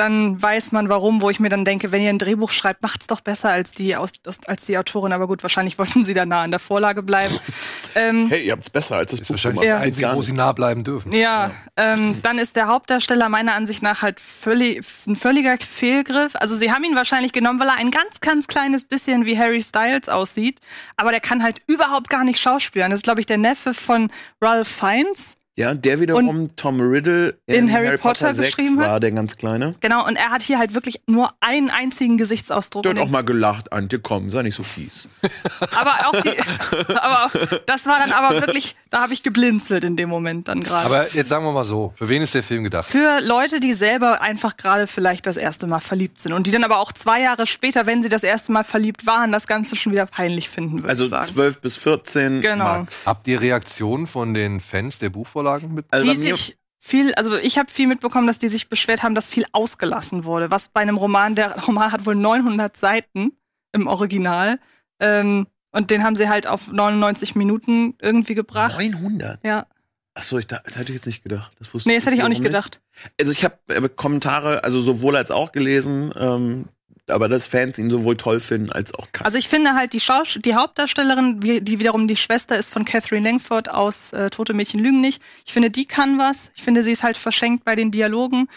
[0.00, 3.06] dann weiß man warum, wo ich mir dann denke, wenn ihr ein Drehbuch schreibt, macht's
[3.06, 5.12] doch besser als die, aus, aus- als die Autorin.
[5.12, 7.38] Aber gut, wahrscheinlich wollten sie da nah an der Vorlage bleiben.
[7.94, 9.74] ähm, Hey, ihr habt's besser als das Ist Buch wahrscheinlich gemacht.
[9.74, 9.86] das Ja.
[9.86, 11.12] Einzige, wo sie nah bleiben dürfen.
[11.12, 16.32] Ja, ähm, dann ist der Hauptdarsteller meiner Ansicht nach halt völlig, ein völliger Fehlgriff.
[16.36, 19.60] Also sie haben ihn wahrscheinlich genommen, weil er ein ganz, ganz kleines bisschen wie Harry
[19.62, 20.58] Styles aussieht.
[20.96, 22.90] Aber der kann halt überhaupt gar nicht schauspielern.
[22.90, 24.10] Das ist, glaube ich, der Neffe von
[24.40, 25.36] Ralph Fiennes.
[25.60, 28.88] Ja, der wiederum Tom Riddle in Harry Potter 6 geschrieben hat.
[28.88, 29.74] war, der ganz kleine.
[29.80, 32.82] Genau, und er hat hier halt wirklich nur einen einzigen Gesichtsausdruck.
[32.82, 35.06] Der Und hat auch mal gelacht, Antje, komm, sei nicht so fies.
[35.60, 36.30] aber auch die,
[36.94, 40.62] aber auch, das war dann aber wirklich, da habe ich geblinzelt in dem Moment dann
[40.62, 40.86] gerade.
[40.86, 42.86] Aber jetzt sagen wir mal so, für wen ist der Film gedacht?
[42.86, 46.64] Für Leute, die selber einfach gerade vielleicht das erste Mal verliebt sind und die dann
[46.64, 49.92] aber auch zwei Jahre später, wenn sie das erste Mal verliebt waren, das Ganze schon
[49.92, 51.26] wieder peinlich finden, würde Also ich sagen.
[51.26, 52.64] 12 bis 14 Genau.
[52.64, 53.06] Max.
[53.06, 55.10] Habt ihr Reaktionen von den Fans der
[55.58, 55.86] Buchvorlagen mit?
[55.90, 59.28] Also die sich viel, also ich habe viel mitbekommen, dass die sich beschwert haben, dass
[59.28, 60.50] viel ausgelassen wurde.
[60.50, 63.32] Was bei einem Roman, der Roman hat wohl 900 Seiten
[63.72, 64.58] im Original.
[65.00, 68.74] Ähm, und den haben sie halt auf 99 Minuten irgendwie gebracht.
[68.78, 69.38] 900.
[69.44, 69.66] Ja.
[70.14, 71.52] Achso, ich, da- das hätte ich jetzt nicht gedacht.
[71.58, 72.80] Das wusste Nee, das hätte ich auch nicht gedacht.
[73.20, 76.64] Also ich habe äh, Kommentare, also sowohl als auch gelesen, ähm,
[77.10, 79.24] aber dass Fans ihn sowohl toll finden als auch kacken.
[79.24, 83.28] Also ich finde halt die Schaus die Hauptdarstellerin, die wiederum die Schwester ist von Catherine
[83.28, 85.22] Langford aus äh, Tote Mädchen lügen nicht.
[85.46, 86.50] Ich finde, die kann was.
[86.54, 88.48] Ich finde, sie ist halt verschenkt bei den Dialogen.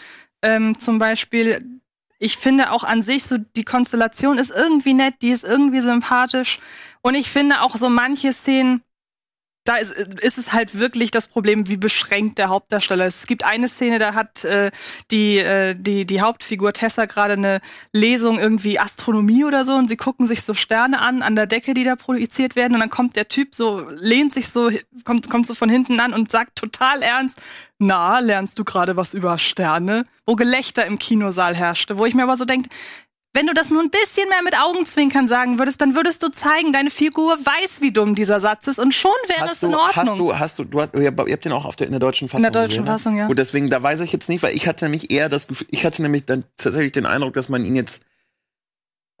[0.42, 1.64] Ähm, zum Beispiel,
[2.18, 6.58] ich finde auch an sich so, die Konstellation ist irgendwie nett, die ist irgendwie sympathisch.
[7.02, 8.82] Und ich finde auch so manche Szenen,
[9.64, 13.20] da ist, ist es halt wirklich das Problem, wie beschränkt der Hauptdarsteller ist.
[13.20, 14.70] Es gibt eine Szene, da hat äh,
[15.10, 19.96] die, äh, die, die Hauptfigur Tessa gerade eine Lesung irgendwie Astronomie oder so und sie
[19.96, 23.16] gucken sich so Sterne an, an der Decke, die da projiziert werden und dann kommt
[23.16, 24.70] der Typ so, lehnt sich so,
[25.04, 27.40] kommt, kommt so von hinten an und sagt total ernst,
[27.78, 30.04] na, lernst du gerade was über Sterne?
[30.26, 32.68] Wo Gelächter im Kinosaal herrschte, wo ich mir aber so denke,
[33.34, 36.72] wenn du das nur ein bisschen mehr mit Augenzwinkern sagen würdest, dann würdest du zeigen,
[36.72, 40.06] deine Figur weiß, wie dumm dieser Satz ist und schon wäre es in du, Ordnung.
[40.06, 42.28] hast du, hast du, du hast, ihr habt den auch auf der, in der deutschen
[42.28, 42.90] Fassung der deutschen gesehen, ne?
[42.90, 43.26] Fassung, ja.
[43.26, 45.84] Gut, deswegen, da weiß ich jetzt nicht, weil ich hatte nämlich eher das Gefühl, ich
[45.84, 48.02] hatte nämlich dann tatsächlich den Eindruck, dass man ihn jetzt,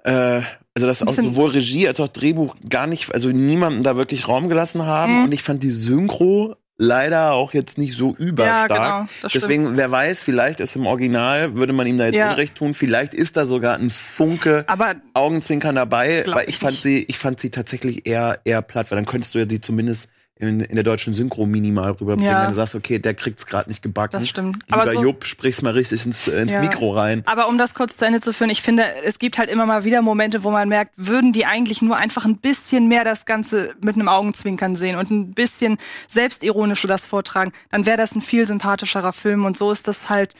[0.04, 0.42] äh,
[0.74, 4.48] also dass auch sowohl Regie als auch Drehbuch gar nicht, also niemanden da wirklich Raum
[4.48, 5.24] gelassen haben Mhm.
[5.24, 8.68] und ich fand die Synchro leider auch jetzt nicht so ja, überstark.
[8.68, 9.06] genau.
[9.22, 9.44] Das stimmt.
[9.44, 12.30] Deswegen, wer weiß, vielleicht ist im Original, würde man ihm da jetzt Ja.
[12.30, 16.72] Unrecht tun, vielleicht ist da sogar ein Funke Aber Augenzwinkern dabei, weil ich ich fand
[16.72, 16.82] nicht.
[16.82, 20.08] sie, ich fand sie tatsächlich eher, eher platt, weil dann könntest du ja sie zumindest
[20.36, 22.42] in, in der deutschen Synchro minimal rüberbringen, Ja.
[22.42, 24.18] wenn du sagst, okay, der kriegt's gerade nicht gebacken.
[24.18, 24.56] das stimmt.
[24.66, 26.60] Lieber Aber so, Jupp, sprich's mal richtig ins, ins Ja.
[26.60, 27.22] Mikro rein.
[27.26, 29.84] Aber um das kurz zu Ende zu führen, ich finde, es gibt halt immer mal
[29.84, 33.76] wieder Momente, wo man merkt, würden die eigentlich nur einfach ein bisschen mehr das Ganze
[33.80, 38.44] mit einem Augenzwinkern sehen und ein bisschen selbstironisch das vortragen, dann wäre das ein viel
[38.46, 40.34] sympathischerer Film und so ist das halt,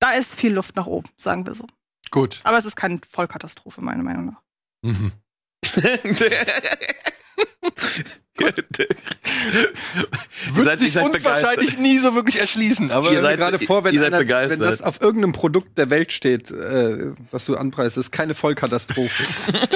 [0.00, 1.66] da ist viel Luft nach oben, sagen wir so.
[2.10, 2.40] Gut.
[2.44, 4.42] Aber es ist keine Vollkatastrophe, meiner Meinung nach.
[4.82, 5.12] Mhm.
[10.54, 11.24] Wird seid, sich uns begeistert.
[11.44, 14.58] wahrscheinlich nie so wirklich erschließen, aber Ihr seid- gerade vor, wenn, ihr seid einer, wenn
[14.58, 19.24] das auf irgendeinem Produkt der Welt steht, äh, was du anpreist, ist keine Vollkatastrophe.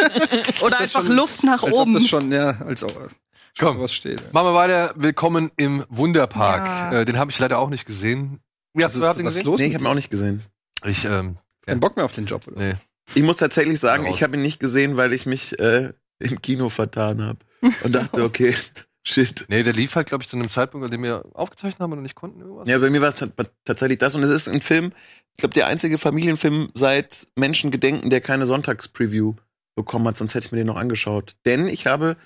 [0.62, 1.94] Oder einfach Luft nach als ob oben.
[1.94, 3.11] das schon, ja, als ob
[3.59, 3.80] Komm.
[3.80, 4.32] was steht.
[4.32, 4.92] Machen wir weiter.
[4.96, 6.66] Willkommen im Wunderpark.
[6.66, 7.00] Ja.
[7.00, 8.40] Äh, den habe ich leider auch nicht gesehen.
[8.76, 9.44] Ja, habt ihr ihn was ist gesehen?
[9.46, 9.61] los?
[9.61, 10.42] nee, ich habe ihn auch nicht gesehen.
[10.84, 12.59] Ich, ähm, Kein Bock mehr auf den Job, oder?
[12.59, 12.74] nee.
[13.14, 16.68] Ich muss tatsächlich sagen, ich habe ihn nicht gesehen, weil ich mich äh, im Kino
[16.68, 17.38] vertan habe
[17.84, 18.54] und dachte, okay,
[19.02, 19.46] shit.
[19.48, 22.02] Nee, der lief halt, glaube ich, zu einem Zeitpunkt, an dem wir aufgezeichnet haben und
[22.02, 22.40] nicht konnten.
[22.40, 22.68] Irgendwas.
[22.68, 23.28] Ja, bei mir war es ta-
[23.64, 24.92] tatsächlich das und es ist ein Film,
[25.32, 29.34] ich glaube, der einzige Familienfilm seit Menschengedenken, der keine Sonntagspreview
[29.76, 31.36] bekommen hat, sonst hätte ich mir den noch angeschaut.
[31.46, 32.16] Denn ich habe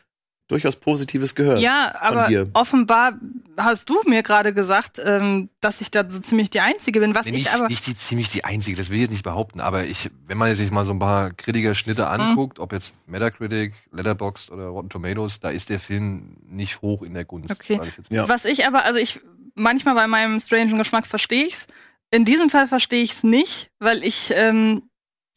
[0.48, 1.60] durchaus Positives gehört.
[1.60, 2.50] Ja, aber dir.
[2.52, 3.14] offenbar
[3.56, 7.24] hast du mir gerade gesagt, ähm, dass ich da so ziemlich die Einzige bin, was
[7.26, 7.68] Nee, ich nicht, aber.
[7.68, 10.54] nicht die ziemlich die einzige, das will ich jetzt nicht behaupten, aber ich, wenn man
[10.54, 12.08] sich mal so ein paar Kritikerschnitte Mhm.
[12.08, 17.14] anguckt, ob jetzt Metacritic, Letterboxd oder Rotten Tomatoes, da ist der Film nicht hoch in
[17.14, 17.50] der Gunst.
[17.50, 17.80] Okay.
[17.84, 18.28] ich jetzt Ja.
[18.28, 19.20] Was ich aber, also ich
[19.54, 21.66] manchmal bei meinem strangen Geschmack verstehe ich's.
[22.10, 24.82] In diesem Fall verstehe ich's nicht, weil ich ähm,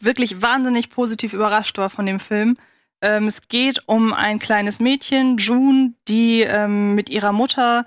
[0.01, 2.57] wirklich wahnsinnig positiv überrascht war von dem Film.
[3.05, 7.85] Ähm, es geht um ein kleines Mädchen, June, die ähm, mit ihrer Mutter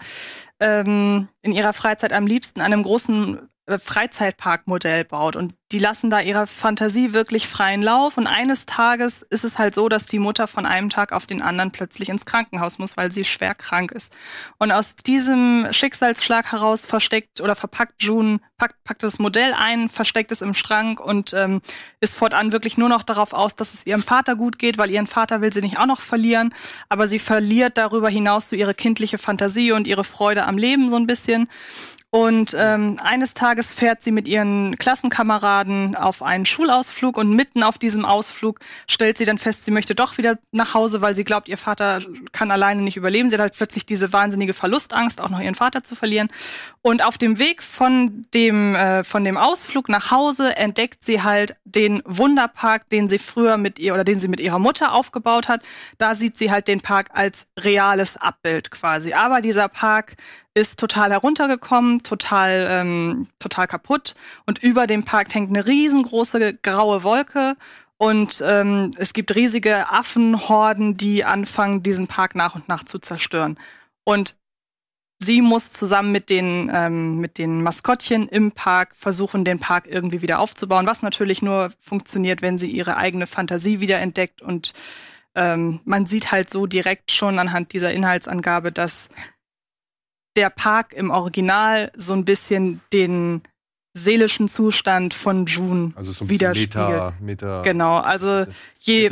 [0.61, 5.37] ähm, in ihrer Freizeit am liebsten an einem großen Freizeitparkmodell baut.
[5.37, 8.17] Und die lassen da ihrer Fantasie wirklich freien Lauf.
[8.17, 11.43] Und eines Tages ist es halt so, dass die Mutter von einem Tag auf den
[11.43, 14.13] anderen plötzlich ins Krankenhaus muss, weil sie schwer krank ist.
[14.59, 20.33] Und aus diesem Schicksalsschlag heraus versteckt oder verpackt June, packt, packt das Modell ein, versteckt
[20.33, 21.61] es im Schrank und ähm,
[22.01, 25.07] ist fortan wirklich nur noch darauf aus, dass es ihrem Vater gut geht, weil ihren
[25.07, 26.55] Vater will sie nicht auch noch verlieren.
[26.89, 30.97] Aber sie verliert darüber hinaus so ihre kindliche Fantasie und ihre Freude am Leben so
[30.97, 31.49] ein bisschen.
[32.11, 37.77] Und ähm, eines Tages fährt sie mit ihren Klassenkameraden auf einen Schulausflug und mitten auf
[37.77, 41.51] diesem Ausflug stellt sie dann fest, sie möchte doch wieder nach Hause, weil sie glaubt,
[41.51, 42.01] ihr Vater
[42.33, 43.29] kann alleine nicht überleben.
[43.29, 46.31] Sie hat halt plötzlich diese wahnsinnige Verlustangst, auch noch ihren Vater zu verlieren.
[46.81, 51.57] Und auf dem Weg von dem, äh, von dem Ausflug nach Hause entdeckt sie halt
[51.67, 55.61] den Wunderpark, den sie früher mit ihr oder den sie mit ihrer Mutter aufgebaut hat.
[55.99, 59.13] Da sieht sie halt den Park als reales Abbild quasi.
[59.13, 60.17] Aber dieser Park
[60.59, 64.15] ist total heruntergekommen, total, ähm, total kaputt.
[64.45, 67.57] Und über dem Park hängt eine riesengroße graue Wolke.
[67.97, 73.59] Und ähm, es gibt riesige Affenhorden, die anfangen, diesen Park nach und nach zu zerstören.
[74.05, 74.37] Und
[75.19, 80.23] sie muss zusammen mit den, ähm, mit den Maskottchen im Park versuchen, den Park irgendwie
[80.23, 84.43] wieder aufzubauen, was natürlich nur funktioniert, wenn sie ihre eigene Fantasie wieder entdeckt.
[84.43, 84.73] Und
[85.35, 89.09] ähm, man sieht halt so direkt schon anhand dieser Inhaltsangabe, dass
[90.37, 93.43] der Park im Original so ein bisschen den
[93.95, 96.91] seelischen Zustand von June Also so ein bisschen widerspiegelt.
[96.91, 97.63] Meta, Meta.
[97.63, 98.47] Genau, also
[98.79, 99.11] je,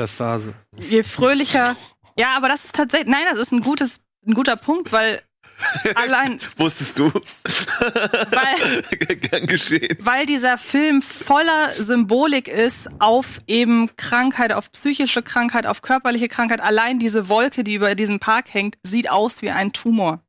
[0.78, 1.74] je fröhlicher.
[2.18, 5.20] Ja, aber das ist tatsächlich, nein, das ist ein gutes, ein guter Punkt, weil
[5.94, 7.12] allein, Wusstest du?
[7.12, 8.82] weil,
[9.18, 9.98] Gern geschehen.
[10.00, 16.62] weil dieser Film voller Symbolik ist auf eben Krankheit, auf psychische Krankheit, auf körperliche Krankheit.
[16.62, 20.22] Allein diese Wolke, die über diesem Park hängt, sieht aus wie ein Tumor.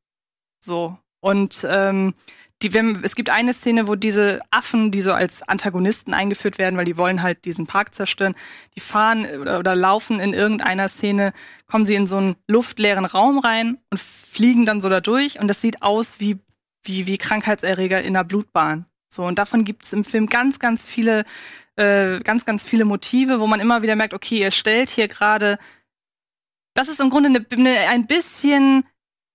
[0.60, 0.98] So.
[1.20, 2.14] Und ähm,
[2.62, 6.76] die, wenn, es gibt eine Szene, wo diese Affen, die so als Antagonisten eingeführt werden,
[6.76, 8.36] weil die wollen halt diesen Park zerstören,
[8.76, 11.34] die fahren oder, oder laufen in irgendeiner Szene,
[11.68, 15.48] kommen sie in so einen luftleeren Raum rein und fliegen dann so da durch und
[15.48, 16.40] das sieht aus wie,
[16.84, 18.86] wie, wie Krankheitserreger in der Blutbahn.
[19.08, 21.26] So, und davon gibt es im Film ganz, ganz viele,
[21.76, 25.60] äh, ganz, ganz viele Motive, wo man immer wieder merkt, okay, ihr stellt hier gerade,
[26.74, 28.84] das ist im Grunde eine, eine, ein bisschen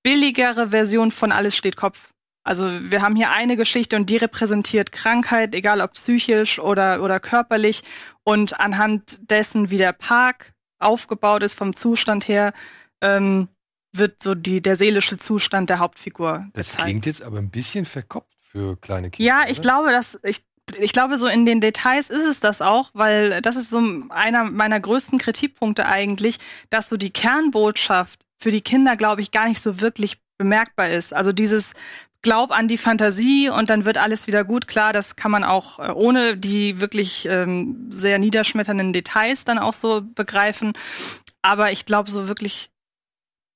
[0.03, 2.13] billigere Version von Alles steht Kopf.
[2.45, 7.21] Also wir haben hier eine Geschichte und die repräsentiert Krankheit, egal ob psychisch oder, oder
[7.21, 7.83] körperlich.
[8.25, 12.53] Und anhand dessen, wie der Park aufgebaut ist vom Zustand her,
[13.01, 13.49] ähm,
[13.93, 16.85] wird so die, der seelische Zustand der Hauptfigur Das gezeigt.
[16.85, 19.29] klingt jetzt aber ein bisschen verkopft für kleine Kinder.
[19.29, 19.63] Ja, ich oder?
[19.63, 20.43] glaube, dass ich,
[20.79, 24.45] ich glaube, so in den Details ist es das auch, weil das ist so einer
[24.45, 26.39] meiner größten Kritikpunkte eigentlich,
[26.71, 31.15] dass so die Kernbotschaft für die Kinder, glaube ich, gar nicht so wirklich bemerkbar ist.
[31.15, 31.73] Also dieses
[32.23, 34.67] Glaub an die Fantasie und dann wird alles wieder gut.
[34.67, 39.75] Klar, das kann man auch äh, ohne die wirklich ähm, sehr niederschmetternden Details dann auch
[39.75, 40.73] so begreifen.
[41.43, 42.71] Aber ich glaube, so wirklich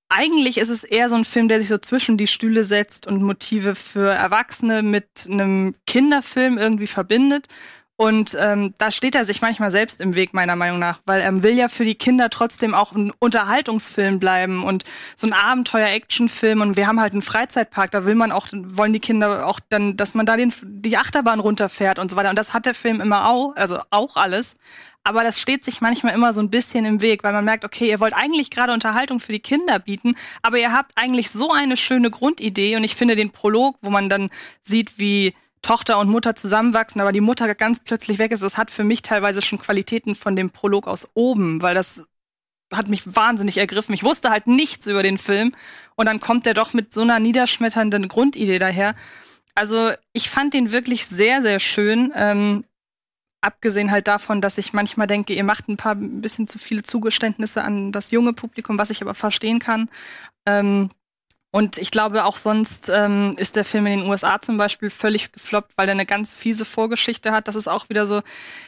[0.09, 3.23] eigentlich ist es eher so ein Film, der sich so zwischen die Stühle setzt und
[3.23, 7.47] Motive für Erwachsene mit einem Kinderfilm irgendwie verbindet.
[7.99, 11.43] Und ähm, da steht er sich manchmal selbst im Weg, meiner Meinung nach, weil er
[11.43, 14.85] will ja für die Kinder trotzdem auch ein Unterhaltungsfilm bleiben und
[15.17, 16.61] so ein Abenteuer-Action-Film.
[16.61, 19.97] Und wir haben halt einen Freizeitpark, da will man auch, wollen die Kinder auch dann,
[19.97, 22.29] dass man da den, die Achterbahn runterfährt und so weiter.
[22.29, 24.57] Und das hat der Film immer auch, also auch alles.
[25.03, 27.89] Aber das steht sich manchmal immer so ein bisschen im Weg, weil man merkt, okay,
[27.89, 31.77] ihr wollt eigentlich gerade Unterhaltung für die Kinder bieten, aber ihr habt eigentlich so eine
[31.77, 32.77] schöne Grundidee.
[32.77, 34.31] Und ich finde den Prolog, wo man dann
[34.63, 35.33] sieht, wie
[35.63, 39.03] Tochter und Mutter zusammenwachsen, aber die Mutter ganz plötzlich weg ist, das hat für mich
[39.03, 42.05] teilweise schon Qualitäten von dem Prolog aus oben, weil das
[42.73, 43.95] hat mich wahnsinnig ergriffen.
[43.95, 45.55] Ich wusste halt nichts über den Film
[45.95, 48.95] und dann kommt der doch mit so einer niederschmetternden Grundidee daher.
[49.55, 52.13] Also ich fand den wirklich sehr, sehr schön.
[52.15, 52.65] Ähm,
[53.41, 56.83] abgesehen halt davon, dass ich manchmal denke, ihr macht ein paar ein bisschen zu viele
[56.83, 59.89] Zugeständnisse an das junge Publikum, was ich aber verstehen kann.
[60.47, 60.91] Ähm,
[61.57, 65.33] und ich glaube auch sonst ähm, ist der Film in den USA zum Beispiel völlig
[65.33, 67.49] gefloppt, weil der eine ganz fiese Vorgeschichte hat.
[67.49, 68.21] Das ist auch wieder so,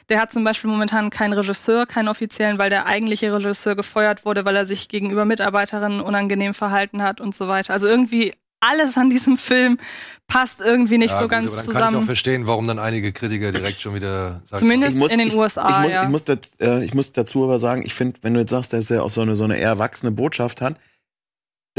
[0.08, 4.44] der hat zum Beispiel momentan keinen Regisseur, keinen offiziellen, weil der eigentliche Regisseur gefeuert wurde,
[4.44, 7.72] weil er sich gegenüber Mitarbeiterinnen unangenehm verhalten hat und so weiter.
[7.74, 9.78] Also irgendwie alles an diesem Film
[10.26, 12.06] passt irgendwie nicht Ja, so gut, ganz aber dann kann ich auch zusammen.
[12.06, 15.36] verstehen, warum dann einige Kritiker direkt schon wieder sagen, Zumindest Ich muss- in den ich,
[15.36, 16.02] USA, ich muss, ja.
[16.04, 18.72] ich, muss dat, äh, ich muss dazu aber sagen, ich finde, wenn du jetzt sagst,
[18.72, 20.74] dass er auch so eine, so eine eher erwachsene Botschaft hat,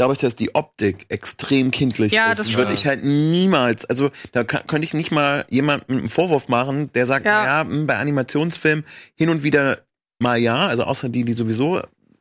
[0.00, 4.44] dadurch, dass die Optik extrem kindlich Ja, ist, das würde ich halt niemals, also da
[4.44, 7.44] kann, könnte ich nicht mal jemandem einen Vorwurf machen, der sagt, Ja.
[7.44, 8.84] ja, mh, bei Animationsfilmen
[9.14, 9.78] hin und wieder
[10.18, 11.80] mal ja, also außer die, die sowieso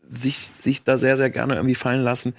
[0.10, 2.34] sich, sich da sehr, sehr gerne irgendwie fallen lassen,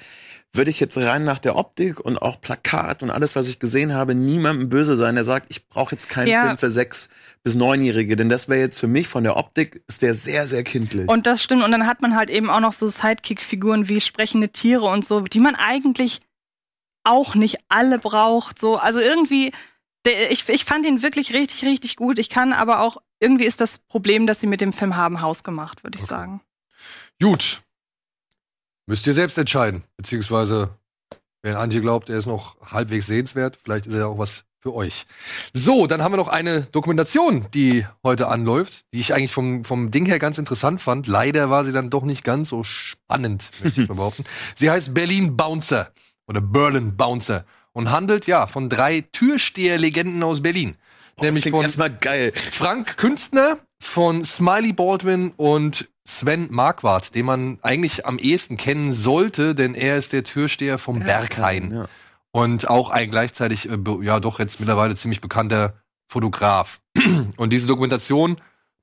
[0.53, 3.95] würde ich jetzt rein nach der Optik und auch Plakat und alles, was ich gesehen
[3.95, 6.43] habe, niemandem böse sein, der sagt, ich brauche jetzt keinen Ja.
[6.47, 7.09] Film für sechs
[7.43, 10.63] bis neunjährige, denn das wäre jetzt für mich von der Optik ist der sehr, sehr
[10.63, 11.09] kindlich.
[11.09, 11.63] Und das stimmt.
[11.63, 15.21] Und dann hat man halt eben auch noch so Sidekick-Figuren wie sprechende Tiere und so,
[15.21, 16.21] die man eigentlich
[17.05, 18.59] auch nicht alle braucht.
[18.59, 19.53] So, also irgendwie,
[20.05, 22.19] der, ich, ich fand ihn wirklich richtig, richtig gut.
[22.19, 25.43] Ich kann aber auch, irgendwie ist das Problem, dass sie mit dem Film haben Haus
[25.43, 26.11] gemacht, würde ich Okay.
[26.15, 26.41] sagen.
[27.23, 27.63] Gut.
[28.87, 29.85] Müsst ihr selbst entscheiden.
[29.97, 30.77] Beziehungsweise,
[31.43, 35.07] wenn Antje glaubt, er ist noch halbwegs sehenswert, vielleicht ist er auch was für euch.
[35.55, 39.91] So, dann haben wir noch eine Dokumentation, die heute anläuft, die ich eigentlich vom, vom
[39.91, 41.07] Ding her ganz interessant fand.
[41.07, 44.25] Leider war sie dann doch nicht ganz so spannend, möchte ich behaupten.
[44.57, 45.91] Sie heißt Berlin Bouncer
[46.27, 50.77] oder Berlin Bouncer und handelt ja von drei Türsteherlegenden aus Berlin.
[51.21, 51.65] nämlich klingt von.
[52.33, 59.55] Frank Künstner von Smiley Baldwin und Sven Marquardt, den man eigentlich am ehesten kennen sollte,
[59.55, 61.89] denn er ist der Türsteher vom Berghain Ja.
[62.33, 65.75] Und auch ein gleichzeitig, äh, ja doch jetzt mittlerweile ziemlich bekannter
[66.09, 66.81] Fotograf.
[67.37, 68.37] Und diese Dokumentation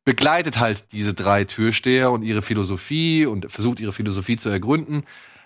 [0.06, 5.04] begleitet halt diese drei Türsteher und ihre Philosophie und versucht ihre Philosophie zu ergründen.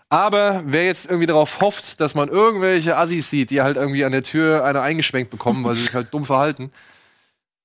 [0.09, 4.11] Aber wer jetzt irgendwie darauf hofft, dass man irgendwelche Assis sieht, die halt irgendwie an
[4.11, 6.71] der Tür eine eingeschwenkt bekommen, weil sie sich halt dumm verhalten,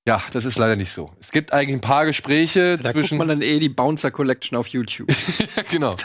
[0.07, 1.11] ja, das ist leider nicht so.
[1.19, 3.17] Es gibt eigentlich ein paar Gespräche Da guckt zwischen.
[3.17, 5.09] man dann eh die Bouncer Collection auf YouTube.
[5.69, 5.97] Genau.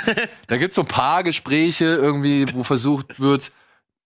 [0.48, 3.52] Da gibt's so ein paar Gespräche irgendwie, wo versucht wird,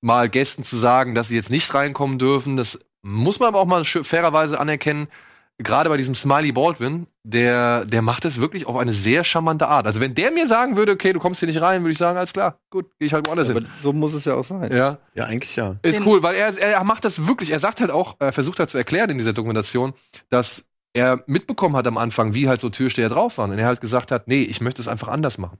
[0.07, 2.57] mal Gästen zu sagen, dass sie jetzt nicht reinkommen dürfen.
[2.57, 5.09] Das muss man aber auch mal fairerweise anerkennen.
[5.59, 9.87] Gerade bei diesem Smiley Baldwin, der, der macht das wirklich auf eine sehr charmante Art.
[9.87, 12.19] Also wenn der mir sagen würde, okay, du kommst hier nicht rein, würde ich sagen,
[12.19, 13.69] alles klar, gut, gehe ich halt woanders Aber hin.
[13.81, 14.71] so muss es ja auch sein.
[14.71, 15.77] Ja, Ja, eigentlich ja.
[15.83, 18.71] ist cool, weil er, er macht das wirklich, er sagt halt auch, er versucht halt
[18.71, 19.95] zu erklären in dieser Dokumentation,
[20.29, 23.51] dass er mitbekommen hat am Anfang, wie halt so Türsteher drauf waren.
[23.51, 25.59] Und er halt gesagt hat, nee, ich möchte es einfach anders machen.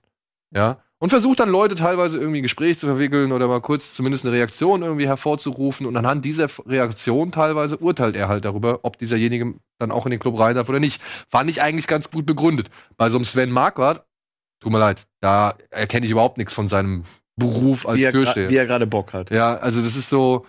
[0.55, 0.81] Ja.
[0.99, 4.35] Und versucht dann Leute teilweise irgendwie ein Gespräch zu verwickeln oder mal kurz zumindest eine
[4.35, 5.87] Reaktion irgendwie hervorzurufen.
[5.87, 10.21] Und anhand dieser Reaktion teilweise urteilt er halt darüber, ob dieserjenige dann auch in den
[10.21, 11.03] Club rein darf oder nicht.
[11.29, 12.71] Fand ich eigentlich ganz gut begründet.
[12.97, 14.07] Bei so einem Sven Marquardt,
[14.61, 17.05] tut mir leid, da erkenne ich überhaupt nichts von seinem
[17.37, 18.49] Beruf als Wie er, Türsteher.
[18.49, 19.31] wie er gerade Bock hat.
[19.31, 20.47] Ja, also das ist so.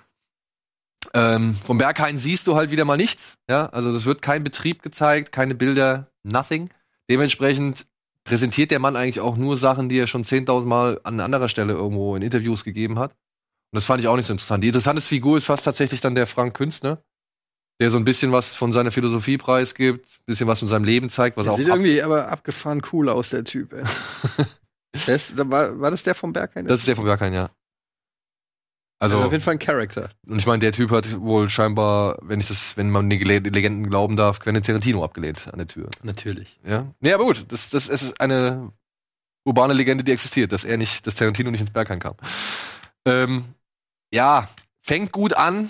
[1.14, 3.34] Ähm, vom Berghain siehst du halt wieder mal nichts.
[3.50, 6.70] Ja, also das wird kein Betrieb gezeigt, keine Bilder, nothing.
[7.10, 7.86] Dementsprechend
[8.28, 11.74] präsentiert der Mann eigentlich auch nur Sachen, die er schon 10.000 Mal an anderer Stelle
[11.74, 13.12] irgendwo in Interviews gegeben hat.
[13.12, 14.64] Und das fand ich auch nicht so interessant.
[14.64, 17.02] Die interessanteste Figur ist fast tatsächlich dann der Frank Künstner,
[17.80, 21.10] der so ein bisschen was von seiner Philosophie preisgibt, ein bisschen was von seinem Leben
[21.10, 23.74] zeigt, was Der auch sieht irgendwie aber abgefahren cool aus, der Typ.
[23.74, 23.84] Ey.
[25.08, 26.52] der ist, da war, war das der vom Berg?
[26.54, 27.50] Das ist der vom Berghain, ja.
[29.00, 30.10] Also Also, auf jeden Fall ein Charakter.
[30.28, 33.48] Und ich meine, der Typ hat wohl scheinbar, wenn ich das, wenn man den Gele-
[33.54, 35.90] Legenden glauben darf, Quentin Tarantino abgelehnt an der Tür.
[36.04, 36.60] Natürlich.
[36.68, 36.88] Ja.
[37.00, 38.72] Nee, aber gut, das, das ist eine
[39.46, 42.16] urbane Legende, die existiert, dass er nicht, dass Tarantino nicht ins Berghain kam.
[43.06, 43.46] Ähm,
[44.14, 44.48] ja,
[44.82, 45.70] fängt gut an,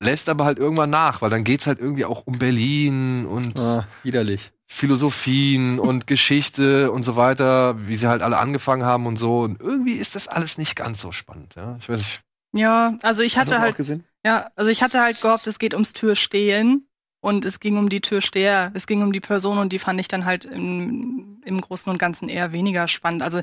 [0.00, 3.86] lässt aber halt irgendwann nach, weil dann geht's halt irgendwie auch um Berlin und Ah,
[4.04, 4.52] widerlich.
[4.70, 9.40] Philosophien und Geschichte und so weiter, wie sie halt alle angefangen haben und so.
[9.40, 11.54] Und irgendwie ist das alles nicht ganz so spannend.
[11.56, 12.20] Ja, ich weiß nicht.
[12.54, 13.76] Ja, also ich hatte halt?
[14.24, 16.88] Ja, also ich hatte halt gehofft, es geht ums Türstehlen
[17.20, 20.08] und es ging um die Türsteher, es ging um die Person und die fand ich
[20.08, 23.22] dann halt im, im Großen und Ganzen eher weniger spannend.
[23.22, 23.40] Also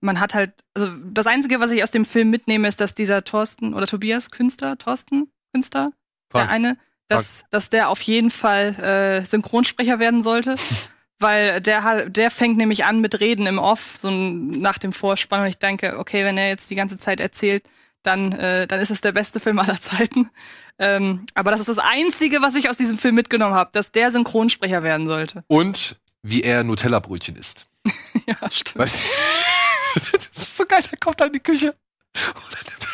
[0.00, 3.24] man hat halt, also das Einzige, was ich aus dem Film mitnehme, ist, dass dieser
[3.24, 5.92] Thorsten oder Tobias Künstler, Thorsten Künstler,
[6.30, 6.48] Frank.
[6.48, 6.78] der eine,
[7.08, 10.56] dass, dass der auf jeden Fall äh, Synchronsprecher werden sollte.
[11.20, 15.40] Weil der, halt- der fängt nämlich an mit Reden im Off, so nach dem Vorspann.
[15.40, 17.64] Und ich denke, okay, wenn er jetzt die ganze Zeit erzählt,
[18.08, 20.30] dann, äh, dann ist es der beste Film aller Zeiten.
[20.78, 24.10] Ähm, aber das ist das Einzige, was ich aus diesem Film mitgenommen habe, dass der
[24.10, 25.44] Synchronsprecher werden sollte.
[25.46, 27.66] Und wie er Nutella-Brötchen isst.
[28.26, 28.78] ja, stimmt.
[28.78, 30.00] Weißt du?
[30.34, 31.74] das ist so geil, der kommt halt in die Küche.
[32.16, 32.88] Und dann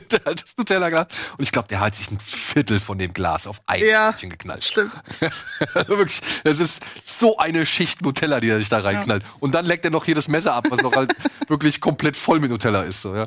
[0.08, 1.06] das Nutella-Glas.
[1.36, 4.10] Und ich glaube, der hat sich ein Viertel von dem Glas auf ein Ja.
[4.10, 4.64] Brötchen geknallt.
[4.64, 4.92] Stimmt.
[5.74, 9.24] Also wirklich, das ist so eine Schicht Nutella, die er sich da reinknallt.
[9.40, 11.12] Und dann leckt er noch hier das Messer ab, was noch halt
[11.48, 13.02] wirklich komplett voll mit Nutella ist.
[13.02, 13.26] So, ja.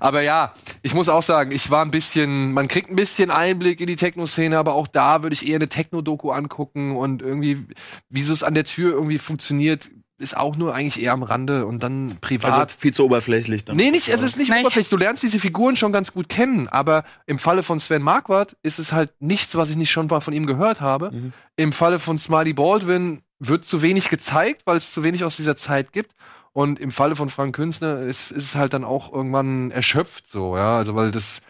[0.00, 3.80] Aber ja, ich muss auch sagen, ich war ein bisschen, man kriegt ein bisschen Einblick
[3.80, 7.66] in die Techno-Szene, aber auch da würde ich eher eine Techno-Doku angucken und irgendwie,
[8.10, 11.82] wie es an der Tür irgendwie funktioniert, ist auch nur eigentlich eher am Rande und
[11.82, 12.52] dann privat.
[12.52, 13.76] Also viel zu oberflächlich dann.
[13.76, 14.90] Nee, nicht, es ist nicht Nein, ich- oberflächlich.
[14.90, 18.78] Du lernst diese Figuren schon ganz gut kennen, aber im Falle von Sven Marquardt ist
[18.78, 21.32] es halt nichts, was ich nicht schon mal von ihm gehört habe.
[21.56, 25.56] Im Falle von Smiley Baldwin wird zu wenig gezeigt, weil es zu wenig aus dieser
[25.56, 26.12] Zeit gibt.
[26.52, 30.56] Und im Falle von Frank Künstner ist, ist es halt dann auch irgendwann erschöpft so,
[30.56, 30.76] ja.
[30.78, 31.40] Also weil das,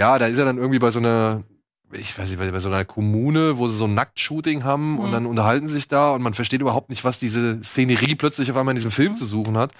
[0.00, 1.44] ja, da ist er dann irgendwie bei so einer,
[1.92, 5.12] ich weiß nicht, bei so einer Kommune, wo sie so ein Nacktshooting haben und Mhm.
[5.12, 8.56] dann unterhalten sie sich da und man versteht überhaupt nicht, was diese Szenerie plötzlich auf
[8.56, 9.72] einmal in diesem Film zu suchen hat.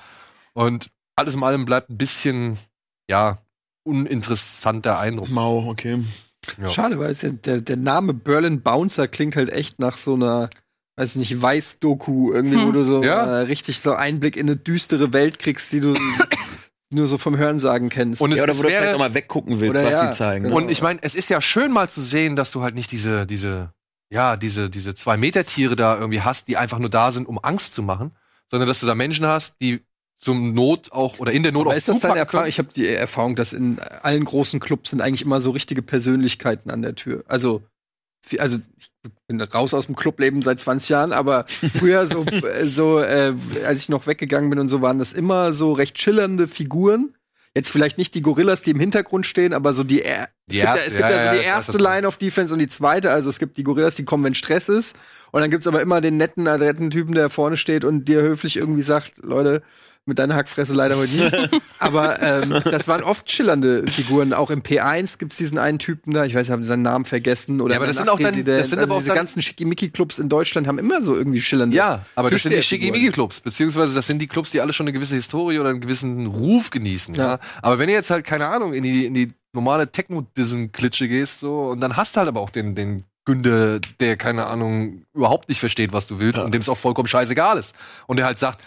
[0.52, 2.58] Und alles in allem bleibt ein bisschen,
[3.08, 3.38] ja,
[3.84, 5.28] uninteressanter Eindruck.
[5.30, 6.02] Mau, okay.
[6.60, 6.68] Ja.
[6.68, 10.48] Schade, weil der, der, der Name Berlin Bouncer klingt halt echt nach so einer,
[10.96, 12.72] weiß nicht, Weiß-Doku irgendwie, wo Hm.
[12.72, 13.24] du so Ja.
[13.24, 15.94] äh, richtig so Einblick in eine düstere Welt kriegst, die du
[16.90, 18.20] nur so vom Hörensagen kennst.
[18.20, 20.16] Und es- Ja, oder wo du vielleicht auch mal weggucken willst, Oder was ja, die
[20.16, 20.44] zeigen.
[20.44, 20.56] genau.
[20.56, 23.26] Und ich meine, es ist ja schön mal zu sehen, dass du halt nicht diese,
[23.26, 23.72] diese,
[24.10, 27.38] ja, diese, diese zwei Meter Tiere da irgendwie hast, die einfach nur da sind, um
[27.42, 28.10] Angst zu machen,
[28.50, 29.80] sondern dass du da Menschen hast, die
[30.18, 32.46] zum Not auch oder in der Not Aber auch ist das deine Erfahrung?
[32.48, 36.70] Ich habe die Erfahrung, dass in allen großen Clubs sind eigentlich immer so richtige Persönlichkeiten
[36.70, 37.24] an der Tür.
[37.26, 37.62] Also,
[38.38, 38.90] also ich
[39.26, 43.34] bin raus aus dem Clubleben seit 20 Jahren, aber früher so, äh, so äh,
[43.66, 47.14] als ich noch weggegangen bin und so, waren das immer so recht schillernde Figuren.
[47.54, 50.76] Jetzt vielleicht nicht die Gorillas, die im Hintergrund stehen, aber so die, er es gibt,
[50.86, 53.10] es gibt ja, ja, ja, so die erste Line of Defense und die zweite.
[53.10, 54.94] Also es gibt die Gorillas, die kommen, wenn Stress ist.
[55.32, 58.56] Und dann gibt's aber immer den netten, adretten Typen, der vorne steht und dir höflich
[58.56, 59.62] irgendwie sagt, Leute,
[60.10, 61.50] mit deiner Hackfresse leider heute nicht.
[61.78, 64.34] aber ähm, das waren oft schillernde Figuren.
[64.34, 67.62] Auch im P1 gibt's diesen einen Typen da, ich weiß, ich habe seinen Namen vergessen.
[67.62, 70.18] Oder Ja, aber das sind auch dann- das sind also aber auch diese ganzen Schickimicki-Clubs
[70.18, 72.62] in Deutschland haben immer so irgendwie schillernde Ja, aber das sind die.
[72.62, 76.26] Schickimicki-Clubs, beziehungsweise das sind die Clubs, die alle schon eine gewisse Historie oder einen gewissen
[76.26, 77.14] Ruf genießen.
[77.14, 77.26] Ja.
[77.34, 77.38] Ja.
[77.62, 81.70] Aber wenn du jetzt halt, keine Ahnung, in die, in die normale Techno-Dissen-Klitsche gehst, so,
[81.70, 85.60] und dann hast du halt aber auch den, den Günde, der, keine Ahnung, überhaupt nicht
[85.60, 87.74] versteht, was du willst und dem es auch vollkommen scheißegal ist.
[88.06, 88.62] Und der halt sagt,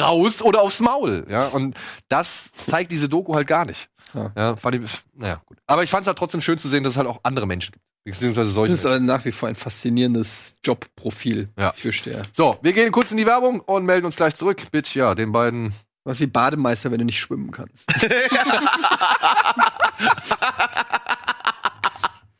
[0.00, 1.26] raus oder aufs Maul.
[1.30, 1.76] Ja, und
[2.08, 2.30] das
[2.68, 3.88] zeigt diese Doku halt gar nicht.
[4.14, 4.32] Ja.
[4.36, 5.58] Ja, fand ich, naja, gut.
[5.66, 7.72] Aber ich fand es halt trotzdem schön zu sehen, dass es halt auch andere Menschen
[7.72, 7.84] gibt.
[8.04, 8.72] Beziehungsweise solche.
[8.72, 11.72] Das ist aber nach wie vor ein faszinierendes Jobprofil Ja.
[11.72, 12.22] für Steher.
[12.32, 15.30] So, wir gehen kurz in die Werbung und melden uns gleich zurück mit, ja, den
[15.32, 15.74] beiden
[16.04, 17.84] Was wie Bademeister, wenn du nicht schwimmen kannst.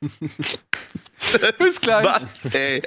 [1.59, 2.05] Bis gleich.
[2.05, 2.53] Was?
[2.55, 2.83] Ey.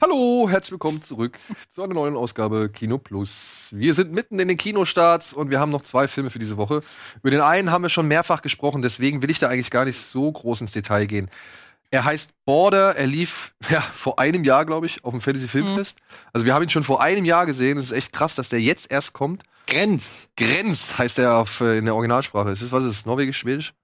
[0.00, 1.36] Hallo, herzlich willkommen zurück
[1.72, 3.68] zu einer neuen Ausgabe Kino Plus.
[3.72, 6.82] Wir sind mitten in den Kinostarts und wir haben noch zwei Filme für diese Woche.
[7.16, 9.98] Über den einen haben wir schon mehrfach gesprochen, deswegen will ich da eigentlich gar nicht
[9.98, 11.28] so groß ins Detail gehen.
[11.90, 15.98] Er heißt Border, er lief ja, vor einem Jahr, glaube ich, auf dem Fantasy Filmfest.
[16.32, 17.76] Also wir haben ihn schon vor einem Jahr gesehen.
[17.76, 19.42] Es ist echt krass, dass der jetzt erst kommt.
[19.66, 20.28] Grenz.
[20.36, 22.50] Grenz heißt er auf, äh, in der Originalsprache.
[22.50, 23.06] Ist das, was ist das?
[23.06, 23.74] Norwegisch, Schwedisch?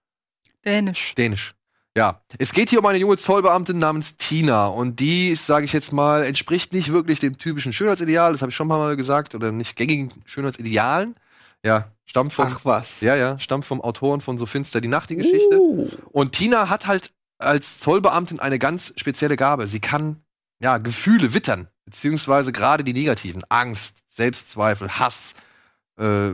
[0.64, 1.14] Dänisch.
[1.16, 1.56] Dänisch.
[1.96, 5.92] Ja, es geht hier um eine junge Zollbeamtin namens Tina und die, sage ich jetzt
[5.92, 9.76] mal, entspricht nicht wirklich dem typischen Schönheitsideal, das habe ich schon mal gesagt, oder nicht
[9.76, 11.14] gängigen Schönheitsidealen.
[11.62, 13.00] Ja, stammt vom, Ach was.
[13.00, 15.58] ja, ja, stammt vom Autoren von So finster die Nacht, die Geschichte.
[15.58, 15.88] Uh.
[16.10, 19.68] Und Tina hat halt als Zollbeamtin eine ganz spezielle Gabe.
[19.68, 20.22] Sie kann,
[20.60, 23.44] ja, Gefühle wittern, beziehungsweise gerade die negativen.
[23.48, 25.32] Angst, Selbstzweifel, Hass,
[25.98, 26.32] äh,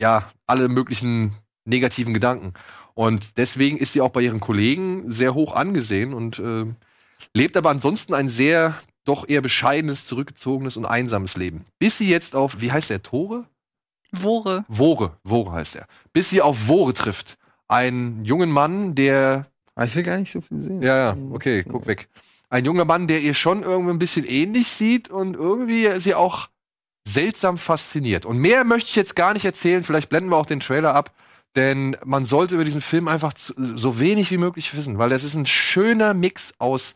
[0.00, 2.54] ja, alle möglichen negativen Gedanken.
[2.94, 6.66] Und deswegen ist sie auch bei ihren Kollegen sehr hoch angesehen und äh,
[7.34, 8.74] lebt aber ansonsten ein sehr,
[9.04, 11.64] doch eher bescheidenes, zurückgezogenes und einsames Leben.
[11.78, 13.46] Bis sie jetzt auf, wie heißt der, Tore?
[14.12, 14.64] Wore.
[14.68, 15.86] Wore, Wore heißt er.
[16.12, 17.38] Bis sie auf Wore trifft.
[17.68, 20.82] Einen jungen Mann, der Aber ich will gar nicht so viel sehen.
[20.82, 22.08] ja, ja, okay, guck weg.
[22.48, 26.48] Ein junger Mann, der ihr schon irgendwie ein bisschen ähnlich sieht und irgendwie sie auch
[27.06, 28.26] seltsam fasziniert.
[28.26, 31.14] Und mehr möchte ich jetzt gar nicht erzählen, vielleicht blenden wir auch den Trailer ab,
[31.56, 35.24] denn man sollte über diesen Film einfach zu, so wenig wie möglich wissen, weil das
[35.24, 36.94] ist ein schöner Mix aus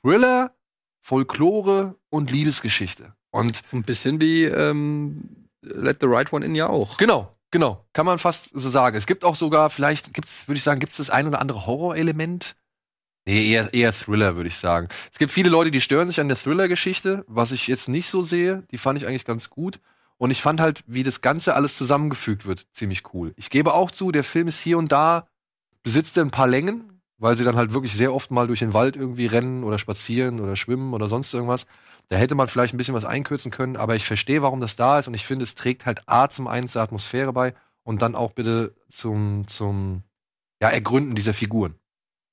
[0.00, 0.54] Thriller,
[1.00, 3.14] Folklore und Liebesgeschichte.
[3.30, 6.96] Und So ein bisschen wie ähm, Let the Right One In ja auch.
[6.96, 7.84] Genau, genau.
[7.92, 8.96] Kann man fast so sagen.
[8.96, 11.66] Es gibt auch sogar, vielleicht gibt's, würde ich sagen, gibt es das ein oder andere
[11.66, 12.56] Horrorelement?
[13.26, 14.88] Nee, eher, eher Thriller, würde ich sagen.
[15.12, 18.22] Es gibt viele Leute, die stören sich an der Thriller-Geschichte, was ich jetzt nicht so
[18.22, 18.62] sehe.
[18.70, 19.80] Die fand ich eigentlich ganz gut.
[20.18, 23.32] Und ich fand halt, wie das Ganze alles zusammengefügt wird, ziemlich cool.
[23.36, 25.28] Ich gebe auch zu, der Film ist hier und da,
[25.82, 28.74] besitzt er ein paar Längen, weil sie dann halt wirklich sehr oft mal durch den
[28.74, 31.66] Wald irgendwie rennen oder spazieren oder schwimmen oder sonst irgendwas.
[32.08, 34.98] Da hätte man vielleicht ein bisschen was einkürzen können, aber ich verstehe, warum das da
[34.98, 38.14] ist und ich finde, es trägt halt A zum einen zur Atmosphäre bei und dann
[38.14, 40.02] auch bitte zum, zum
[40.62, 41.74] ja, Ergründen dieser Figuren.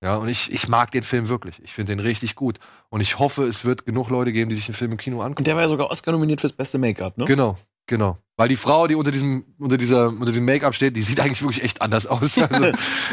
[0.02, 1.62] Ja, und ich, ich mag den Film wirklich.
[1.64, 2.60] Ich finde den richtig gut.
[2.90, 5.40] Und ich hoffe, es wird genug Leute geben, die sich den Film im Kino angucken.
[5.40, 7.24] Und der war ja sogar Oscar nominiert fürs beste Make-up, ne?
[7.24, 7.58] Genau,
[7.88, 8.18] genau.
[8.36, 11.42] Weil die Frau, die unter diesem, unter dieser, unter diesem Make-up steht, die sieht eigentlich
[11.42, 12.36] wirklich echt anders aus.
[12.38, 12.72] Also,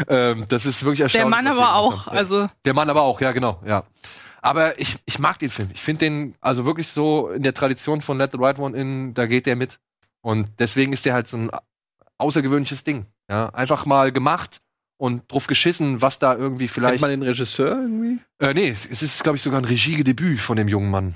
[0.08, 1.30] ähm, das ist wirklich erstaunlich.
[1.36, 2.06] Der Mann aber auch.
[2.06, 2.16] haben.
[2.16, 3.84] Also, Der Mann aber auch, ja, genau, ja.
[4.42, 5.68] Aber ich, ich mag den Film.
[5.74, 9.12] Ich finde den, also wirklich so in der Tradition von Let the Right One in,
[9.12, 9.78] da geht der mit.
[10.22, 11.50] Und deswegen ist der halt so ein
[12.16, 13.06] außergewöhnliches Ding.
[13.30, 14.60] Ja, einfach mal gemacht
[14.96, 17.00] und drauf geschissen, was da irgendwie Kennt vielleicht.
[17.00, 18.18] man den Regisseur irgendwie?
[18.38, 21.14] Äh, nee, es ist, glaube ich, sogar ein Regiedebüt von dem jungen Mann.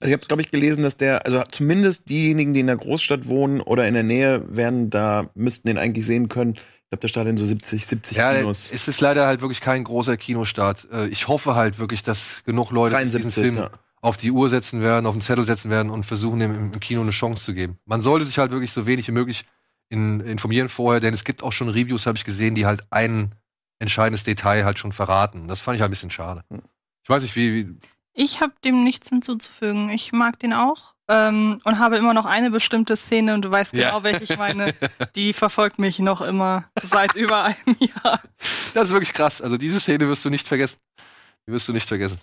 [0.00, 3.26] Also ich habe, glaube ich, gelesen, dass der, also zumindest diejenigen, die in der Großstadt
[3.28, 6.54] wohnen oder in der Nähe, werden da, müssten den eigentlich sehen können.
[6.54, 8.70] Ich glaube, der startet in so 70, 70 Ja, Kinos.
[8.72, 10.88] es ist leider halt wirklich kein großer Kinostart.
[10.92, 13.70] Äh, Ich hoffe halt wirklich, dass genug Leute sich diesen 73, Film ja.
[14.00, 16.80] auf die Uhr setzen werden, auf den Zettel setzen werden und versuchen, dem im im
[16.80, 17.78] Kino eine Chance zu geben.
[17.84, 19.44] Man sollte sich halt wirklich so wenig wie möglich
[19.88, 23.34] in, informieren vorher, denn es gibt auch schon Reviews, habe ich gesehen, die halt ein
[23.78, 25.48] entscheidendes Detail halt schon verraten.
[25.48, 26.44] Das fand ich halt ein bisschen schade.
[27.02, 27.74] Ich weiß nicht, wie, wie
[28.22, 29.88] Ich habe dem nichts hinzuzufügen.
[29.88, 33.72] Ich mag den auch ähm, und habe immer noch eine bestimmte Szene und du weißt
[33.72, 33.88] Ja.
[33.88, 34.74] genau, welche ich meine.
[35.16, 38.20] Die verfolgt mich noch immer seit über einem Jahr.
[38.74, 39.40] das ist wirklich krass.
[39.40, 40.76] Also diese Szene wirst du nicht vergessen.
[41.46, 42.18] Die wirst du nicht vergessen.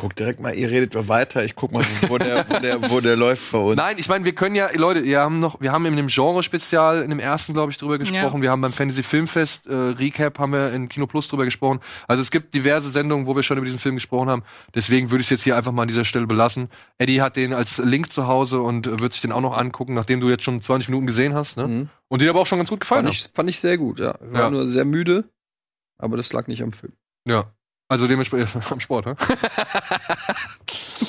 [0.00, 1.44] Guck direkt mal, ihr redet weiter.
[1.44, 3.76] Ich guck mal, wo der, wo der, wo der läuft bei uns.
[3.76, 7.02] Nein, ich meine, wir können ja, Leute, wir haben noch, wir haben in dem Genre-Spezial,
[7.02, 8.40] in dem ersten, glaube ich, drüber gesprochen.
[8.40, 11.80] Wir haben beim Fantasy Filmfest äh, Recap haben wir in Kino Plus drüber gesprochen.
[12.06, 14.44] Also es gibt diverse Sendungen, wo wir schon über diesen Film gesprochen haben.
[14.72, 16.68] Deswegen würde ich es jetzt hier einfach mal an dieser Stelle belassen.
[16.98, 19.94] Eddie hat den als Link zu Hause und äh, wird sich den auch noch angucken,
[19.94, 21.56] nachdem du jetzt schon 20 Minuten gesehen hast.
[21.56, 21.66] Ne?
[21.66, 21.88] Mhm.
[22.06, 24.14] Und dir aber auch schon ganz gut gefallen Fand ich, fand ich sehr gut, ja.
[24.20, 24.50] War Ja.
[24.50, 25.24] nur sehr müde,
[25.98, 26.92] aber das lag nicht am Film.
[27.26, 27.52] Ja.
[27.88, 29.16] Also dementsprechend am Sport, ne?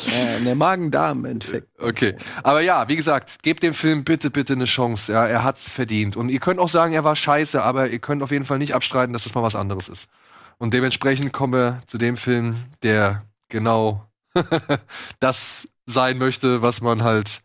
[0.07, 1.67] Äh, der Magen-Darm-Infekt.
[1.79, 2.15] Okay.
[2.43, 5.11] Aber ja, wie gesagt, gebt dem Film bitte, bitte eine Chance.
[5.11, 6.15] Ja, er hat's verdient.
[6.15, 8.75] Und ihr könnt auch sagen, er war scheiße, aber ihr könnt auf jeden Fall nicht
[8.75, 10.07] abstreiten, dass das mal was anderes ist.
[10.57, 14.07] Und dementsprechend kommen wir zu dem Film, der genau
[15.19, 17.41] das sein möchte, was man halt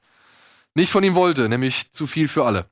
[0.74, 2.66] nicht von ihm wollte, nämlich zu viel für alle.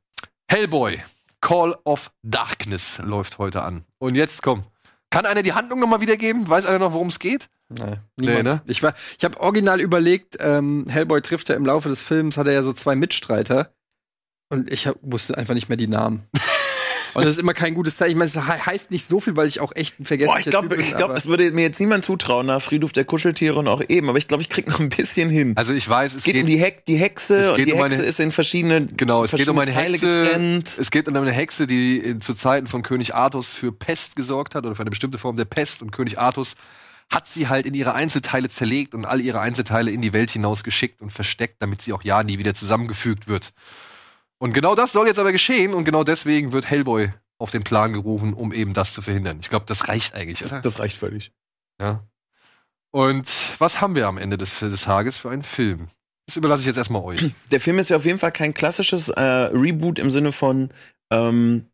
[0.48, 1.02] Hellboy,
[1.40, 3.84] Call of Darkness läuft heute an.
[3.98, 4.64] Und jetzt komm.
[5.12, 6.48] Kann einer die Handlung nochmal wiedergeben?
[6.48, 7.48] Weiß einer noch, worum es geht?
[7.68, 8.62] Nee, Nee, ne?
[8.66, 12.46] Ich, war- ich habe original überlegt, ähm, Hellboy trifft ja im Laufe des Films, hat
[12.46, 13.74] er ja so zwei Mitstreiter.
[14.48, 16.26] Und ich hab, wusste einfach nicht mehr die Namen.
[17.14, 18.12] Und das ist immer kein gutes Zeichen.
[18.12, 20.66] Ich meine, es he- heißt nicht so viel, weil ich auch echt ein vergesslicher Boah,
[20.66, 23.58] ich glaube, ich glaub, aber- das würde mir jetzt niemand zutrauen nach Friedhof der Kuscheltiere
[23.58, 25.52] und auch eben, aber ich glaube, ich krieg noch ein bisschen hin.
[25.56, 27.80] Also ich weiß, es geht, um die, Hex, die Hexe es und geht die um
[27.80, 30.30] Hexe eine- ist in verschiedene Genau, es geht um eine verschiedene Teile Hexe.
[30.30, 30.78] getrennt.
[30.78, 34.64] Es geht um eine Hexe, die zu Zeiten von König Artus für Pest gesorgt hat
[34.64, 35.82] oder für eine bestimmte Form der Pest.
[35.82, 36.54] Und König Artus
[37.10, 40.64] hat sie halt in ihre Einzelteile zerlegt und all ihre Einzelteile in die Welt hinaus
[40.64, 43.52] geschickt und versteckt, damit sie auch ja nie wieder zusammengefügt wird.
[44.42, 47.92] Und genau das soll jetzt aber geschehen und genau deswegen wird Hellboy auf den Plan
[47.92, 49.38] gerufen, um eben das zu verhindern.
[49.40, 50.40] Ich glaube, das reicht eigentlich.
[50.40, 51.30] Das, das reicht völlig.
[51.80, 52.02] Ja.
[52.90, 55.86] Und was haben wir am Ende des, des Tages für einen Film?
[56.26, 57.24] Das überlasse ich jetzt erstmal euch.
[57.52, 60.70] Der Film ist ja auf jeden Fall kein klassisches äh, Reboot im Sinne von,
[61.12, 61.66] ähm,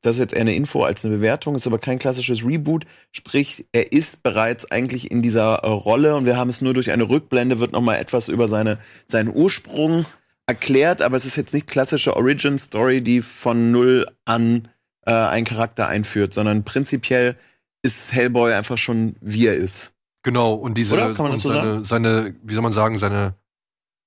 [0.00, 2.86] das ist jetzt eher eine Info als eine Bewertung, ist aber kein klassisches Reboot.
[3.10, 6.92] Sprich, er ist bereits eigentlich in dieser äh, Rolle und wir haben es nur durch
[6.92, 10.06] eine Rückblende, wird nochmal etwas über seine, seinen Ursprung
[10.46, 14.68] erklärt, aber es ist jetzt nicht klassische Origin-Story, die von null an
[15.06, 17.36] äh, einen Charakter einführt, sondern prinzipiell
[17.82, 19.92] ist Hellboy einfach schon, wie er ist.
[20.22, 23.34] Genau, und diese das und so seine, seine, wie soll man sagen, seine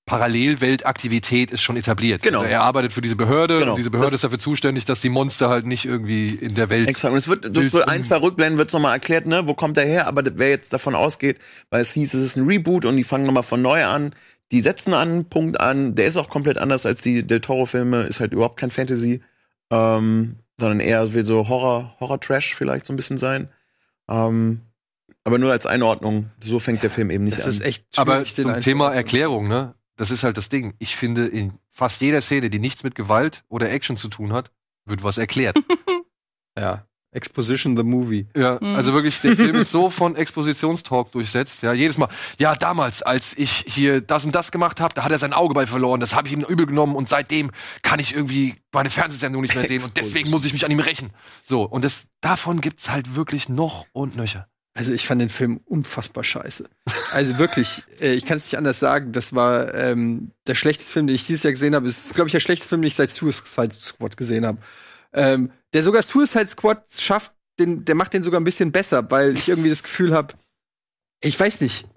[0.08, 2.22] Parallelweltaktivität ist schon etabliert.
[2.22, 2.40] Genau.
[2.40, 3.74] Also er arbeitet für diese Behörde Genau.
[3.74, 6.70] und diese Behörde Das- ist dafür zuständig, dass die Monster halt nicht irgendwie in der
[6.70, 6.88] Welt.
[6.88, 7.12] Exakt.
[7.12, 9.86] Und es wird durch so ein, zwei Rückblenden wird nochmal erklärt, ne, wo kommt er
[9.86, 11.38] her, aber wer jetzt davon ausgeht,
[11.70, 14.14] weil es hieß, es ist ein Reboot und die fangen nochmal von neu an.
[14.52, 18.20] Die setzen einen Punkt an, der ist auch komplett anders als die Del Toro-Filme, ist
[18.20, 19.22] halt überhaupt kein Fantasy,
[19.72, 23.50] ähm, sondern eher will so Horror, Horror-Trash vielleicht so ein bisschen sein.
[24.10, 24.62] Ähm,
[25.26, 27.52] aber nur als Einordnung, so fängt der Film eben nicht Das an.
[27.52, 28.60] ist echt Aber zum.
[28.62, 29.74] Thema Erklärung, ne?
[29.98, 30.76] Das ist halt das Ding.
[30.80, 34.52] Ich finde, in fast jeder Szene, die nichts mit Gewalt oder Action zu tun hat,
[34.86, 35.58] wird was erklärt.
[36.58, 36.87] Ja.
[37.12, 38.28] Exposition the Movie.
[38.36, 38.76] Ja, Mhm.
[38.76, 41.62] also wirklich, der Film ist so von Expositionstalk durchsetzt.
[41.64, 42.10] Ja, jedes Mal.
[42.38, 45.53] Ja, damals, als ich hier das und das gemacht habe, da hat er sein Auge
[45.53, 45.99] bei verloren.
[45.99, 47.51] Das habe ich ihm übel genommen und seitdem
[47.82, 50.80] kann ich irgendwie meine Fernsehsendung nicht mehr sehen und deswegen muss ich mich an ihm
[50.80, 51.12] rächen.
[51.45, 54.47] So, und das, davon gibt's halt wirklich noch und nöcher.
[54.76, 56.70] Also ich fand den Film unfassbar scheiße.
[57.12, 59.12] Also wirklich, äh, ich kann es nicht anders sagen.
[59.12, 61.88] Das war ähm, der schlechteste Film, den ich dieses Jahr gesehen habe.
[61.88, 64.60] Ist, glaube ich, der schlechteste Film, den ich seit Suicide Squad gesehen habe.
[65.14, 69.36] Ähm, der sogar Suicide Squad schafft, den, der macht den sogar ein bisschen besser, weil
[69.36, 70.34] ich irgendwie das Gefühl habe,
[71.22, 71.88] ich weiß nicht.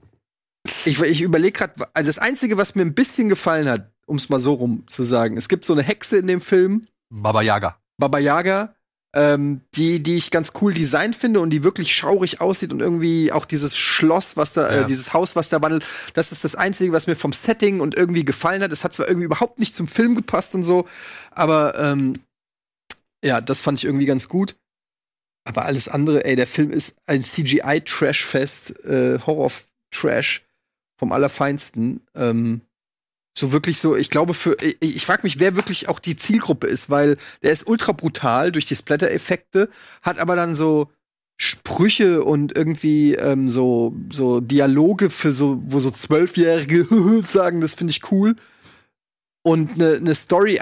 [0.84, 4.28] Ich, ich überlege gerade, also das Einzige, was mir ein bisschen gefallen hat, um es
[4.28, 7.78] mal so rum zu sagen, es gibt so eine Hexe in dem Film, Baba Yaga.
[7.98, 8.74] Baba Yaga,
[9.14, 13.32] ähm, die, die ich ganz cool designt finde und die wirklich schaurig aussieht und irgendwie
[13.32, 14.82] auch dieses Schloss, was da, Ja.
[14.82, 15.84] äh, dieses Haus, was da wandelt,
[16.14, 18.70] das ist das Einzige, was mir vom Setting und irgendwie gefallen hat.
[18.72, 20.86] Es hat zwar irgendwie überhaupt nicht zum Film gepasst und so,
[21.32, 22.14] aber ähm,
[23.24, 24.56] ja, das fand ich irgendwie ganz gut.
[25.44, 30.44] Aber alles andere, ey, der Film ist ein CGI-Trash-Fest, äh, Horror-Trash
[30.96, 32.02] vom Allerfeinsten.
[32.14, 32.60] Ähm,
[33.36, 36.66] so wirklich so, ich glaube für, ich, ich frage mich, wer wirklich auch die Zielgruppe
[36.66, 39.70] ist, weil der ist ultra brutal durch die Splatter-Effekte,
[40.02, 40.90] hat aber dann so
[41.36, 46.86] Sprüche und irgendwie ähm, so so Dialoge für so, wo so Zwölfjährige
[47.22, 48.36] sagen, das finde ich cool
[49.42, 50.60] und eine ne Story,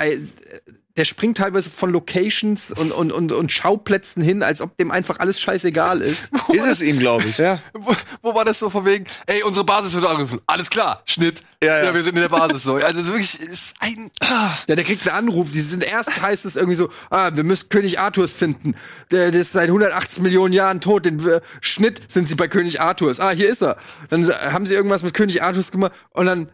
[0.99, 5.21] der springt teilweise von Locations und, und, und, und Schauplätzen hin, als ob dem einfach
[5.21, 6.31] alles scheißegal ist.
[6.53, 7.39] Ist es ihm, glaube ich.
[7.39, 7.61] Ja.
[7.73, 10.41] Wo, wo war das so von wegen, ey, unsere Basis wird angegriffen.
[10.49, 11.45] Alles klar, Schnitt.
[11.63, 11.95] Ja, ja.
[11.95, 12.75] wir sind in der Basis so.
[12.75, 14.51] Also es ist wirklich es ist ein ah.
[14.69, 15.51] Ja, der kriegt einen Anruf.
[15.51, 18.75] Die sind erst heißt es irgendwie so, ah, wir müssen König Arthurs finden.
[19.11, 21.05] Der, der ist seit 180 Millionen Jahren tot.
[21.05, 23.19] Den äh, Schnitt sind sie bei König Arthurs.
[23.19, 23.77] Ah, hier ist er.
[24.09, 26.49] Dann haben sie irgendwas mit König Arthurs gemacht und dann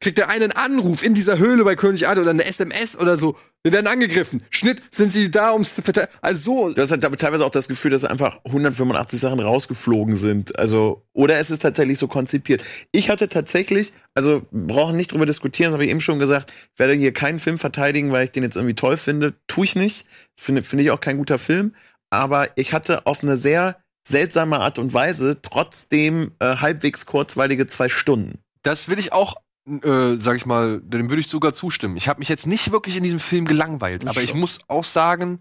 [0.00, 3.36] kriegt er einen Anruf in dieser Höhle bei König Arthur oder eine SMS oder so.
[3.64, 4.42] Wir werden angegriffen.
[4.50, 6.16] Schnitt, sind sie da, ums zu verteidigen?
[6.20, 6.72] Also so.
[6.72, 10.58] Du hast halt damit teilweise auch das Gefühl, dass einfach 185 Sachen rausgeflogen sind.
[10.58, 12.62] Also, oder es ist tatsächlich so konzipiert.
[12.92, 16.78] Ich hatte tatsächlich, also brauchen nicht drüber diskutieren, das habe ich eben schon gesagt, ich
[16.78, 19.34] werde hier keinen Film verteidigen, weil ich den jetzt irgendwie toll finde.
[19.48, 20.06] Tue ich nicht.
[20.36, 21.74] Finde finde ich auch kein guter Film.
[22.10, 23.76] Aber ich hatte auf eine sehr
[24.06, 28.38] seltsame Art und Weise trotzdem äh, halbwegs kurzweilige zwei Stunden.
[28.62, 29.36] Das will ich auch,
[29.82, 31.96] äh, sag ich mal, dem würde ich sogar zustimmen.
[31.96, 35.40] Ich habe mich jetzt nicht wirklich in diesem Film gelangweilt, aber ich muss auch sagen,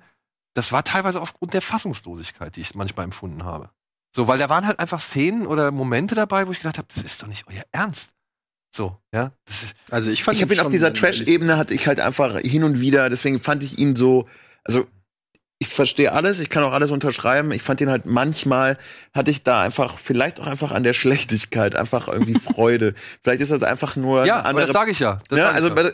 [0.53, 3.69] das war teilweise aufgrund der Fassungslosigkeit, die ich manchmal empfunden habe.
[4.15, 7.03] So, weil da waren halt einfach Szenen oder Momente dabei, wo ich gedacht habe, das
[7.03, 8.09] ist doch nicht euer Ernst.
[8.75, 9.31] So, ja.
[9.45, 11.99] Das ist, Also ich fand ich habe ihn auf schon- dieser Trash-Ebene hatte ich halt
[11.99, 14.27] einfach hin und wieder, deswegen fand ich ihn so,
[14.63, 14.87] also
[15.59, 17.51] ich verstehe alles, ich kann auch alles unterschreiben.
[17.51, 18.77] Ich fand ihn halt manchmal
[19.13, 22.93] hatte ich da einfach vielleicht auch einfach an der Schlechtigkeit einfach irgendwie Freude.
[23.23, 25.19] vielleicht ist das einfach nur ja, eine aber andere das sage ich ja.
[25.29, 25.73] Das ja, ich also ja.
[25.73, 25.93] bei-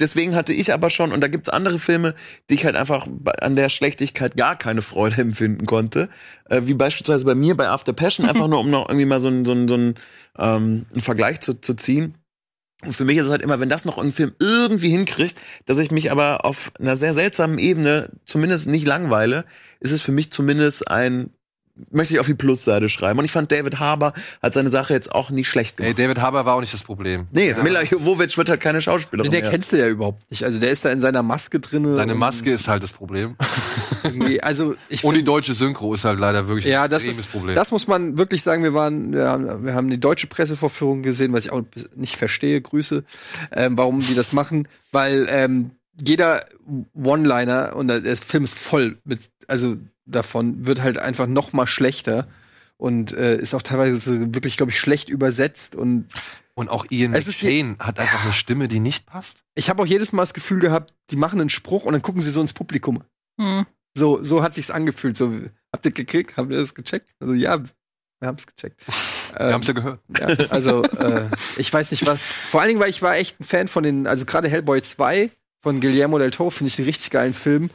[0.00, 2.14] deswegen hatte ich aber schon, und da gibt's andere Filme,
[2.50, 3.06] die ich halt einfach
[3.40, 6.08] an der Schlechtigkeit gar keine Freude empfinden konnte.
[6.50, 9.28] Äh, wie beispielsweise bei mir bei After Passion, einfach nur um noch irgendwie mal so
[9.28, 9.94] einen so einen- so einen,
[10.38, 12.14] ähm, einen Vergleich zu, zu ziehen.
[12.84, 15.78] Und für mich ist es halt immer, wenn das noch ein Film irgendwie hinkriegt, dass
[15.78, 19.44] ich mich aber auf einer sehr seltsamen Ebene zumindest nicht langweile,
[19.80, 21.30] ist es für mich zumindest ein,
[21.90, 23.18] möchte ich auf die Plusseite schreiben.
[23.18, 24.12] Und ich fand, David Harbour
[24.42, 25.98] hat seine Sache jetzt auch nicht schlecht Ey, gemacht.
[25.98, 27.26] David Haber war auch nicht das Problem.
[27.32, 29.50] nee, Mila Jovovich wird halt keine Schauspielerin Den mehr.
[29.50, 30.44] kennst du ja überhaupt nicht.
[30.44, 31.94] Also der ist da in seiner Maske drinne.
[31.96, 33.36] Seine Maske ist halt das Problem.
[34.42, 37.32] Also ich Und die deutsche Synchro ist halt leider wirklich ja, ein das extremes ist,
[37.32, 37.54] Problem.
[37.54, 38.62] das muss man wirklich sagen.
[38.62, 41.62] Wir waren, wir haben, wir haben die deutsche Pressevorführung gesehen, was ich auch
[41.96, 42.60] nicht verstehe.
[42.60, 43.04] Grüße,
[43.52, 45.72] ähm, warum die das machen, weil ähm,
[46.04, 46.44] jeder
[46.94, 49.76] One-Liner und der Film ist voll mit, also
[50.06, 52.26] davon wird halt einfach noch mal schlechter
[52.76, 56.06] und äh, ist auch teilweise so wirklich, glaube ich, schlecht übersetzt und
[56.54, 59.42] Und auch Ian Es McShane hat einfach eine Stimme, die nicht passt.
[59.54, 62.20] ich habe auch jedes Mal das Gefühl gehabt, die machen einen Spruch und dann gucken
[62.20, 63.02] sie so ins Publikum.
[63.40, 63.66] Hm.
[63.94, 65.16] So, so hat sich's angefühlt.
[65.16, 65.32] So,
[65.72, 66.36] habt ihr gekriegt?
[66.36, 67.10] Haben wir das gecheckt?
[67.20, 68.80] Also ja, wir haben's gecheckt.
[69.38, 70.00] Wir haben's ja gehört.
[70.18, 71.28] Ja, also äh,
[71.58, 72.18] ich weiß nicht was.
[72.48, 75.30] Vor allen Dingen, weil ich war echt ein Fan von den, also gerade Hellboy 2
[75.60, 77.70] von Guillermo del Toro finde ich einen richtig geilen Film.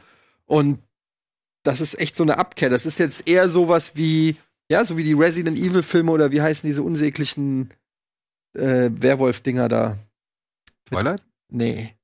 [0.46, 0.78] Und
[1.62, 2.70] das ist echt so eine Abkehr.
[2.70, 4.36] Das ist jetzt eher sowas wie,
[4.70, 7.72] ja, so wie die Resident Evil Filme oder wie heißen diese unsäglichen
[8.54, 9.98] äh, Werwolf-Dinger da?
[10.86, 11.22] Twilight?
[11.48, 11.94] Nee,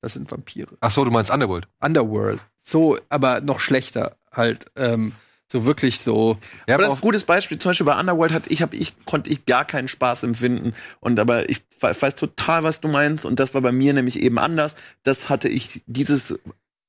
[0.00, 0.76] das sind Vampire.
[0.80, 1.68] Ach so, du meinst Underworld.
[1.80, 2.40] Underworld.
[2.62, 4.66] So, aber noch schlechter halt.
[4.76, 5.12] Ähm,
[5.52, 6.38] so wirklich so.
[6.66, 7.58] Ja, aber das ist ein gutes Beispiel.
[7.58, 10.74] Zum Beispiel bei Underworld hat ich, hab, ich konnte ich gar keinen Spaß empfinden.
[10.98, 13.26] Und aber ich we- weiß total, was du meinst.
[13.26, 14.76] Und das war bei mir nämlich eben anders.
[15.02, 16.34] Das hatte ich, dieses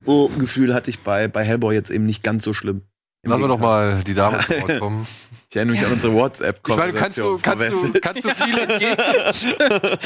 [0.06, 2.80] oh, Gefühl hatte ich bei, bei Hellboy jetzt eben nicht ganz so schlimm.
[3.22, 5.06] Im lassen wir doch mal die Dame vorkommen.
[5.50, 8.58] Ich erinnere mich an unsere whatsapp Ich meine, kannst du, kannst du, kannst du viel
[8.58, 9.98] entgegnen?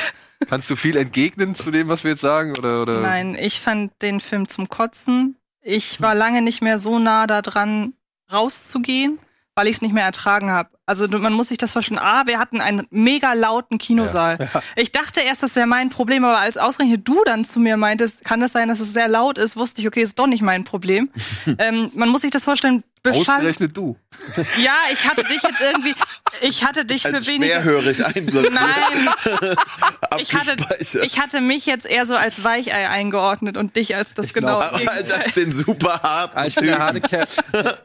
[0.47, 2.53] kannst du viel entgegnen zu dem, was wir jetzt sagen?
[2.59, 3.01] Oder, oder?
[3.01, 5.37] Nein, ich fand den Film zum Kotzen.
[5.63, 7.95] Ich war lange nicht mehr so nah da dran,
[8.33, 9.19] rauszugehen,
[9.55, 10.71] weil ich es nicht mehr ertragen habe.
[10.87, 11.99] Also man muss sich das vorstellen.
[11.99, 14.39] A, wir hatten einen mega lauten Kinosaal.
[14.77, 18.25] Ich dachte erst, das wäre mein Problem, aber als ausgerechnet du dann zu mir meintest,
[18.25, 20.65] kann es sein, dass es sehr laut ist, wusste ich, okay, ist doch nicht mein
[20.65, 21.11] Problem.
[21.59, 22.85] ähm, man muss sich das vorstellen.
[23.03, 23.97] Beschall Ausgerechnet du.
[24.63, 25.95] ja, ich hatte dich jetzt irgendwie,
[26.41, 27.63] ich hatte dich für als weniger.
[27.63, 28.53] schwerhörig einsortiert.
[28.53, 29.57] Nein,
[30.19, 30.57] ich hatte,
[31.03, 34.61] ich hatte mich jetzt eher so als Weichei eingeordnet und dich als das genau.
[34.61, 37.27] aber als, den super harten Ich bin der harte Kerl.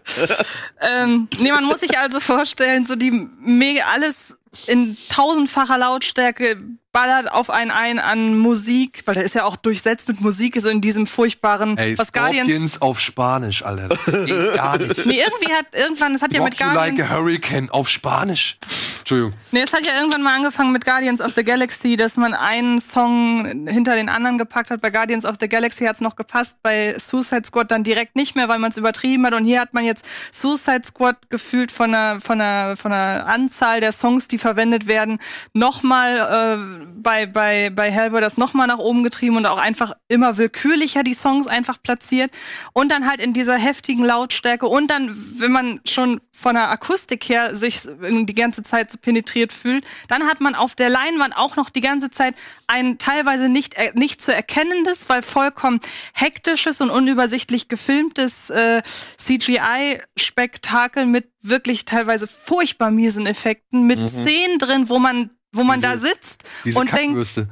[0.82, 4.36] ähm, nee, man muss sich also vorstellen, so die mega alles
[4.68, 6.58] in tausendfacher Lautstärke
[6.92, 10.70] ballert auf einen ein an Musik, weil der ist ja auch durchsetzt mit Musik, so
[10.70, 12.48] in diesem furchtbaren, Ey, was Guardians.
[12.48, 13.90] Scorpions auf Spanisch, Alter.
[13.90, 15.06] Das geht gar nicht.
[15.06, 17.10] Nee, irgendwie hat irgendwann, es hat ja Rock mit you like a Guardians.
[17.10, 18.58] Hurricane auf Spanisch.
[19.04, 19.34] Entschuldigung.
[19.52, 22.80] Nee, es hat ja irgendwann mal angefangen mit Guardians of the Galaxy, dass man einen
[22.80, 24.80] Song hinter den anderen gepackt hat.
[24.80, 28.38] Bei Guardians of the Galaxy hat es noch gepasst, bei Suicide Squad dann direkt nicht
[28.38, 29.34] mehr, weil man es übertrieben hat.
[29.34, 33.82] Und hier hat man jetzt Suicide Squad gefühlt von einer, von einer, von einer Anzahl
[33.82, 35.20] der Songs, die verwendet werden,
[35.52, 40.38] nochmal äh, bei, bei, bei Hellboy das nochmal nach oben getrieben und auch einfach immer
[40.38, 42.32] willkürlicher die Songs einfach platziert.
[42.72, 44.66] Und dann halt in dieser heftigen Lautstärke.
[44.66, 49.52] Und dann, wenn man schon von der Akustik her sich die ganze Zeit so penetriert
[49.52, 52.36] fühlt, dann hat man auf der Leinwand auch noch die ganze Zeit
[52.68, 55.82] ein teilweise nicht, äh, nicht zu erkennendes, weil vollkommen
[56.14, 58.82] hektisches und unübersichtlich gefilmtes äh,
[59.18, 64.08] CGI-Spektakel mit wirklich teilweise furchtbar miesen Effekten, mit Mhm.
[64.08, 67.50] Szenen drin, wo man, wo man da sitzt Diese und denkt, Kackwürste.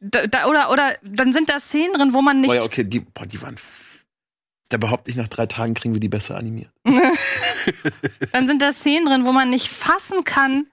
[0.00, 2.84] da, da, oder, oder dann sind da Szenen drin, wo man nicht Boah, ja, okay,
[2.84, 3.56] die, boah, die waren.
[4.68, 6.70] Da behaupte ich, nach drei Tagen kriegen wir die besser animiert.
[8.32, 10.66] dann sind da Szenen drin, wo man nicht fassen kann,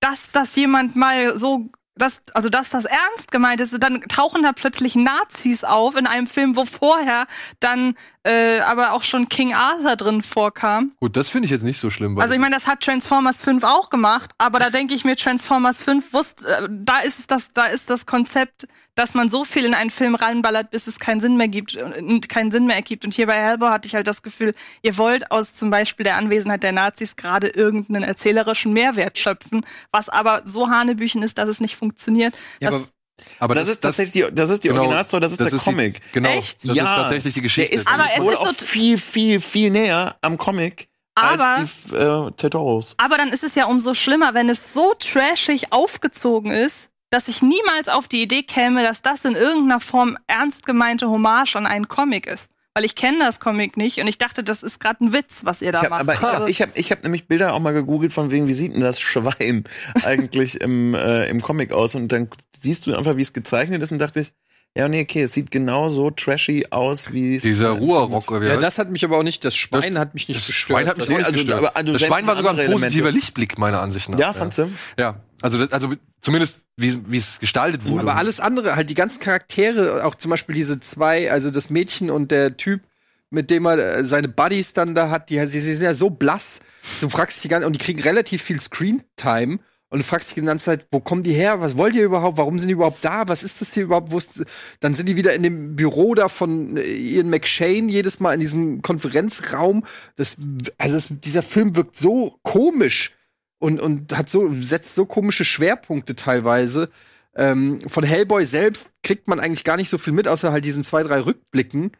[0.00, 3.76] dass das jemand mal so, dass, also dass das ernst gemeint ist.
[3.82, 7.26] Dann tauchen da plötzlich Nazis auf in einem Film, wo vorher
[7.60, 7.94] dann
[8.26, 10.92] äh, aber auch schon King Arthur drin vorkam.
[10.98, 12.16] Gut, das finde ich jetzt nicht so schlimm.
[12.16, 15.14] weil Also ich meine, das hat Transformers 5 auch gemacht, aber da denke ich mir,
[15.14, 18.66] Transformers 5 wusst, äh, da ist es das, da ist das Konzept,
[18.96, 22.20] dass man so viel in einen Film reinballert, bis es keinen Sinn mehr gibt, äh,
[22.28, 23.04] keinen Sinn mehr ergibt.
[23.04, 26.16] Und hier bei Hellboy hatte ich halt das Gefühl, ihr wollt aus zum Beispiel der
[26.16, 31.60] Anwesenheit der Nazis gerade irgendeinen erzählerischen Mehrwert schöpfen, was aber so hanebüchen ist, dass es
[31.60, 32.34] nicht funktioniert.
[32.60, 32.90] Ja, das,
[33.38, 35.94] aber das, ist tatsächlich die, das ist die genau, Originalstory, das ist der Comic.
[35.94, 36.64] Die, genau, Echt?
[36.68, 36.84] das Ja.
[36.84, 37.70] ist tatsächlich die Geschichte.
[37.70, 41.94] Der ist Aber es ist so viel, viel, viel näher am Comic Aber- als die
[41.96, 42.94] äh, Tetoros.
[42.98, 47.40] Aber dann ist es ja umso schlimmer, wenn es so trashig aufgezogen ist, dass ich
[47.40, 51.88] niemals auf die Idee käme, dass das in irgendeiner Form ernst gemeinte Hommage an einen
[51.88, 52.50] Comic ist.
[52.76, 55.62] Weil ich kenne das Comic nicht und ich dachte, das ist gerade ein Witz, was
[55.62, 56.22] ihr da Ich hab, macht.
[56.22, 58.74] aber Also- ich habe ich hab nämlich Bilder auch mal gegoogelt von wegen, wie sieht
[58.74, 59.64] denn das Schwein
[60.04, 61.94] eigentlich im, äh, im Comic aus?
[61.94, 62.28] Und dann
[62.60, 64.34] siehst du einfach, wie es gezeichnet ist und dachte ich,
[64.76, 68.30] ja, nee, okay, es sieht genauso trashy aus, wie es Dieser Ruhrrock.
[68.30, 70.38] oder wie Ja, heißt- das hat mich aber auch nicht, das Schwein hat mich nicht
[70.38, 70.78] das gestört.
[70.80, 71.58] Schwein hat mich auch nicht also, gestört.
[71.58, 73.10] aber- also das Schwein war sogar ein positiver Elemente.
[73.10, 74.18] Lichtblick, meiner Ansicht nach.
[74.18, 74.70] Ja, fandst du?
[74.98, 78.00] Ja, also, das- also zumindest wie es gestaltet wurde.
[78.00, 82.10] Aber alles andere, halt die ganzen Charaktere, auch zum Beispiel diese zwei, also das Mädchen
[82.10, 82.82] und der Typ,
[83.30, 86.60] mit dem er äh, seine Buddies dann da hat, die, sie sind ja so blass.
[87.00, 89.58] Du fragst dich die ganze, und die kriegen relativ viel Screentime.
[89.88, 91.60] Und du fragst dich die ganze Zeit, wo kommen die her?
[91.60, 92.38] Was wollt ihr überhaupt?
[92.38, 93.28] Warum sind die überhaupt da?
[93.28, 94.10] Was ist das hier überhaupt?
[94.10, 94.32] Wo ist,
[94.80, 98.40] dann sind die wieder in dem Büro da von äh, Ian McShane jedes Mal in
[98.40, 99.84] diesem Konferenzraum.
[100.16, 100.36] Das,
[100.76, 103.12] also es, dieser Film wirkt so komisch
[103.58, 106.90] und, und hat so, setzt so komische Schwerpunkte teilweise.
[107.34, 110.84] Ähm, von Hellboy selbst kriegt man eigentlich gar nicht so viel mit, außer halt diesen
[110.84, 111.92] zwei, drei Rückblicken.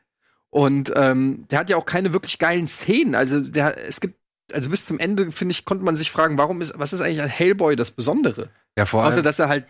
[0.50, 3.14] Und ähm, der hat ja auch keine wirklich geilen Szenen.
[3.14, 4.18] Also der, es gibt,
[4.52, 7.22] also bis zum Ende, finde ich, konnte man sich fragen, warum ist, was ist eigentlich
[7.22, 8.50] an Hellboy das Besondere?
[8.76, 9.66] ja, vor Außer, allem, dass er halt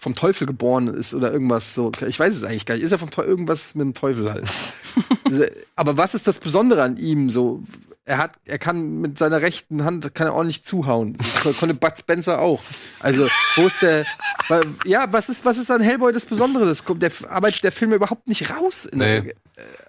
[0.00, 1.90] vom Teufel geboren ist oder irgendwas so.
[2.06, 2.84] Ich weiß es eigentlich gar nicht.
[2.84, 4.46] Ist er vom Teufel, irgendwas mit dem Teufel halt.
[5.76, 7.62] Aber was ist das Besondere an ihm so?
[8.04, 11.14] Er hat, er kann mit seiner rechten Hand kann er ordentlich zuhauen.
[11.18, 12.62] Das kon- konnte Bud Spencer auch.
[13.00, 14.06] Also, wo ist der,
[14.86, 16.64] ja, was ist, was ist an Hellboy das Besondere?
[16.64, 18.88] Das kommt, der arbeitet der Film überhaupt nicht raus.
[18.94, 19.16] Nee.
[19.16, 19.34] äh,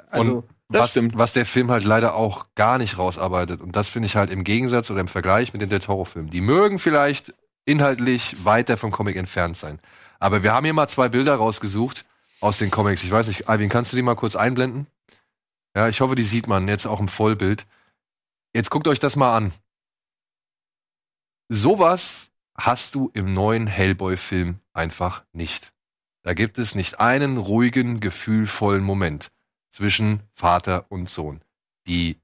[0.09, 1.17] also, und das was, stimmt.
[1.17, 3.61] was der Film halt leider auch gar nicht rausarbeitet.
[3.61, 6.29] Und das finde ich halt im Gegensatz oder im Vergleich mit den Del Toro-Filmen.
[6.29, 7.33] Die mögen vielleicht
[7.69, 9.79] inhaltlich weiter vom Comic entfernt sein.
[10.19, 12.05] Aber wir haben hier mal zwei Bilder rausgesucht
[12.41, 13.03] aus den Comics.
[13.03, 14.87] Ich weiß nicht, Alvin, kannst du die mal kurz einblenden?
[15.75, 17.65] Ja, ich hoffe, die sieht man jetzt auch im Vollbild.
[18.53, 19.53] Jetzt guckt euch das mal an.
[21.47, 25.71] Sowas hast du im neuen Hellboy-Film einfach nicht.
[26.23, 29.31] Da gibt es nicht einen ruhigen, gefühlvollen Moment
[29.71, 31.41] zwischen Vater und Sohn.
[31.87, 32.19] Die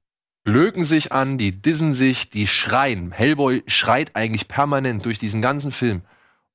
[0.46, 3.12] blöken sich an, die dissen sich, die schreien.
[3.12, 6.00] Hellboy schreit eigentlich permanent durch diesen ganzen Film.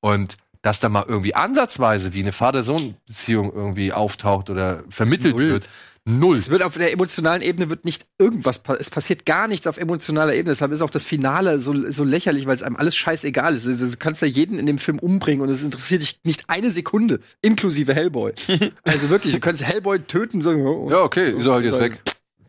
[0.00, 5.48] Und dass da mal irgendwie ansatzweise wie eine Vater-Sohn-Beziehung irgendwie auftaucht oder vermittelt Null.
[5.48, 5.68] wird.
[6.04, 6.36] Null.
[6.36, 9.76] Es wird auf der emotionalen Ebene wird nicht irgendwas, pa- es passiert gar nichts auf
[9.78, 10.50] emotionaler Ebene.
[10.52, 13.66] Deshalb ist auch das Finale so, so lächerlich, weil es einem alles scheißegal ist.
[13.68, 16.72] Also, Du kannst ja jeden in dem Film umbringen und es interessiert dich nicht eine
[16.72, 18.32] Sekunde, inklusive Hellboy.
[18.82, 20.42] also wirklich, du kannst Hellboy töten.
[20.42, 22.00] So, oh, Ja, okay, ist er halt jetzt weg.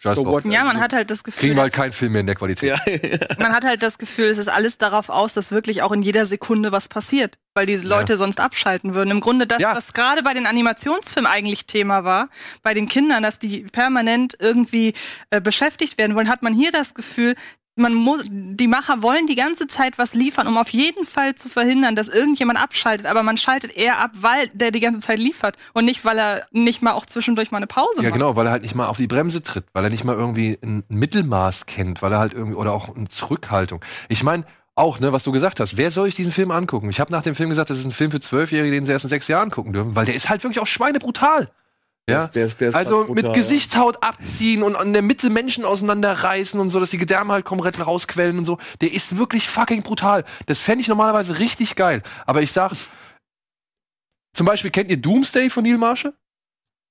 [0.03, 0.43] Scheiß So drauf.
[0.43, 0.45] what?
[0.51, 2.35] ja, man Also, hat halt das Gefühl, Kriegen wir halt keinen Film mehr in der
[2.35, 2.69] Qualität.
[2.69, 2.77] Ja.
[3.39, 6.25] man hat halt das Gefühl, es ist alles darauf aus, dass wirklich auch in jeder
[6.25, 9.11] Sekunde was passiert, weil diese Leute sonst abschalten würden.
[9.11, 9.73] Im Grunde das, Ja.
[9.75, 12.27] was gerade bei den Animationsfilmen eigentlich Thema war,
[12.63, 14.93] bei den Kindern, dass die permanent irgendwie
[15.29, 17.35] äh, beschäftigt werden wollen, hat man hier das Gefühl,
[17.76, 21.49] man muss, die Macher wollen die ganze Zeit was liefern, um auf jeden Fall zu
[21.49, 23.07] verhindern, dass irgendjemand abschaltet.
[23.07, 26.47] Aber man schaltet eher ab, weil der die ganze Zeit liefert und nicht, weil er
[26.51, 28.13] nicht mal auch zwischendurch mal eine Pause Ja, macht.
[28.13, 30.57] genau, weil er halt nicht mal auf die Bremse tritt, weil er nicht mal irgendwie
[30.61, 33.82] ein Mittelmaß kennt, weil er halt irgendwie, oder auch eine Zurückhaltung.
[34.07, 34.45] Ich meine,
[34.76, 36.89] auch, ne, was du gesagt hast, wer soll ich diesen Film angucken?
[36.89, 39.05] Ich habe nach dem Film gesagt, das ist ein Film für Zwölfjährige, den sie erst
[39.05, 41.49] in sechs Jahren gucken dürfen, weil der ist halt wirklich auch schweinebrutal.
[42.09, 45.63] Ja, Der ist- der ist- also brutal, mit Gesichtshaut abziehen und an der Mitte Menschen
[45.63, 48.57] auseinanderreißen und so, dass die Gedärme halt komplett rausquellen und so.
[48.81, 50.25] Der ist wirklich fucking brutal.
[50.47, 52.03] Das fände ich normalerweise richtig geil.
[52.25, 52.73] Aber ich sag,
[54.35, 56.13] zum Beispiel, kennt ihr Doomsday von Neil Marshall?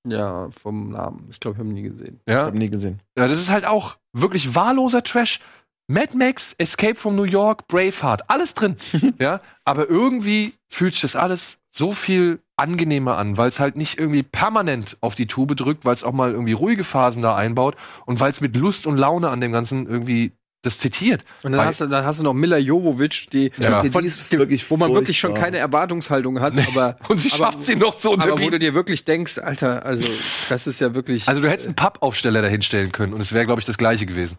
[0.07, 1.27] Ja, vom Namen.
[1.31, 2.19] Ich glaube, ich habe ihn nie gesehen.
[2.25, 2.45] Ich Ja.
[2.45, 2.99] habe nie gesehen.
[3.17, 5.39] Ja, das ist halt auch wirklich wahlloser Trash.
[5.87, 8.77] Mad Max, Escape from New York, Braveheart, alles drin.
[9.19, 13.97] ja, aber irgendwie fühlt sich das alles so viel angenehmer an, weil es halt nicht
[13.97, 17.75] irgendwie permanent auf die Tube drückt, weil es auch mal irgendwie ruhige Phasen da einbaut
[18.05, 21.25] und weil es mit Lust und Laune an dem Ganzen irgendwie das zitiert.
[21.41, 23.83] Und dann hast, du, dann hast du noch Mila Jovovic, die, Ja.
[23.83, 27.29] von, Die ist die wirklich wo man wirklich schon keine Erwartungshaltung hat, aber und sie
[27.33, 28.59] aber- schafft sie noch zu aber wo du unterbieten.
[28.61, 30.05] dir wirklich denkst, Alter, also
[30.47, 31.27] das ist ja wirklich.
[31.27, 34.37] Also du hättest einen Pappaufsteller dahinstellen können und es wäre, glaube ich, das gleiche gewesen.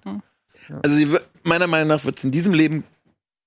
[0.82, 1.08] Also sie,
[1.42, 2.84] meiner Meinung nach wird es in diesem Leben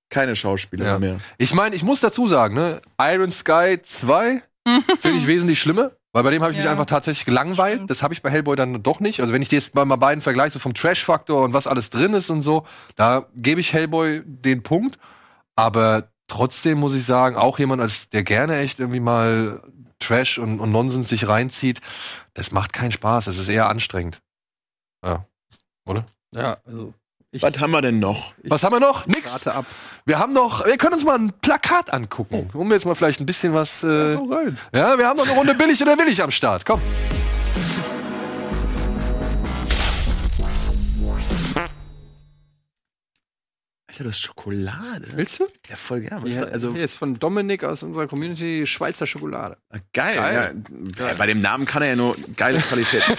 [0.10, 1.00] keine Schauspielerin Ja.
[1.00, 1.20] mehr.
[1.38, 4.42] Ich meine, ich muss dazu sagen, ne, Iron Sky 2
[5.00, 6.72] finde ich wesentlich schlimmer, weil bei dem habe ich mich Ja.
[6.72, 7.90] einfach tatsächlich gelangweilt.
[7.90, 9.20] Das habe ich bei Hellboy dann doch nicht.
[9.22, 11.90] Also wenn ich die jetzt bei mal beiden vergleiche, so vom Trash-Faktor und was alles
[11.90, 14.98] drin ist und so, da gebe ich Hellboy den Punkt.
[15.56, 19.62] Aber trotzdem muss ich sagen, auch jemand, als der gerne echt irgendwie mal
[20.00, 21.82] Trash und, und Nonsens sich reinzieht,
[22.34, 23.26] das macht keinen Spaß.
[23.26, 24.22] Das ist eher anstrengend.
[25.04, 25.26] Ja.
[25.88, 26.06] Oder?
[26.36, 26.94] ja, also
[27.32, 28.34] ich Was haben wir denn noch?
[28.44, 29.06] Was haben wir noch?
[29.06, 29.34] Nix.
[29.34, 29.66] rate ab.
[30.06, 33.26] Wir haben noch, wir können uns mal ein Plakat angucken, um jetzt mal vielleicht ein
[33.26, 33.84] bisschen was.
[33.84, 34.58] Äh, rein.
[34.74, 36.66] ja, wir haben noch eine Runde billig oder willig am Start.
[36.66, 36.82] Komm.
[43.90, 45.08] Alter, das ist Schokolade.
[45.16, 45.48] Willst du?
[45.70, 46.22] Ja, voll gern.
[46.22, 49.58] Was Ja, ist also also jetzt von Dominik aus unserer Community Schweizer Schokolade.
[49.94, 50.16] geil.
[50.16, 50.64] Geil.
[51.00, 51.14] Ja.
[51.18, 53.04] Bei dem Namen kann er ja nur geile Qualität.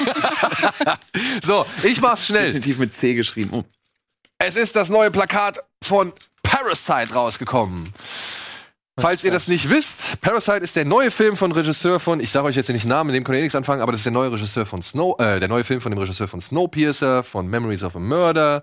[1.42, 2.46] So, ich mach's schnell.
[2.46, 3.50] Definitiv mit C geschrieben.
[3.52, 3.64] Oh.
[4.40, 6.12] Es ist das neue Plakat von
[6.44, 7.92] Parasite rausgekommen.
[8.96, 12.46] Falls ihr das nicht wisst, Parasite ist der neue Film von Regisseur von, ich sage
[12.46, 14.12] euch jetzt nicht den Namen, mit dem könnt ihr nichts anfangen, aber das ist der
[14.12, 17.82] neue Regisseur von Snow, äh, der neue Film von dem Regisseur von Snowpiercer, von Memories
[17.82, 18.62] of a Murder,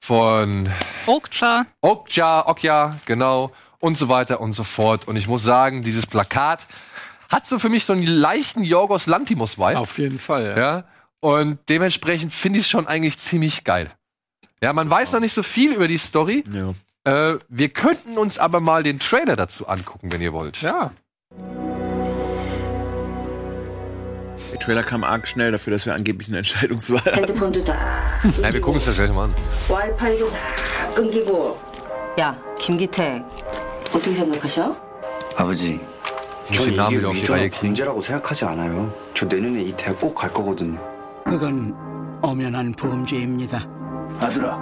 [0.00, 0.68] von
[1.06, 1.66] Okja.
[1.80, 3.50] Okja, Okja, genau,
[3.80, 5.08] und so weiter und so fort.
[5.08, 6.60] Und ich muss sagen, dieses Plakat
[7.30, 9.78] hat so für mich so einen leichten Yorgos Lantimos-Vibe.
[9.78, 10.54] Auf jeden Fall.
[10.56, 10.84] Ja.
[11.18, 13.90] Und dementsprechend finde ich es schon eigentlich ziemlich geil.
[14.63, 16.43] Ja, man weiß noch nicht so viel über die Story.
[16.51, 16.73] Ja.
[17.33, 20.61] Äh, wir könnten uns aber mal den Trailer dazu angucken, wenn ihr wollt.
[20.61, 20.91] Ja.
[24.51, 27.15] Der Trailer kam arg schnell dafür, dass wir angeblich eine Entscheidungswahl hatten.
[27.25, 27.73] 핸드폰도 다
[28.41, 29.33] Nein, wir gucken uns das gleich mal an.
[29.69, 30.37] 와이파이도 다
[30.95, 31.59] 끊기고
[32.19, 33.23] 야, 김기태.
[33.93, 34.75] 어떻게 생각하셔?
[35.35, 35.79] 아버지,
[36.49, 37.67] Ich muss den Namen wieder auf die Reihe kriegen.
[37.73, 38.93] 문제라고 생각하지 않아요.
[39.13, 40.79] 저 내년에 이 대학 꼭 갈 거거든요.
[41.25, 41.75] 그건
[42.21, 43.67] 엄연한 범죄입니다.
[44.20, 44.56] 아들아.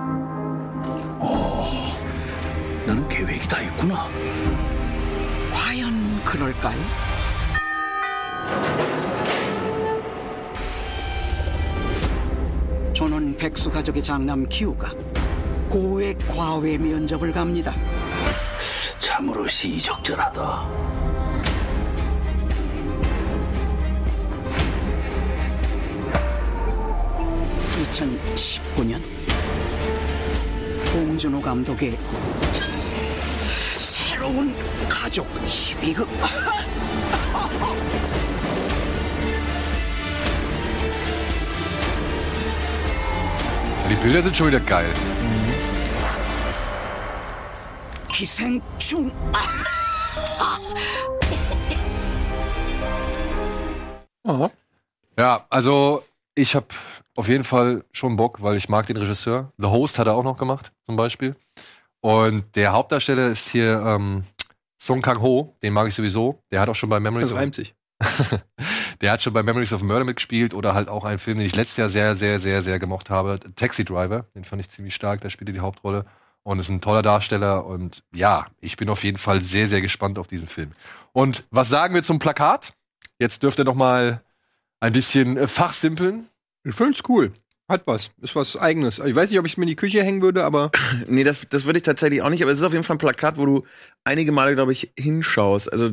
[1.19, 1.91] 어,
[2.87, 4.09] 너는 계획이 다 있구나.
[5.53, 6.79] 과연 그럴까요?
[12.95, 14.93] 저는 백수 가족의 장남 기우가
[15.71, 17.73] 고액 과외 면접을 갑니다.
[18.99, 20.69] 참으로 시의적절하다.
[27.81, 29.20] 2019년
[30.93, 31.97] 봉준호 감독의
[33.79, 34.53] 새로운
[34.89, 36.09] 가족 12급
[43.89, 44.93] Die Bilder sind schon wieder geil.
[48.13, 49.13] 기생충
[55.17, 56.05] Ja, also
[56.35, 56.67] ich habe
[57.17, 59.53] auf jeden Fall schon Bock, weil ich mag den Regisseur.
[59.59, 61.37] The Host hat er auch noch gemacht, zum Beispiel.
[62.01, 64.25] Und der Hauptdarsteller ist hier ähm,
[64.81, 66.43] Song Kang-ho, den mag ich sowieso.
[66.51, 67.75] Der hat auch schon bei Memories Das of reimt sich.
[69.01, 71.57] Der hat schon bei Memories of Murder mitgespielt oder halt auch einen Film, den ich
[71.57, 73.39] letztes Jahr sehr, sehr, sehr, sehr gemocht habe.
[73.57, 74.27] Taxi Driver.
[74.35, 75.21] Den fand ich ziemlich stark.
[75.23, 76.05] Da spielte die Hauptrolle.
[76.43, 77.67] Und ist ein toller Darsteller.
[77.67, 80.73] Und ja, ich bin auf jeden Fall sehr, sehr gespannt auf diesen Film.
[81.13, 82.73] Und was sagen wir zum Plakat?
[83.19, 84.23] Jetzt dürft ihr noch mal
[84.81, 86.30] ein bisschen äh, fachsimpeln.
[86.65, 87.33] Ich find's cool.
[87.69, 88.11] Hat was.
[88.21, 88.99] Ist was eigenes.
[88.99, 90.71] Ich weiß nicht, ob ich es mir in die Küche hängen würde, aber
[91.07, 93.01] Nee, das, das würde ich tatsächlich auch nicht, aber es ist auf jeden Fall ein
[93.01, 93.67] Plakat, wo du
[94.05, 95.73] einige Male, glaube ich, hinschaust.
[95.73, 95.93] Also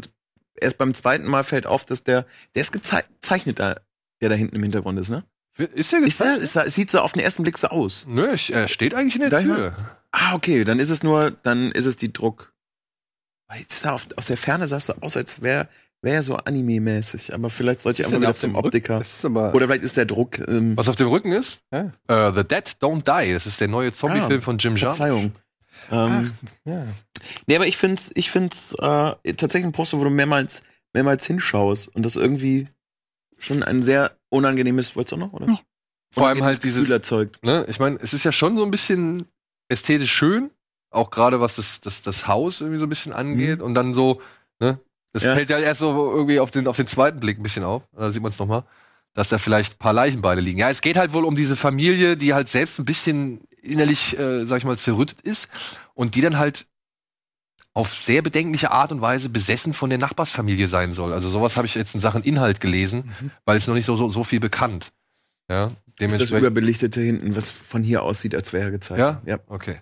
[0.55, 2.25] erst beim zweiten Mal fällt auf, dass der,
[2.55, 3.79] der ist gezeichnet da,
[4.21, 5.23] der da hinten im Hintergrund ist, ne?
[5.57, 8.05] Ist der Ist der, ist der, es sieht so auf den ersten Blick so aus.
[8.07, 9.73] Nö, er steht eigentlich in der Darf Tür.
[10.11, 12.53] Ah, okay, dann ist es nur, dann ist es die Druck.
[13.47, 15.67] Weil Jetzt da auf, aus der Ferne sah es so aus, als wäre
[16.01, 17.33] wär er so anime-mäßig.
[17.33, 18.55] Aber vielleicht sollte ich einfach wieder auf zum?
[18.55, 18.99] Optiker.
[18.99, 19.53] das ist aber.
[19.53, 20.39] Oder vielleicht ist der Druck.
[20.47, 21.59] Ähm, Was auf dem Rücken ist?
[21.71, 21.91] Ja.
[22.07, 23.33] Äh, The Dead Don't Die.
[23.33, 24.97] Das ist der neue Zombie-Film Ah, von Jim Jarmusch.
[24.97, 25.31] Verzeihung.
[25.91, 26.31] Ähm,
[26.65, 26.85] ja.
[27.45, 30.61] Nee, aber ich finde ich find's, äh, tatsächlich ein Poster, wo du mehrmals,
[30.93, 32.67] mehrmals hinschaust und das irgendwie
[33.37, 35.59] schon ein sehr unangenehmes, wolltest du auch noch, oder?
[36.11, 37.43] Vor allem halt dieses, Gefühl erzeugt.
[37.43, 39.27] ne, ich meine, es ist ja schon so ein bisschen
[39.69, 40.49] ästhetisch schön,
[40.89, 44.21] auch gerade was das, das, das Haus irgendwie so ein bisschen angeht und dann so,
[44.59, 44.79] ne,
[45.13, 45.35] das Ja.
[45.35, 48.11] fällt ja erst so irgendwie auf den, auf den zweiten Blick ein bisschen auf, da
[48.11, 48.63] sieht man es nochmal,
[49.13, 50.59] dass da vielleicht ein paar Leichenbeine liegen.
[50.59, 54.45] Ja, es geht halt wohl um diese Familie, die halt selbst ein bisschen innerlich, äh,
[54.45, 55.47] sag ich mal, zerrüttet ist
[55.93, 56.67] und die dann halt
[57.73, 61.13] auf sehr bedenkliche Art und Weise besessen von der Nachbarsfamilie sein soll.
[61.13, 63.11] Also sowas habe ich jetzt in Sachen Inhalt gelesen,
[63.45, 64.91] weil es noch nicht so, so, so viel bekannt.
[65.49, 65.69] Ja,
[65.99, 68.99] Das ist das überbelichtete hinten, was von hier aussieht, als wäre gezeigt.
[68.99, 69.21] Ja?
[69.25, 69.39] ja.
[69.47, 69.81] Okay.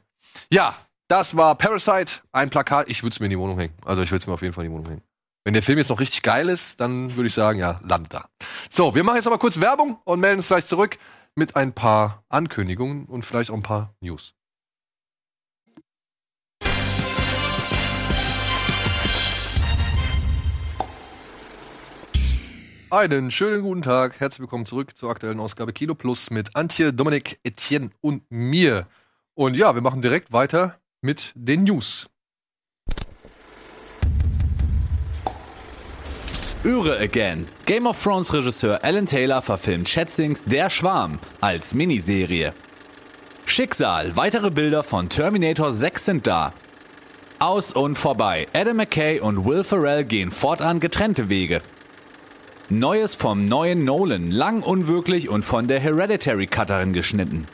[0.52, 0.76] Ja,
[1.08, 2.90] das war Parasite, ein Plakat.
[2.90, 3.74] Ich würde es mir in die Wohnung hängen.
[3.86, 5.02] Also ich würde es mir auf jeden Fall in die Wohnung hängen.
[5.46, 8.30] Wenn der Film jetzt noch richtig geil ist, dann würde ich sagen, ja, land da.
[8.72, 10.98] So, wir machen jetzt aber kurz Werbung und melden uns vielleicht zurück
[11.36, 14.34] mit ein paar Ankündigungen und vielleicht auch ein paar News.
[22.90, 24.20] Einen schönen guten Tag.
[24.20, 28.88] Herzlich willkommen zurück zur aktuellen Ausgabe Kilo Plus mit Antje, Dominik, Etienne und mir.
[29.36, 32.10] Und ja, wir machen direkt weiter mit den News.
[36.66, 37.46] Öre Again.
[37.68, 42.54] Game of Thrones Regisseur Alan Taylor verfilmt Schätzings Der Schwarm als Miniserie.
[43.46, 44.18] Schicksal.
[44.18, 46.54] Weitere Bilder von Terminator 6 sind da.
[47.38, 48.48] Aus und vorbei.
[48.54, 51.62] Adam McKay und Will Ferrell gehen fortan getrennte Wege.
[52.70, 54.32] Neues vom neuen Nolan.
[54.32, 57.46] Lang unwirklich und von der Hereditary Cutterin geschnitten.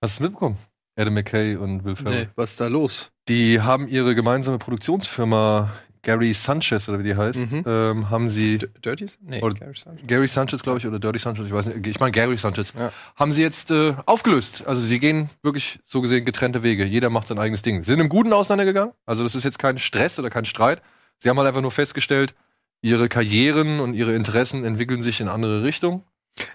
[0.00, 0.67] Hast du mitbekommen?
[0.98, 2.22] Adam McKay und Will Ferrell.
[2.24, 3.10] Nee, was ist da los?
[3.28, 5.70] Die haben ihre gemeinsame Produktionsfirma
[6.02, 7.64] Gary Sanchez oder wie die heißt, Mhm.
[7.66, 9.06] ähm, haben sie Dirty?
[9.20, 10.06] Nee, oder Gary Sanchez.
[10.06, 11.86] Gary Sanchez, glaube ich, oder Dirty Sanchez, ich weiß nicht.
[11.86, 12.72] Ich meine Gary Sanchez.
[12.78, 12.92] Ja.
[13.16, 14.62] Haben sie jetzt äh, aufgelöst.
[14.66, 16.84] Also sie gehen wirklich so gesehen getrennte Wege.
[16.84, 17.82] Jeder macht sein eigenes Ding.
[17.84, 18.94] Sie sind im Guten auseinandergegangen.
[19.06, 20.80] Also das ist jetzt kein Stress oder kein Streit.
[21.18, 22.34] Sie haben halt einfach nur festgestellt,
[22.80, 26.04] ihre Karrieren und ihre Interessen entwickeln sich in andere Richtungen.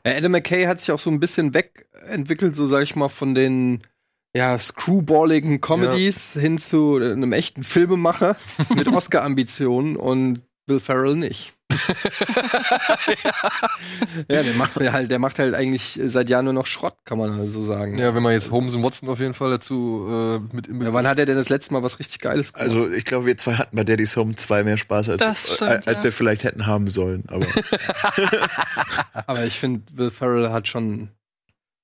[0.05, 3.35] Ja, Adam McKay hat sich auch so ein bisschen wegentwickelt, so sag ich mal, von
[3.35, 3.81] den
[4.35, 8.35] ja, screwballigen Comedies hin zu einem echten Filmemacher
[8.75, 11.53] mit Oscar-Ambitionen und Will Ferrell nicht.
[14.29, 17.35] ja, der macht halt, der macht halt eigentlich seit Jahren nur noch Schrott, kann man
[17.35, 17.97] halt so sagen.
[17.97, 20.93] Ja, wenn man jetzt Holmes und Watson auf jeden Fall dazu äh, mit im Ja,
[20.93, 22.69] wann hat er denn das letzte Mal was richtig Geiles gemacht?
[22.69, 25.81] Also ich glaube, wir zwei hatten bei Daddy's Home zwei mehr Spaß, als, stimmt, äh,
[25.85, 26.03] als ja.
[26.05, 27.23] wir vielleicht hätten haben sollen.
[27.27, 27.45] Aber
[29.27, 31.09] Aber ich finde, Will Ferrell hat schon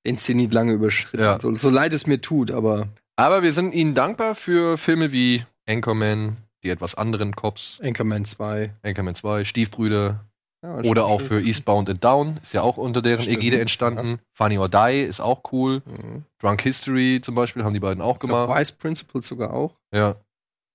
[0.05, 1.19] den Zenit lange überschritten.
[1.23, 1.39] Ja.
[1.39, 5.43] So, so leid es mir tut, aber Aber wir sind ihnen dankbar für Filme wie
[5.67, 8.73] Anchorman, die etwas anderen Cops, Anchorman 2.
[8.83, 10.25] Anchorman 2, Stiefbrüder
[10.63, 13.37] Ja, oder auch für Eastbound and Down, ist ja auch unter deren Stimmt.
[13.37, 14.19] Ägide entstanden.
[14.33, 15.81] Funny or Die ist auch cool.
[15.85, 16.23] Mhm.
[16.39, 18.59] Drunk History zum Beispiel haben die beiden auch Ich glaub, gemacht.
[18.59, 19.75] Vice Principal sogar auch.
[19.93, 20.15] Ja.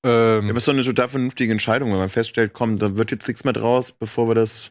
[0.04, 3.10] ja, Ähm, aber ist doch eine total vernünftige Entscheidung, wenn man feststellt, komm, da wird
[3.10, 4.70] jetzt nichts mehr draus, bevor wir das.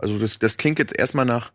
[0.00, 1.52] Also das, das klingt jetzt erstmal nach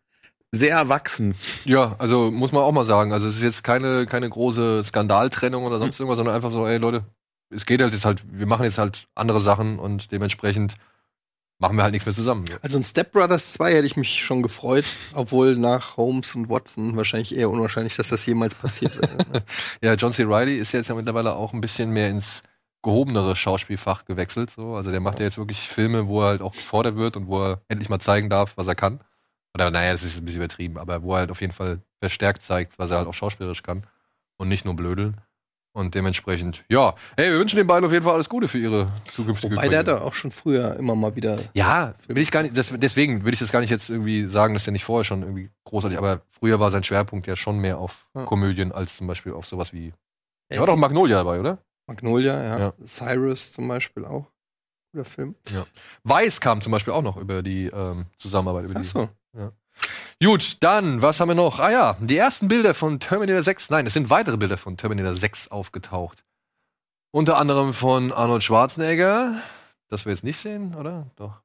[0.54, 1.36] sehr erwachsen.
[1.66, 3.12] ja, also muss man auch mal sagen.
[3.12, 6.78] Also es ist jetzt keine, keine große Skandaltrennung oder sonst irgendwas, sondern einfach so, ey
[6.78, 7.06] Leute,
[7.50, 10.76] es geht halt jetzt halt, wir machen jetzt halt andere Sachen und dementsprechend
[11.60, 12.46] machen wir halt nichts mehr zusammen.
[12.62, 16.98] Also in Step Brothers 2 hätte ich mich schon gefreut, obwohl nach Holmes und Watson
[16.98, 19.18] wahrscheinlich eher unwahrscheinlich, dass das jemals passiert wäre.
[19.32, 19.44] ne?
[19.82, 20.24] Ja, John C.
[20.24, 22.44] Reilly ist jetzt ja mittlerweile auch ein bisschen mehr ins
[22.84, 24.52] gehobenere Schauspielfach gewechselt.
[24.52, 24.76] So.
[24.76, 27.42] Also der macht ja jetzt wirklich Filme, wo er halt auch gefordert wird und wo
[27.42, 29.00] er endlich mal zeigen darf, was er kann.
[29.56, 32.42] Oder naja, das ist ein bisschen übertrieben, aber wo er halt auf jeden Fall verstärkt
[32.44, 33.86] zeigt, was er halt auch schauspielerisch kann
[34.38, 35.22] und nicht nur blödeln.
[35.76, 38.92] Und dementsprechend, ja, hey, wir wünschen den beiden auf jeden Fall alles Gute für ihre
[39.12, 40.02] zukünftige Wobei der hat Karriere.
[40.02, 41.40] doch auch schon früher immer mal wieder.
[41.56, 44.54] Ja, will ich gar nicht, das, deswegen will ich das gar nicht jetzt irgendwie sagen,
[44.54, 47.80] dass der nicht vorher schon irgendwie großartig, aber früher war sein Schwerpunkt ja schon mehr
[47.80, 48.24] auf Ja.
[48.26, 49.88] Komödien als zum Beispiel auf sowas wie.
[50.52, 51.58] Ja, Ja, war doch Magnolia dabei, oder?
[51.88, 52.60] Magnolia, ja.
[52.60, 52.74] Ja.
[52.86, 54.28] Cyrus zum Beispiel auch.
[54.92, 55.36] Guter Film.
[56.04, 58.66] Weiß kam zum Beispiel auch noch über die ähm, Zusammenarbeit.
[58.70, 59.52] Über Ach die, so.
[60.22, 61.60] Gut, dann, was haben wir noch?
[61.60, 63.70] Ah ja, die ersten Bilder von Terminator 6.
[63.72, 66.24] Nein, es sind weitere Bilder von Terminator 6 aufgetaucht.
[67.12, 69.42] Unter anderem von Arnold Schwarzenegger.
[69.90, 71.12] Das wir jetzt nicht sehen, oder?
[71.18, 71.42] Doch.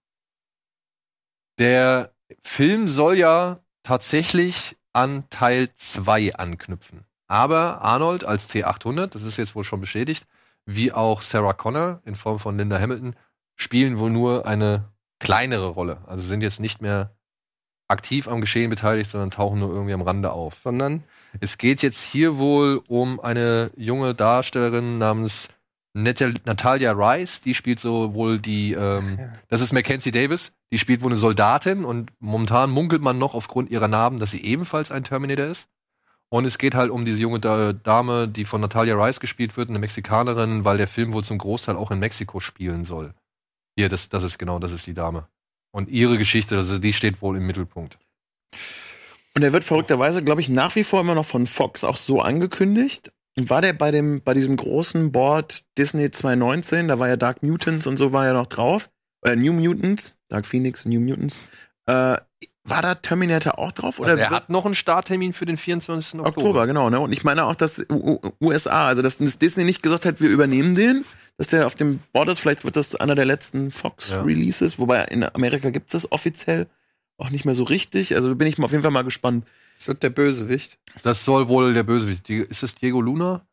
[1.58, 2.12] Der
[2.42, 7.04] Film soll ja tatsächlich an Teil 2 anknüpfen.
[7.26, 10.26] Aber Arnold als T800, das ist jetzt wohl schon bestätigt,
[10.64, 13.16] wie auch Sarah Connor in Form von Linda Hamilton,
[13.56, 15.98] spielen wohl nur eine kleinere Rolle.
[16.06, 17.17] Also sind jetzt nicht mehr
[17.88, 20.60] aktiv am Geschehen beteiligt, sondern tauchen nur irgendwie am Rande auf.
[20.62, 21.02] Sondern
[21.40, 25.48] Es geht jetzt hier wohl um eine junge Darstellerin namens
[25.94, 31.02] Natal Natalia Rice, die spielt so wohl die, ähm, das ist Mackenzie Davis, die spielt
[31.02, 35.02] wohl eine Soldatin und momentan munkelt man noch aufgrund ihrer Narben, dass sie ebenfalls ein
[35.04, 35.66] Terminator ist.
[36.30, 39.70] Und es geht halt um diese junge Da- Dame, die von Natalia Rice gespielt wird,
[39.70, 43.14] eine Mexikanerin, weil der Film wohl zum Großteil auch in Mexiko spielen soll.
[43.76, 45.26] Hier, das, das ist genau, das ist die Dame.
[45.70, 47.98] Und ihre Geschichte, also die steht wohl im Mittelpunkt.
[49.34, 52.20] Und der wird verrückterweise, glaube ich, nach wie vor immer noch von Fox auch so
[52.20, 53.12] angekündigt.
[53.36, 57.42] Und war der bei dem, bei diesem großen Board Disney 2019, da war ja Dark
[57.42, 58.90] Mutants und so war ja noch drauf.
[59.24, 61.38] Äh, New Mutants, Dark Phoenix, New Mutants.
[61.86, 62.16] Äh,
[62.64, 63.98] war da Terminator auch drauf?
[63.98, 66.20] Oder Also er hat noch einen Starttermin für den 24.
[66.20, 66.28] Oktober.
[66.28, 66.90] Oktober, genau.
[66.90, 67.00] Ne?
[67.00, 67.84] Und ich meine auch, dass
[68.42, 71.04] USA, also dass das Disney nicht gesagt hat, wir übernehmen den,
[71.38, 72.40] dass der auf dem Board ist.
[72.40, 76.66] Vielleicht wird das einer der letzten Fox-Releases, wobei in Amerika gibt es das offiziell
[77.16, 78.14] auch nicht mehr so richtig.
[78.14, 79.46] Also bin ich mal auf jeden Fall mal gespannt.
[79.76, 80.78] Das wird der Bösewicht.
[81.02, 82.28] Das soll wohl der Bösewicht.
[82.28, 83.46] Die- Ist das Diego Luna?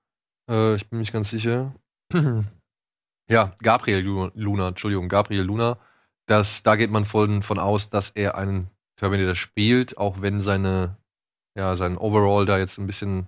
[0.50, 1.74] Äh, ich bin mir nicht ganz sicher.
[3.30, 5.78] ja, Gabriel Lu- Luna, Entschuldigung, Gabriel Luna.
[6.28, 10.98] Das, da geht man von, von aus, dass er einen Terminator spielt, auch wenn seine,
[11.56, 13.28] ja, sein Overall da jetzt ein bisschen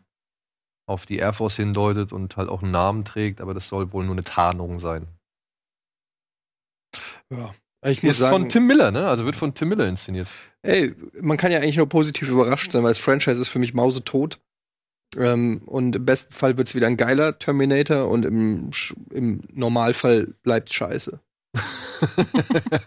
[0.88, 4.06] auf die Air Force hindeutet und halt auch einen Namen trägt, aber das soll wohl
[4.06, 5.08] nur eine Tarnung sein.
[7.30, 7.54] Ja.
[7.86, 9.08] Ich muss Ist sagen, von Tim Miller, ne?
[9.08, 10.28] Also wird von Tim Miller inszeniert.
[10.64, 13.74] ey, man kann ja eigentlich nur positiv überrascht sein, weil das Franchise ist für mich
[13.74, 14.40] mausetot.
[15.16, 18.72] Ähm, und im besten Fall wird es wieder ein geiler Terminator und im,
[19.12, 21.20] im Normalfall bleibt scheiße.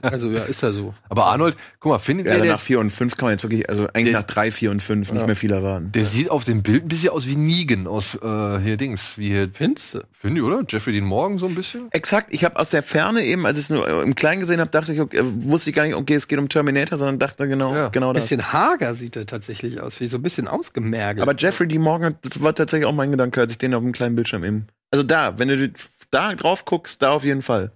[0.03, 0.95] also ja, ist ja so.
[1.09, 3.43] Aber Arnold, guck mal, findet Ja, ihr der, nach 4 und 5 kann man jetzt
[3.43, 5.27] wirklich, also eigentlich nach 3, 4 und 5 nicht Ja.
[5.27, 5.93] mehr viel erwarten.
[5.93, 9.29] der sieht auf dem Bild ein bisschen aus wie Negan aus äh, hier Dings, wie
[9.29, 10.01] hier Findest du?
[10.13, 10.63] Finde ich, oder?
[10.69, 11.89] Jeffrey Dean Morgan so ein bisschen?
[11.93, 14.71] Exakt, ich habe aus der Ferne eben, als ich es nur im Kleinen gesehen habe,
[14.71, 17.75] dachte ich, okay, wusste ich gar nicht, okay, es geht um Terminator, sondern dachte genau,
[17.75, 17.89] Ja.
[17.89, 18.25] genau Ein das.
[18.25, 21.23] bisschen hager sieht er tatsächlich aus, wie so ein bisschen ausgemergelt.
[21.23, 21.79] Aber Jeffrey D.
[21.79, 24.67] Morgan, das war tatsächlich auch mein Gedanke, als ich den auf dem kleinen Bildschirm eben.
[24.91, 25.71] Also da, wenn du
[26.11, 27.73] da drauf guckst, da auf jeden Fall.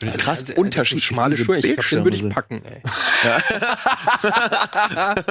[0.00, 1.00] Krass, Also, äh, Unterschied.
[1.00, 2.82] so schmale Schuhe, ich glaube, den würde ich packen, ey.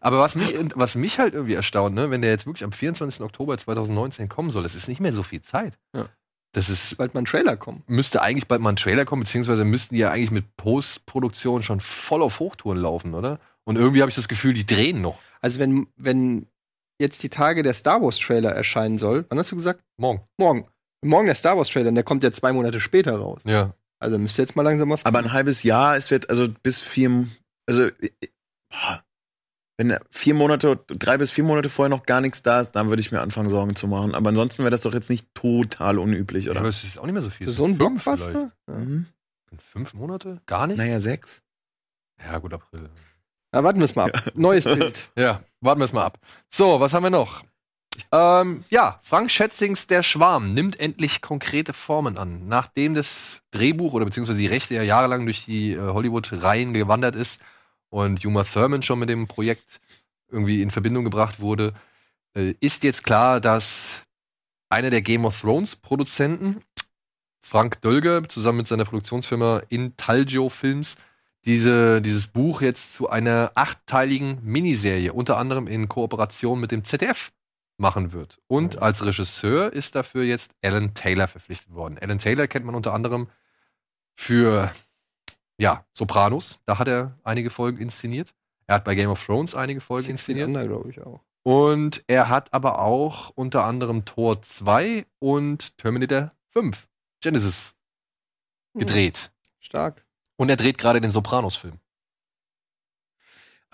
[0.00, 3.20] Aber was mich, was mich halt irgendwie erstaunt, ne, wenn der jetzt wirklich am 24.
[3.20, 5.74] Oktober 2019 kommen soll, das ist nicht mehr so viel Zeit.
[5.94, 6.06] Ja.
[6.52, 7.82] Das ist, Bald mal ein Trailer kommen.
[7.88, 11.80] müsste eigentlich bald mal ein Trailer kommen, beziehungsweise müssten die ja eigentlich mit Postproduktion schon
[11.80, 13.38] voll auf Hochtouren laufen, oder?
[13.64, 15.18] Und irgendwie habe ich das Gefühl, die drehen noch.
[15.42, 16.46] Also wenn, wenn
[16.98, 19.82] jetzt die Tage der Star Wars Trailer erscheinen soll, wann hast du gesagt?
[19.98, 20.22] Morgen.
[20.38, 20.66] Morgen.
[21.04, 23.42] Morgen der Star Wars Trailer, und der kommt ja zwei Monate später raus.
[23.44, 23.74] Ja.
[24.00, 27.26] Also müsste jetzt mal langsam was Aber ein halbes Jahr, es wird also bis vier,
[27.66, 27.88] also
[29.76, 33.00] wenn vier Monate, drei bis vier Monate vorher noch gar nichts da ist, dann würde
[33.00, 34.14] ich mir anfangen, Sorgen zu machen.
[34.14, 36.60] Aber ansonsten wäre das doch jetzt nicht total unüblich, oder?
[36.60, 37.48] Aber es ist auch nicht mehr so viel.
[37.48, 38.50] So ein Blockbuster?
[38.66, 39.06] Mhm.
[39.58, 40.40] Fünf Monate?
[40.46, 40.78] Gar nicht?
[40.78, 41.42] Naja, sechs.
[42.20, 42.90] Ja, gut, April.
[43.52, 44.30] Na, warten wir es mal ab.
[44.34, 45.10] Neues Bild.
[45.16, 46.18] Ja, warten wir es mal ab.
[46.52, 47.44] So, was haben wir noch?
[48.12, 52.48] Ähm, ja, Frank Schätzings Der Schwarm nimmt endlich konkrete Formen an.
[52.48, 57.40] Nachdem das Drehbuch oder beziehungsweise die Rechte ja jahrelang durch die äh, Hollywood-Reihen gewandert ist
[57.90, 59.80] und Uma Thurman schon mit dem Projekt
[60.30, 61.74] irgendwie in Verbindung gebracht wurde,
[62.34, 63.78] äh, ist jetzt klar, dass
[64.68, 66.62] einer der Game of Thrones Produzenten,
[67.40, 70.96] Frank Dölger, zusammen mit seiner Produktionsfirma Intalgio Films,
[71.44, 77.32] diese, dieses Buch jetzt zu einer achtteiligen Miniserie, unter anderem in Kooperation mit dem ZDF,
[77.78, 78.40] machen wird.
[78.46, 81.98] Und als Regisseur ist dafür jetzt Alan Taylor verpflichtet worden.
[81.98, 83.28] Alan Taylor kennt man unter anderem
[84.16, 84.72] für,
[85.58, 86.60] ja, Sopranos.
[86.66, 88.34] Da hat er einige Folgen inszeniert.
[88.66, 90.50] Er hat bei Game of Thrones einige Folgen inszeniert.
[90.50, 91.20] Glaube ich auch.
[91.42, 96.88] Und er hat aber auch unter anderem Tor 2 und Terminator 5
[97.20, 97.74] Genesis
[98.74, 99.30] gedreht.
[99.58, 100.04] Stark.
[100.36, 101.80] Und er dreht gerade den Sopranos-Film.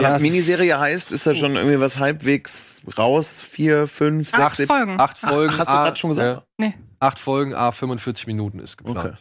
[0.01, 3.29] Ja, Miniserie heißt, ist da schon irgendwie was halbwegs raus?
[3.41, 4.99] Vier, fünf, sechs, Acht Folgen.
[5.01, 5.53] Acht Ach, Folgen.
[5.59, 6.43] hast du grad schon gesagt?
[6.59, 6.75] Ja, Nee.
[6.99, 8.99] acht Folgen, A 45 Minuten ist geplant.
[8.99, 9.16] Okay.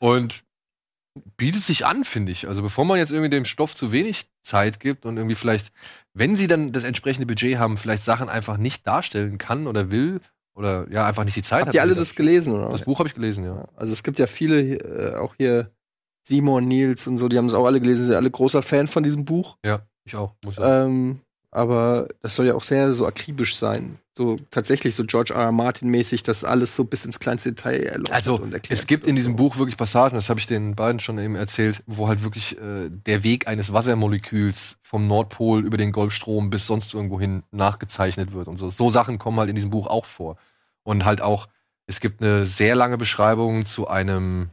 [0.00, 0.44] Und
[1.36, 2.48] bietet sich an, finde ich.
[2.48, 5.72] Also bevor man jetzt irgendwie dem Stoff zu wenig Zeit gibt und irgendwie vielleicht,
[6.12, 10.20] wenn sie dann das entsprechende Budget haben, vielleicht Sachen einfach nicht darstellen kann oder will
[10.56, 11.66] oder ja, einfach nicht die Zeit hat.
[11.66, 12.70] Habt ihr alle um das gelesen, oder?
[12.70, 13.68] Das Buch habe ich gelesen, ja.
[13.76, 15.70] Also es gibt ja viele, äh, auch hier
[16.26, 19.02] Simon, Nils und so, die haben es auch alle gelesen, sind alle großer Fan von
[19.02, 19.56] diesem Buch.
[19.64, 20.34] Ja, ich auch.
[20.44, 20.86] Muss ich sagen.
[20.86, 21.20] Ähm,
[21.50, 23.98] aber das soll ja auch sehr so akribisch sein.
[24.16, 25.40] So tatsächlich so George R.
[25.42, 25.52] R.
[25.52, 28.78] Martin mäßig, das alles so bis ins kleinste Detail erläutert Also, und erklärt.
[28.80, 29.36] es gibt in diesem so.
[29.36, 32.90] Buch wirklich Passagen, das habe ich den beiden schon eben erzählt, wo halt wirklich äh,
[32.90, 38.48] der Weg eines Wassermoleküls vom Nordpol über den Golfstrom bis sonst irgendwo hin nachgezeichnet wird
[38.48, 38.70] und so.
[38.70, 40.36] So Sachen kommen halt in diesem Buch auch vor.
[40.82, 41.48] Und halt auch,
[41.86, 44.50] es gibt eine sehr lange Beschreibung zu einem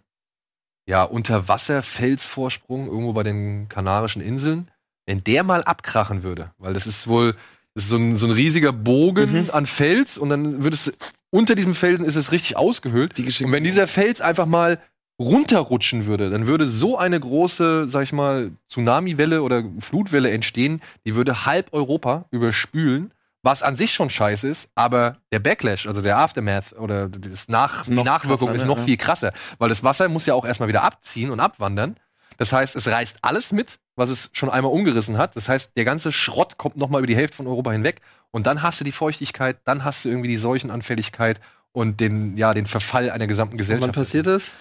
[0.87, 4.69] ja, Unterwasserfelsvorsprung irgendwo bei den Kanarischen Inseln.
[5.05, 7.35] Wenn der mal abkrachen würde, weil das ist wohl
[7.73, 10.91] Das ist so ein, so ein riesiger Bogen an Fels und dann wird es
[11.29, 13.17] unter diesem Felsen ist es richtig ausgehöhlt.
[13.17, 14.79] und wenn dieser Fels einfach mal
[15.19, 21.15] runterrutschen würde, dann würde so eine große, sag ich mal, Tsunamiwelle oder Flutwelle entstehen, die
[21.15, 23.13] würde halb Europa überspülen,
[23.43, 27.85] was an sich schon scheiße ist, aber der Backlash, also der Aftermath oder das Nach
[27.85, 28.67] die Nachwirkung krasser, ist ne?
[28.67, 28.83] noch Ja.
[28.83, 31.95] viel krasser, weil das Wasser muss ja auch erstmal wieder abziehen und abwandern.
[32.37, 35.35] Das heißt, es reißt alles mit, was es schon einmal umgerissen hat.
[35.35, 38.01] Das heißt, der ganze Schrott kommt noch mal über die Hälfte von Europa hinweg
[38.31, 41.39] und dann hast du die Feuchtigkeit, dann hast du irgendwie die Seuchenanfälligkeit
[41.73, 43.87] und den ja, den Verfall einer gesamten Gesellschaft.
[43.87, 44.51] Wann passiert das?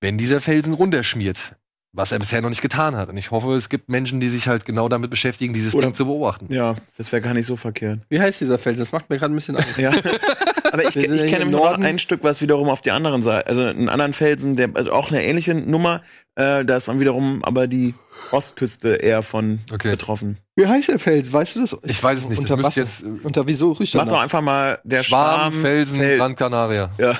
[0.00, 1.54] Wenn dieser Felsen runterschmiert,
[1.92, 3.08] was er bisher noch nicht getan hat.
[3.10, 5.94] Und ich hoffe, es gibt Menschen, die sich halt genau damit beschäftigen, dieses Oder- Ding
[5.94, 6.46] zu beobachten.
[6.52, 8.00] Ja, das wäre gar nicht so verkehrt.
[8.08, 8.80] Wie heißt dieser Felsen?
[8.80, 9.76] Das macht mir gerade ein bisschen Angst.
[9.78, 9.92] Ja.
[10.72, 11.84] Aber ich, ich hier kenne im nämlich noch Norden.
[11.84, 15.10] ein Stück, was wiederum auf die anderen Seite, also einen anderen Felsen, der also auch
[15.10, 16.02] eine ähnliche Nummer,
[16.34, 17.94] äh, da ist dann wiederum aber die
[18.30, 20.38] Ostküste eher von betroffen.
[20.56, 21.32] Wie heißt der Fels?
[21.32, 21.76] Weißt du das?
[21.84, 22.38] Ich weiß es nicht.
[22.38, 25.62] Unter Das müsste jetzt, äh, Unter wieso riecht Mach doch einfach mal der Schwarm, Schwarm,
[25.62, 26.90] Felsen, Fel- Gran Canaria.
[26.98, 27.16] Ja.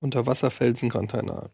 [0.00, 1.50] Unterwasserfelsen Container.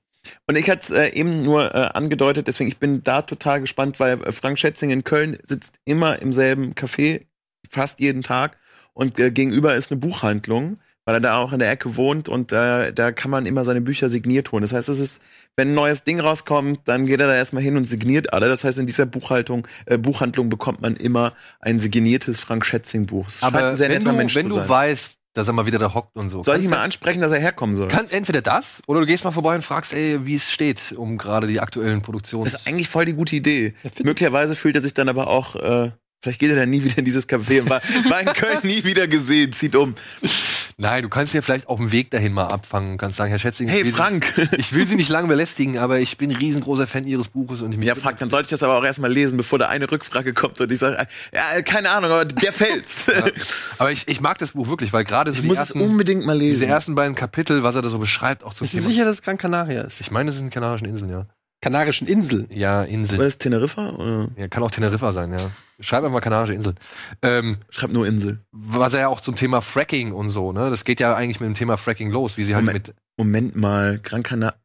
[0.46, 4.00] Und ich hatte es äh, eben nur äh, angedeutet, deswegen ich bin da total gespannt,
[4.00, 7.22] weil äh, Frank Schätzing in Köln sitzt immer im selben Café,
[7.68, 8.56] fast jeden Tag.
[8.94, 12.52] Und äh, gegenüber ist eine Buchhandlung, weil er da auch in der Ecke wohnt und
[12.52, 14.62] äh, da kann man immer seine Bücher signiert holen.
[14.62, 15.20] Das heißt, es ist,
[15.56, 18.48] wenn ein neues Ding rauskommt, dann geht er da erstmal hin und signiert alle.
[18.48, 23.28] Das heißt, in dieser Buchhaltung, äh, Buchhandlung bekommt man immer ein signiertes Frank Schätzing Buch.
[23.28, 24.68] Es Aber ein sehr wenn netter du, wenn wenn du sein.
[24.68, 26.42] weißt, dass er mal wieder da hockt und so.
[26.44, 27.88] Soll ich ihn mal ansprechen, dass er herkommen soll?
[27.88, 30.92] du- Kann entweder das oder du gehst mal vorbei und fragst, ey, wie es steht,
[30.96, 32.44] um gerade die aktuellen Produktionen.
[32.44, 33.74] Das ist eigentlich voll die gute Idee.
[34.04, 35.90] Möglicherweise fühlt er sich dann aber auch, äh,
[36.22, 38.84] vielleicht geht er dann nie wieder in dieses Café und war, war in Köln nie
[38.84, 39.94] wieder gesehen, zieht um.
[40.76, 43.38] Nein, du kannst ja vielleicht auf dem Weg dahin mal abfangen und kannst sagen, Herr
[43.38, 44.32] Schätzing, Hey, ich will Frank.
[44.34, 47.62] Sie, ich will Sie nicht lange belästigen, aber ich bin ein riesengroßer Fan Ihres Buches
[47.62, 49.90] und ich Ja, Frank, dann sollte ich das aber auch erstmal lesen, bevor da eine
[49.90, 52.84] Rückfrage kommt und ich sage, ja, keine Ahnung, aber der fällt.
[53.78, 55.80] Aber ich, ich mag das Buch wirklich, weil gerade so Ich die muss es ersten,
[55.80, 56.58] unbedingt mal lesen.
[56.60, 58.90] diese ersten beiden Kapitel, was er da so beschreibt, auch zum Bist du Thema.
[58.90, 60.00] sicher, dass es Gran Canaria ist?
[60.00, 61.26] Ich meine, das sind Kanarischen Inseln, ja.
[61.64, 62.46] Kanarischen Inseln?
[62.50, 63.18] Ja, Inseln.
[63.18, 63.88] Oder ist Teneriffa?
[63.92, 64.28] Oder?
[64.36, 65.50] Ja, kann auch Teneriffa sein, ja.
[65.80, 66.76] Schreib einfach Kanarische Inseln.
[67.22, 68.40] Ähm, Schreib nur Insel.
[68.52, 70.68] was er ja auch zum Thema Fracking und so, ne?
[70.68, 72.96] Das geht ja eigentlich mit dem Thema Fracking los, wie sie halt Moment, mit.
[73.16, 74.58] Moment mal, Gran Canaria.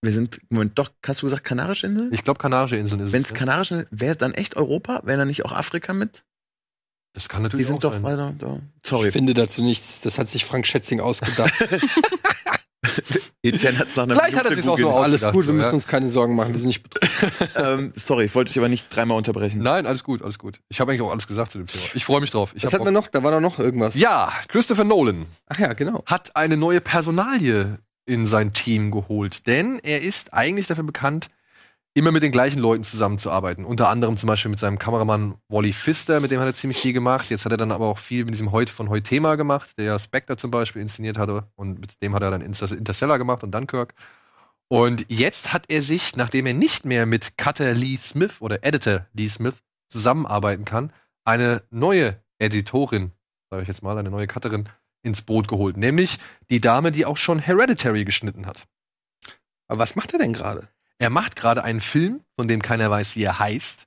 [0.00, 2.10] Wir sind, Moment, doch, hast du gesagt Kanarische Inseln?
[2.14, 3.36] Ich glaube, Kanarische Inseln ist Wenn es ja.
[3.36, 5.02] Kanarische, wäre es dann echt Europa?
[5.04, 6.24] Wäre dann nicht auch Afrika mit?
[7.12, 8.02] Das kann Die natürlich sind auch doch sein.
[8.02, 8.60] weiter da.
[8.82, 9.08] Sorry.
[9.08, 10.00] Ich finde dazu nichts.
[10.00, 11.52] Das hat sich Frank Schätzing ausgedacht.
[13.42, 15.04] Etienne hat's nach einer Vielleicht hat er Minute sich's auch so googelt.
[15.04, 15.74] Alles gut, wir so, müssen ja.
[15.74, 16.52] uns keine Sorgen machen.
[16.52, 17.48] Wir sind nicht betroffen.
[17.56, 19.62] ähm, Sorry, ich wollte dich aber nicht dreimal unterbrechen.
[19.62, 20.60] Nein, alles gut, alles gut.
[20.68, 21.84] Ich habe eigentlich auch alles gesagt zu dem Thema.
[21.94, 22.52] Ich freue mich drauf.
[22.54, 23.08] Ich Was hatten wir noch?
[23.08, 23.94] Da war doch noch irgendwas.
[23.94, 26.02] Ja, Christopher Nolan Ach ja, genau.
[26.06, 31.28] hat eine neue Personalie in sein Team geholt, denn er ist eigentlich dafür bekannt,
[31.94, 33.64] immer mit den gleichen Leuten zusammenzuarbeiten.
[33.64, 36.92] Unter anderem zum Beispiel mit seinem Kameramann Wally Pfister, mit dem hat er ziemlich viel
[36.92, 37.30] gemacht.
[37.30, 40.36] Jetzt hat er dann aber auch viel mit diesem Heut von Heutema gemacht, der Spectre
[40.36, 41.48] zum Beispiel inszeniert hatte.
[41.56, 43.94] Und mit dem hat er dann Inter- Interstellar gemacht und Dunkirk.
[44.68, 49.06] Und jetzt hat er sich, nachdem er nicht mehr mit Cutter Lee Smith oder Editor
[49.14, 49.54] Lee Smith
[49.88, 50.92] zusammenarbeiten kann,
[51.24, 53.10] eine neue Editorin,
[53.50, 54.68] sage ich jetzt mal, eine neue Cutterin
[55.02, 55.76] ins Boot geholt.
[55.76, 56.18] Nämlich
[56.50, 58.68] die Dame, die auch schon Hereditary geschnitten hat.
[59.66, 60.68] Aber was macht er denn gerade?
[61.00, 63.86] Er macht gerade einen Film, von dem keiner weiß, wie er heißt.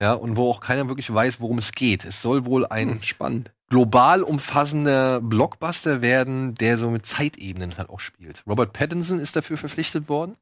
[0.00, 2.04] Ja, und wo auch keiner wirklich weiß, worum es geht.
[2.04, 3.52] Es soll wohl ein Hm, spannend.
[3.68, 8.42] global umfassender Blockbuster werden, der so mit Zeitebenen halt auch spielt.
[8.46, 10.36] Robert Pattinson ist dafür verpflichtet worden.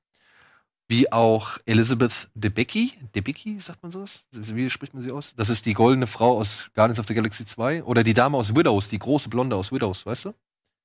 [0.87, 2.93] Wie auch Elizabeth Debicki.
[3.15, 4.25] Debicki, sagt man sowas?
[4.33, 5.33] Wie spricht man sie aus?
[5.37, 7.85] Das ist die goldene Frau aus Guardians of the Galaxy 2.
[7.85, 10.35] Oder die Dame aus Widows, die große Blonde aus Widows, weißt du?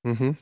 [0.04, 0.36] Mhm.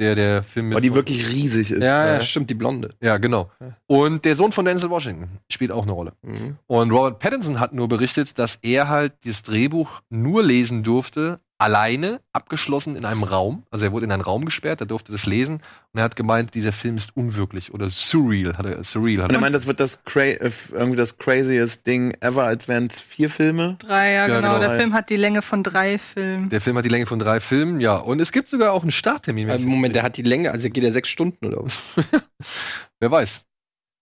[0.00, 0.74] Der, der Film mit.
[0.76, 1.82] Weil die wirklich riesig ist.
[1.84, 2.20] Ja, ja, Ja.
[2.20, 2.94] stimmt, die Blonde.
[3.00, 3.50] Ja, genau.
[3.86, 6.14] Und der Sohn von Denzel Washington spielt auch eine Rolle.
[6.22, 6.56] Mhm.
[6.66, 12.20] Und Robert Pattinson hat nur berichtet, dass er halt das Drehbuch nur lesen durfte, alleine,
[12.32, 13.62] abgeschlossen in einem Raum.
[13.70, 15.62] Also er wurde in einen Raum gesperrt, er durfte das lesen.
[15.92, 18.58] Und er hat gemeint, dieser Film ist unwirklich oder surreal.
[18.58, 21.86] Hat er, surreal hat Und er meint, das wird das, cra äh, irgendwie das craziest
[21.86, 23.76] Ding ever, als wären es vier Filme.
[23.78, 24.54] Drei, ja, Ja, genau.
[24.54, 24.58] genau.
[24.58, 26.48] Der Film hat die Länge von drei Filmen.
[26.50, 27.96] Der Film hat die Länge von drei Filmen, ja.
[27.96, 29.48] Und es gibt sogar auch einen Starttermin.
[29.48, 31.78] Also, Moment, der hat die Länge, also geht er sechs Stunden oder was?
[33.00, 33.44] Wer weiß.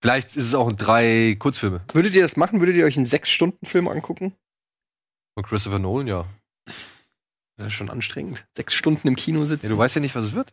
[0.00, 2.60] Vielleicht ist es auch ein drei Kurzfilme Würdet ihr das machen?
[2.60, 4.34] Würdet ihr euch einen Sechs-Stunden-Film angucken?
[5.34, 6.24] von Christopher Nolan, ja.
[7.62, 8.44] Das ist schon anstrengend.
[8.56, 9.66] Sechs Stunden im Kino sitzen.
[9.66, 9.72] ja.
[9.72, 10.52] Du weißt ja nicht, was es wird.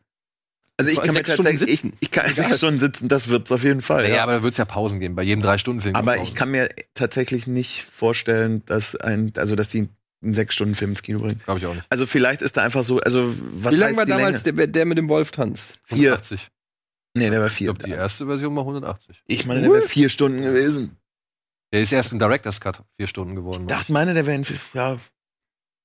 [0.77, 1.97] Also ich kann mir sechs Stunden tatsächlich, ich, sitzen.
[1.99, 2.35] ich kann Egal.
[2.45, 4.07] sechs Stunden sitzen, das wird's auf jeden Fall.
[4.07, 5.15] Ja, Ja, aber da wird es ja Pausen geben.
[5.15, 5.93] Bei jedem Drei-Stunden-Film.
[5.95, 6.39] aber gibt's ich Pausen.
[6.39, 9.89] kann mir tatsächlich nicht vorstellen, dass ein, also dass die
[10.21, 11.39] einen sechs Stunden Film ins Kino bringen.
[11.43, 11.85] Glaube ich auch nicht.
[11.89, 14.55] Also vielleicht ist da einfach so, also was Wie lang heißt war die damals Länge?
[14.57, 15.31] der, der mit dem Wolf?
[15.33, 16.13] Vier.
[16.13, 16.49] 180.
[17.15, 17.73] Nee, der war Ich vier.
[17.73, 19.21] glaube, die erste Version war 180.
[19.27, 20.95] Ich meine, der wäre vier Stunden gewesen.
[21.73, 23.61] Der ist erst im Director's Cut vier Stunden geworden.
[23.63, 24.97] Ich dachte, meine, der wäre in, ja,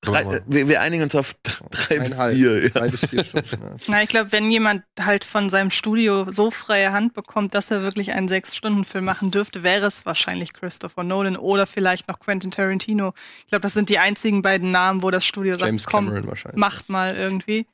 [0.05, 1.35] Drei, wir, wir einigen uns auf
[1.70, 2.64] drei bis vier.
[2.64, 2.68] Ja.
[2.68, 3.48] Drei bis vier Stunden.
[3.51, 3.76] Ja.
[3.89, 7.82] Na, ich glaube, wenn jemand halt von seinem Studio so freie Hand bekommt, dass er
[7.82, 13.14] wirklich einen Sechs-Stunden-Film machen dürfte, wäre es wahrscheinlich Christopher Nolan oder vielleicht noch Quentin Tarantino.
[13.44, 16.28] Ich glaube, das sind die einzigen beiden Namen, wo das Studio James sagt, komm, Cameron
[16.28, 16.59] wahrscheinlich.
[16.59, 17.66] macht mal irgendwie.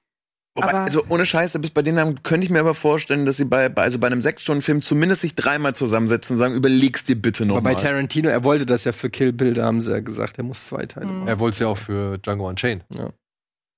[0.56, 3.36] Wobei, Aber- also ohne Scheiße, bis bei den Namen könnte ich mir aber vorstellen, dass
[3.36, 7.14] sie bei, bei also bei einem Sechs-Stunden-Film zumindest sich dreimal zusammensetzen und sagen, überleg's dir
[7.14, 7.74] bitte Aber nochmal.
[7.74, 10.44] bei Tarantino, er wollte das ja für Kill Bill, da haben sie ja gesagt, er
[10.44, 11.28] muss zwei Teile machen.
[11.28, 12.84] Er wollte es ja auch für Django Unchained.
[12.92, 13.10] Ja.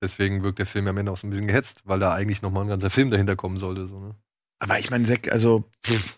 [0.01, 2.51] Deswegen wirkt der Film am Ende auch so ein bisschen gehetzt, weil da eigentlich noch
[2.51, 3.87] mal ein ganzer Film dahinter kommen sollte.
[3.87, 4.15] So, ne?
[4.59, 6.17] aber ich meine, Zack, also pff,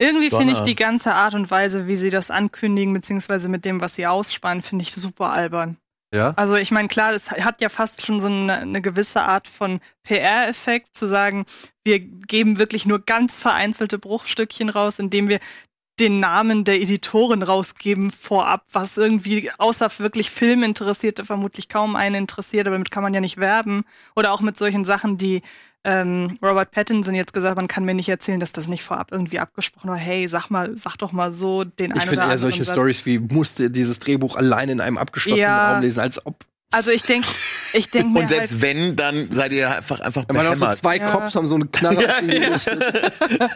[0.00, 3.80] Irgendwie finde ich die ganze Art und Weise, wie sie das ankündigen, beziehungsweise mit dem,
[3.80, 5.76] was sie ausspannen, finde ich super albern.
[6.12, 6.32] Ja?
[6.36, 9.80] Also ich meine, klar, es hat ja fast schon so eine, eine gewisse Art von
[10.04, 11.44] PR-Effekt, zu sagen,
[11.84, 15.38] wir geben wirklich nur ganz vereinzelte Bruchstückchen raus, indem wir
[16.00, 22.66] den Namen der Editoren rausgeben vorab, was irgendwie außer wirklich Filminteressierte vermutlich kaum einen interessiert,
[22.66, 23.84] aber damit kann man ja nicht werben.
[24.16, 25.42] Oder auch mit solchen Sachen, die
[25.84, 29.38] ähm, Robert Pattinson jetzt gesagt, man kann mir nicht erzählen, dass das nicht vorab irgendwie
[29.38, 29.96] abgesprochen war.
[29.96, 32.64] Hey, sag mal, sag doch mal so den Ich einen finde oder eher anderen solche
[32.64, 32.74] Satz.
[32.74, 35.74] Stories wie, musste dieses Drehbuch allein in einem abgeschlossenen Ja.
[35.74, 36.44] Raum lesen, als ob.
[36.70, 37.26] Also ich denke,
[37.72, 40.54] ich denke mir und selbst halt, wenn, dann seid ihr einfach einfach Da waren auch
[40.54, 40.78] so behämmert.
[40.78, 41.10] zwei Ja.
[41.10, 42.84] Cops, haben so einen Knarre auf ihn gerichtet.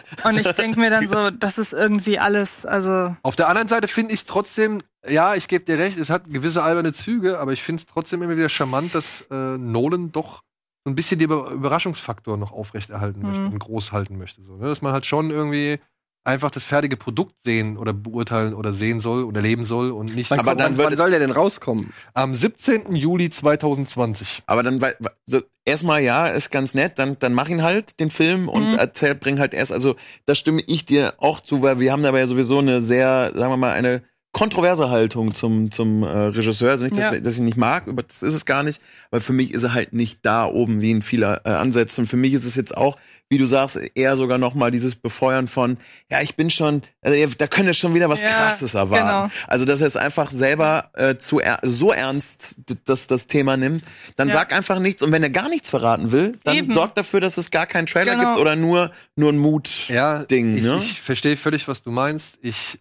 [0.23, 3.87] und ich denke mir dann so, das ist irgendwie alles, also Auf der anderen Seite
[3.87, 7.51] finde ich es trotzdem, ja, ich gebe dir recht, es hat gewisse alberne Züge, aber
[7.53, 10.41] ich finde es trotzdem immer wieder charmant, dass äh, Nolan doch
[10.85, 13.51] so ein bisschen den Über- Überraschungsfaktor noch aufrechterhalten möchte Mhm.
[13.53, 14.41] und groß halten möchte.
[14.41, 14.67] So, ne?
[14.67, 15.79] Dass man halt schon irgendwie
[16.25, 20.31] einfach das fertige Produkt sehen oder beurteilen oder sehen soll oder leben soll und nicht
[20.31, 21.91] Aber kommt- dann wann, soll der denn rauskommen?
[22.13, 22.95] am 17.
[22.95, 24.43] Juli 2020.
[24.45, 27.99] Aber dann, weil- weil- so, erstmal ja, ist ganz nett, dann, dann mach ihn halt,
[27.99, 28.77] den Film, und Mhm.
[28.79, 29.95] erzähl, bring halt erst, also
[30.25, 33.51] da stimme ich dir auch zu, weil wir haben dabei ja sowieso eine sehr, sagen
[33.51, 34.01] wir mal, eine
[34.35, 36.71] kontroverse Haltung zum, zum äh, Regisseur.
[36.71, 37.19] Also nicht, dass, Ja.
[37.19, 38.81] dass ich ihn nicht mag, aber das ist es gar nicht.
[39.11, 42.01] Aber für mich ist er halt nicht da oben, wie ihn viele äh, ansetzen.
[42.01, 42.97] Und für mich ist es jetzt auch,
[43.29, 45.77] wie du sagst, eher sogar noch mal dieses Befeuern von,
[46.11, 49.07] ja, ich bin schon, also da könnt ihr schon wieder was Ja, Krasses erwarten.
[49.07, 49.47] genau.
[49.47, 52.55] Also, dass er es einfach selber äh, zu er so ernst
[52.85, 53.83] das, das Thema nimmt,
[54.17, 54.35] dann Ja.
[54.35, 55.01] sag einfach nichts.
[55.01, 56.73] Und wenn er gar nichts verraten will, dann Eben.
[56.73, 58.29] sorgt dafür, dass es gar keinen Trailer Genau.
[58.33, 59.95] gibt oder nur, nur ein Mut-Ding.
[59.95, 60.77] Ja, ich, ne?
[60.77, 62.37] ich verstehe völlig, was du meinst.
[62.41, 62.79] Ich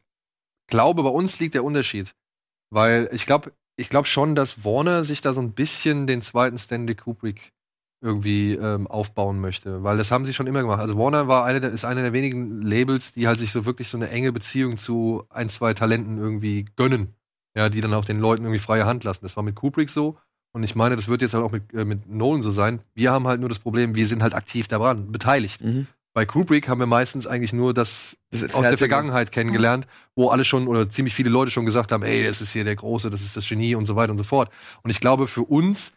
[0.69, 2.15] glaube, bei uns liegt der Unterschied.
[2.71, 6.59] Weil ich glaube, ich glaube schon, dass Warner sich da so ein bisschen den zweiten
[6.59, 7.53] Stanley Kubrick
[8.03, 9.83] irgendwie ähm, aufbauen möchte.
[9.85, 10.81] Weil das haben sie schon immer gemacht.
[10.81, 13.89] Also Warner war eine der, ist einer der wenigen Labels, die halt sich so wirklich
[13.89, 17.15] so eine enge Beziehung zu ein, zwei Talenten irgendwie gönnen.
[17.57, 19.21] Ja, die dann auch den Leuten irgendwie freie Hand lassen.
[19.23, 20.17] Das war mit Kubrick so.
[20.53, 22.81] Und ich meine, das wird jetzt halt auch mit, äh, mit Nolan so sein.
[22.95, 25.63] Wir haben halt nur das Problem, wir sind halt aktiv daran, beteiligt.
[25.63, 25.87] Mhm.
[26.15, 30.45] Bei Kubrick haben wir meistens eigentlich nur das, Das aus der Vergangenheit kennengelernt, wo alle
[30.45, 33.23] schon oder ziemlich viele Leute schon gesagt haben, ey, das ist hier der Große, das
[33.23, 34.51] ist das Genie und so weiter und so fort.
[34.83, 35.95] Und ich glaube, für uns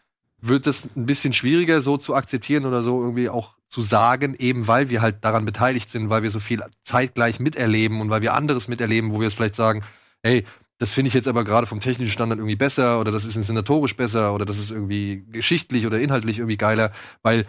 [0.48, 4.68] wird es ein bisschen schwieriger, so zu akzeptieren oder so irgendwie auch zu sagen, eben
[4.68, 8.34] weil wir halt daran beteiligt sind, weil wir so viel zeitgleich miterleben und weil wir
[8.34, 9.84] anderes miterleben, wo wir jetzt vielleicht sagen,
[10.22, 10.46] ey,
[10.78, 13.96] das finde ich jetzt aber gerade vom technischen Standard irgendwie besser oder das ist inszenatorisch
[13.96, 16.92] besser oder das ist irgendwie geschichtlich oder inhaltlich irgendwie geiler,
[17.24, 17.46] weil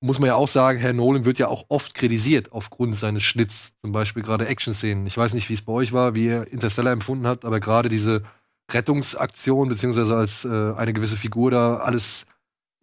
[0.00, 3.72] muss man ja auch sagen, Herr Nolan wird ja auch oft kritisiert aufgrund seines Schnitts,
[3.80, 5.06] zum Beispiel gerade Action-Szenen.
[5.06, 7.88] Ich weiß nicht, wie es bei euch war, wie ihr Interstellar empfunden habt, aber gerade
[7.88, 8.22] diese
[8.70, 12.26] Rettungsaktion, beziehungsweise als äh, eine gewisse Figur da alles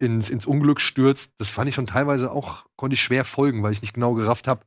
[0.02, 3.72] ins, ins Unglück stürzt, das fand ich schon teilweise auch, konnte ich schwer folgen, weil
[3.72, 4.62] ich nicht genau gerafft habe,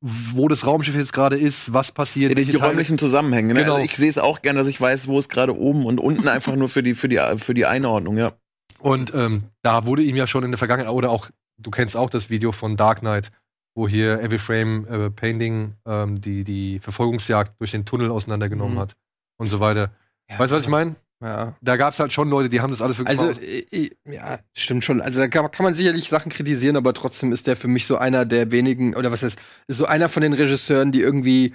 [0.00, 3.54] wo das Raumschiff jetzt gerade ist, was passiert, Ja, die, räumlichen Zusammenhänge.
[3.54, 3.60] Ne?
[3.60, 3.74] Genau.
[3.74, 6.26] Also ich sehe es auch gerne, dass ich weiß, wo es gerade oben und unten
[6.28, 8.32] einfach nur für die, für die, für die Einordnung, ja.
[8.80, 12.10] Und ähm, da wurde ihm ja schon in der Vergangenheit, oder auch, du kennst auch
[12.10, 13.30] das Video von Dark Knight,
[13.76, 18.80] wo hier Every Frame äh, Painting ähm, die, die Verfolgungsjagd durch den Tunnel auseinandergenommen Mhm.
[18.80, 18.94] hat
[19.38, 19.92] und so weiter.
[20.28, 20.96] weißt du, was ich meine?
[21.22, 21.56] Ja.
[21.60, 24.40] Da gab es halt schon Leute, die haben das alles wirklich Also, äh, äh, ja,
[24.54, 25.00] stimmt schon.
[25.00, 27.96] Also, da kann, kann man sicherlich Sachen kritisieren, aber trotzdem ist der für mich so
[27.96, 29.38] einer der wenigen, oder was heißt,
[29.68, 31.54] ist so einer von den Regisseuren, die irgendwie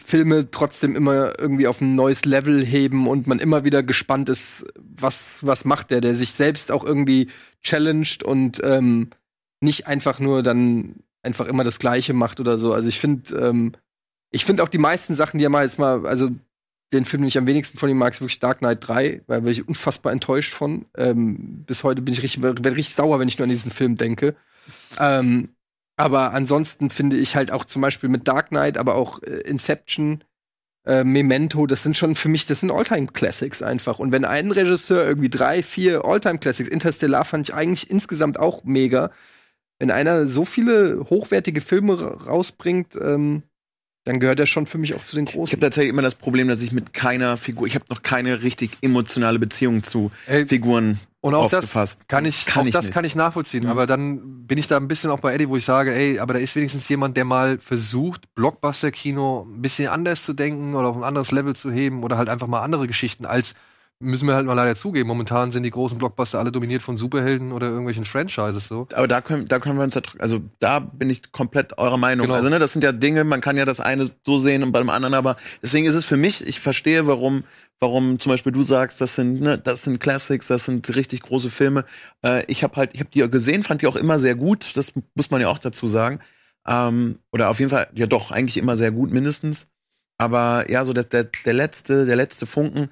[0.00, 4.64] Filme trotzdem immer irgendwie auf ein neues Level heben und man immer wieder gespannt ist,
[4.76, 7.28] was, was macht der, der sich selbst auch irgendwie
[7.62, 9.10] challenged und ähm,
[9.60, 12.72] nicht einfach nur dann einfach immer das Gleiche macht oder so.
[12.72, 13.72] Also ich finde, ähm,
[14.30, 16.30] ich finde auch die meisten Sachen, die er mal jetzt mal, also
[16.94, 19.42] den Film, den ich am wenigsten von ihm mag, ist wirklich Dark Knight 3, weil
[19.42, 20.86] bin ich unfassbar enttäuscht von.
[20.96, 24.34] Ähm, bis heute bin ich richtig, richtig sauer, wenn ich nur an diesen Film denke.
[24.98, 25.50] Ähm,
[25.96, 30.24] aber ansonsten finde ich halt auch zum Beispiel mit Dark Knight, aber auch äh, Inception,
[30.86, 33.98] äh, Memento, das sind schon für mich, das sind Alltime-Classics einfach.
[33.98, 39.10] Und wenn ein Regisseur irgendwie drei, vier Alltime-Classics, Interstellar fand ich eigentlich insgesamt auch mega,
[39.78, 43.42] wenn einer so viele hochwertige Filme ra- rausbringt, ähm,
[44.04, 45.52] dann gehört er schon für mich auch zu den Ich großen.
[45.56, 48.72] habe tatsächlich immer das Problem, dass ich mit keiner Figur, ich habe noch keine richtig
[48.82, 52.00] emotionale Beziehung zu Ey, Figuren Und auch das aufgefasst.
[52.06, 52.94] kann ich, Kann auch ich das nicht.
[52.94, 53.64] kann ich nachvollziehen.
[53.64, 53.70] Mhm.
[53.70, 56.34] Aber dann bin ich da ein bisschen auch bei Eddie, wo ich sage, ey, aber
[56.34, 60.96] da ist wenigstens jemand, der mal versucht, Blockbuster-Kino ein bisschen anders zu denken oder auf
[60.96, 63.54] ein anderes Level zu heben oder halt einfach mal andere Geschichten als
[64.04, 65.08] müssen wir halt mal leider zugeben.
[65.08, 68.86] Momentan sind die großen Blockbuster alle dominiert von Superhelden oder irgendwelchen Franchises so.
[68.94, 72.26] Aber da können, da können wir uns, ja also da bin ich komplett eurer Meinung.
[72.26, 72.36] Genau.
[72.36, 74.90] Also ne, das sind ja Dinge, man kann ja das eine so sehen und beim
[74.90, 75.36] anderen aber.
[75.62, 77.44] Deswegen ist es für mich, ich verstehe, warum,
[77.80, 81.50] warum zum Beispiel du sagst, das sind, ne, das sind Classics, das sind richtig große
[81.50, 81.84] Filme.
[82.24, 84.76] Äh, ich habe halt, ich habe die gesehen, fand die auch immer sehr gut.
[84.76, 86.20] Das muss man ja auch dazu sagen.
[86.66, 89.66] Ähm, oder auf jeden Fall, ja doch, eigentlich immer sehr gut, mindestens.
[90.18, 92.90] Aber ja, so der, der, der letzte, der letzte Funken.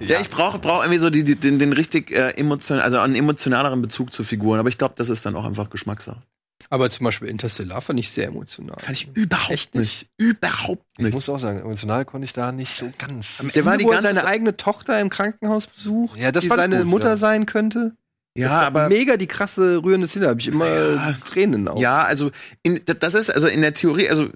[0.00, 0.20] Ja.
[0.20, 3.80] ich brauche brauch irgendwie so die, die, den, den richtig äh, emotional, also einen emotionaleren
[3.82, 4.58] Bezug zu Figuren.
[4.60, 6.22] Aber ich glaube, das ist dann auch einfach Geschmackssache.
[6.70, 8.76] Aber zum Beispiel Interstellar fand ich sehr emotional.
[8.80, 10.08] Fand ich überhaupt Echt nicht.
[10.16, 11.14] Überhaupt Ich nicht.
[11.14, 13.36] muss auch sagen, emotional konnte ich da nicht so ganz.
[13.38, 16.40] Am Der Ende, war die er ganze seine eigene Tochter im Krankenhaus besucht, Ja, das
[16.42, 17.16] die ich seine gut, Mutter ja.
[17.16, 17.92] sein könnte.
[18.36, 21.16] Ja, aber mega die krasse rührende Szene, habe ich immer Ja.
[21.24, 21.78] Tränen auch.
[21.80, 22.30] ja, also
[22.64, 24.28] in, das ist also in der Theorie, also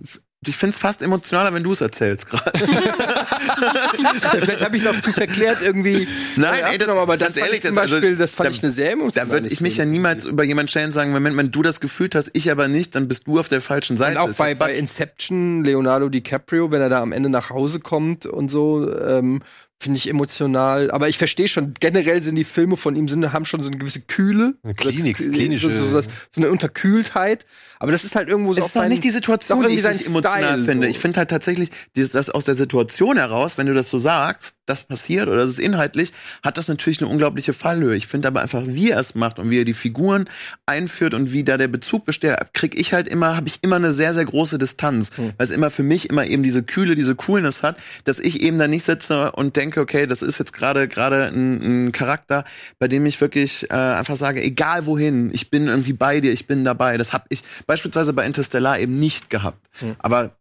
[0.46, 2.52] ich finde es fast emotionaler, wenn du es erzählst gerade.
[4.40, 6.06] Vielleicht habe ich es auch zu verklärt irgendwie.
[6.36, 8.52] Nein, ey, das- aber das fand ehrlich, ich zum das- also, Beispiel, das fand da-
[8.52, 11.12] ich eine sehr emotionale Da würde ich mich ja niemals über jemanden stellen und sagen,
[11.14, 13.96] wenn, wenn du das gefühlt hast, ich aber nicht, dann bist du auf der falschen
[13.96, 14.20] Seite.
[14.22, 14.74] Und auch bei, bei.
[14.74, 19.40] Inception, Leonardo DiCaprio, wenn er da am Ende nach Hause kommt und so, ähm,
[19.80, 20.90] finde ich emotional.
[20.90, 23.78] Aber ich verstehe schon, generell sind die Filme von ihm sind, haben schon so eine
[23.78, 24.54] gewisse Kühle.
[24.62, 27.46] Eine Klinik, Oder- klinische- So, so, das- so eine Unterkühltheit.
[27.78, 29.98] Aber das ist halt irgendwo so es ist noch nicht die Situation, die ich sein
[30.04, 30.86] emotional finde.
[30.86, 30.90] so.
[30.90, 34.54] Ich finde halt tatsächlich, dieses, das aus der Situation heraus, wenn du das so sagst,
[34.66, 37.96] das passiert oder das ist inhaltlich, hat das natürlich eine unglaubliche Fallhöhe.
[37.96, 40.28] Ich finde aber einfach, wie er es macht und wie er die Figuren
[40.66, 43.92] einführt und wie da der Bezug besteht, krieg ich halt immer, habe ich immer eine
[43.92, 45.10] sehr, sehr große Distanz.
[45.16, 45.32] Hm.
[45.36, 48.58] Weil es immer für mich immer eben diese Kühle, diese Coolness hat, dass ich eben
[48.58, 52.44] da nicht sitze und denke, okay, das ist jetzt gerade gerade ein, ein Charakter,
[52.78, 56.46] bei dem ich wirklich äh, einfach sage, egal wohin, ich bin irgendwie bei dir, ich
[56.46, 56.98] bin dabei.
[56.98, 59.68] Das habe ich beispielsweise bei Interstellar eben nicht gehabt.
[59.78, 59.94] Hm.
[60.00, 60.32] Aber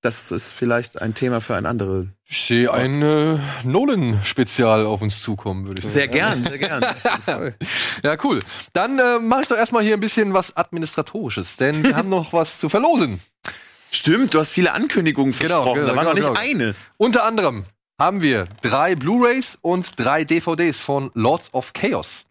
[0.00, 2.08] das ist vielleicht ein Thema für ein andere.
[2.24, 5.94] Ich sehe ein äh, Nolan-Spezial auf uns zukommen, würde ich sagen.
[5.94, 6.84] Sehr gern, sehr gern.
[8.02, 8.40] Ja, cool.
[8.72, 12.32] Dann äh, mache ich doch erstmal hier ein bisschen was Administratorisches, denn wir haben noch
[12.32, 13.20] was zu verlosen.
[13.92, 15.80] Stimmt, du hast viele Ankündigungen Genau, versprochen.
[15.82, 16.64] genau, da war noch genau, nicht genau.
[16.64, 16.74] eine.
[16.96, 17.64] Unter anderem
[18.00, 22.24] haben wir drei Blu-rays und drei DVDs von Lords of Chaos.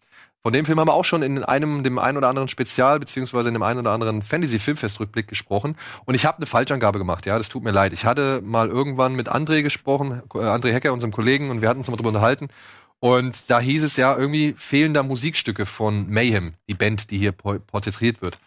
[0.44, 3.46] Von dem Film haben wir auch schon in einem, dem einen oder anderen Spezial, beziehungsweise
[3.48, 5.76] in dem einen oder anderen Fantasy-Filmfest-Rückblick gesprochen.
[6.04, 7.92] Und ich habe eine Falschangabe gemacht, ja, das tut mir leid.
[7.92, 11.78] Ich hatte mal irgendwann mit André gesprochen, äh, André Hecker, unserem Kollegen, und wir hatten
[11.78, 12.48] uns mal drüber unterhalten.
[12.98, 17.30] Und da hieß es ja, irgendwie fehlen da Musikstücke von Mayhem, die Band, die hier
[17.32, 18.38] po- porträtiert wird.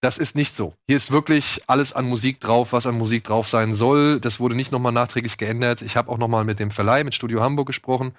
[0.00, 0.74] Das ist nicht so.
[0.88, 4.18] Hier ist wirklich alles an Musik drauf, was an Musik drauf sein soll.
[4.18, 5.82] Das wurde nicht nochmal nachträglich geändert.
[5.82, 8.14] Ich habe auch nochmal mit dem Verleih, mit Studio Hamburg gesprochen,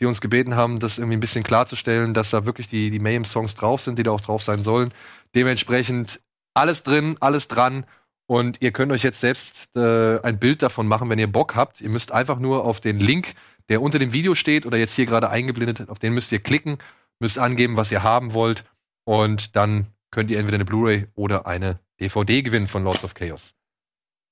[0.00, 3.54] die uns gebeten haben, das irgendwie ein bisschen klarzustellen, dass da wirklich die, die Mayhem-Songs
[3.54, 4.92] drauf sind, die da auch drauf sein sollen.
[5.34, 6.20] Dementsprechend
[6.54, 7.86] alles drin, alles dran.
[8.26, 11.80] Und ihr könnt euch jetzt selbst äh, ein Bild davon machen, wenn ihr Bock habt.
[11.80, 13.34] Ihr müsst einfach nur auf den Link,
[13.68, 16.78] der unter dem Video steht oder jetzt hier gerade eingeblendet, auf den müsst ihr klicken,
[17.20, 18.64] müsst angeben, was ihr haben wollt.
[19.04, 23.55] Und dann könnt ihr entweder eine Blu-ray oder eine DVD gewinnen von Lords of Chaos.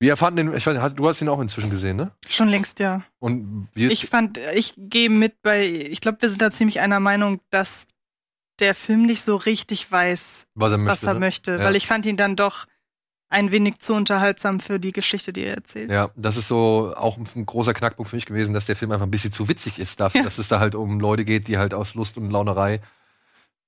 [0.05, 2.13] Wir fanden den, ich weiß, du hast ihn auch inzwischen gesehen, ne?
[2.29, 3.03] Schon längst, ja.
[3.21, 6.81] Und wie ist, Ich fand, ich gehe mit bei, ich glaube, wir sind da ziemlich
[6.81, 7.87] einer Meinung, dass
[8.61, 10.93] der Film nicht so richtig weiß, was er möchte.
[10.93, 11.21] was er ne?
[11.21, 11.53] möchte.
[11.53, 11.59] Ja.
[11.61, 12.67] Weil ich fand ihn dann doch
[13.31, 15.91] ein wenig zu unterhaltsam für die Geschichte, die er erzählt.
[15.91, 19.07] Ja, das ist so auch ein großer Knackpunkt für mich gewesen, dass der Film einfach
[19.07, 20.25] ein bisschen zu witzig ist dafür, Ja.
[20.25, 22.81] dass es da halt um Leute geht, die halt aus Lust und Launerei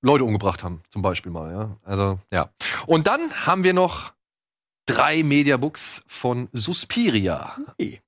[0.03, 1.77] Leute umgebracht haben, zum Beispiel mal, ja.
[1.83, 2.51] Also, ja.
[2.87, 4.13] Und dann haben wir noch
[4.87, 7.57] drei Mediabooks von Suspiria.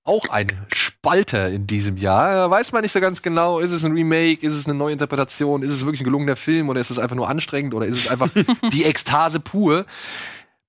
[0.04, 2.32] Auch ein Spalter in diesem Jahr.
[2.32, 4.92] Da weiß man nicht so ganz genau, ist es ein Remake, ist es eine neue
[4.92, 8.06] Interpretation, ist es wirklich ein gelungener Film oder ist es einfach nur anstrengend oder ist
[8.06, 8.30] es einfach
[8.72, 9.86] die Ekstase pur?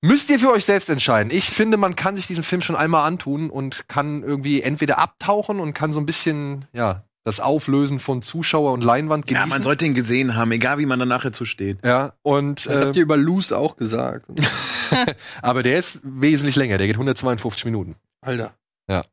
[0.02, 1.30] Müsst ihr für euch selbst entscheiden.
[1.31, 5.60] Ich finde, man kann sich diesen Film schon einmal antun und kann irgendwie entweder abtauchen
[5.60, 9.47] und kann so ein bisschen, ja, das Auflösen von Zuschauer und Leinwand genießen.
[9.47, 11.77] Ja, man sollte ihn gesehen haben, egal wie man danach dazu steht.
[11.85, 14.26] Ja, und Das habt äh, ihr über Loose auch gesagt.
[15.43, 17.95] aber der ist wesentlich länger, der geht 152 Minuten.
[18.22, 18.56] Alter.
[18.89, 19.03] Ja.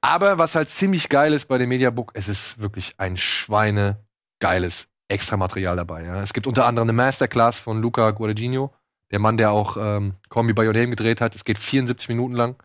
[0.00, 5.76] Aber was halt ziemlich geil ist bei dem Mediabook, es ist wirklich ein schweinegeiles Extramaterial
[5.76, 6.04] dabei.
[6.04, 6.20] Ja.
[6.20, 8.72] Es gibt unter anderem eine Masterclass von Luca Guadagnino,
[9.12, 11.36] der Mann, der auch ähm, Call Me By Your Name gedreht hat.
[11.36, 12.56] Es geht 74 Minuten lang.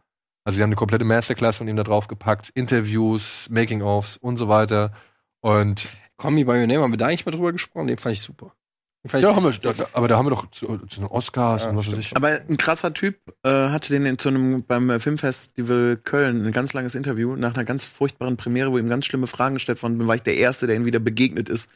[0.45, 2.51] Also, sie haben eine komplette Masterclass von ihm da drauf gepackt.
[2.53, 4.93] Interviews, Making-ofs und so weiter.
[5.41, 5.87] Und
[6.23, 7.87] Me By Your Name, haben wir da eigentlich mal drüber gesprochen?
[7.87, 8.53] Den fand ich super.
[9.13, 11.91] Ja, haben wir, da, aber da haben wir doch zu, zu den Oscars und was
[11.91, 12.15] weiß ich.
[12.15, 16.51] Aber ein krasser Typ äh, hatte den in, zu einem, beim äh, Filmfestival Köln ein
[16.51, 20.07] ganz langes Interview nach einer ganz furchtbaren Premiere, wo ihm ganz schlimme Fragen gestellt wurden,
[20.07, 21.69] war ich der Erste, der ihm wieder begegnet ist.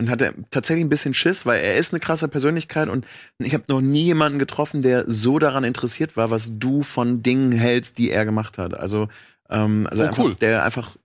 [0.00, 3.06] Und hatte tatsächlich ein bisschen Schiss, weil er ist eine krasse Persönlichkeit und
[3.38, 7.52] ich habe noch nie jemanden getroffen, der so daran interessiert war, was du von Dingen
[7.52, 8.72] hältst, die er gemacht hat.
[8.74, 9.08] Also,
[9.50, 10.34] ähm, also Oh, einfach, cool.
[10.36, 10.96] der einfach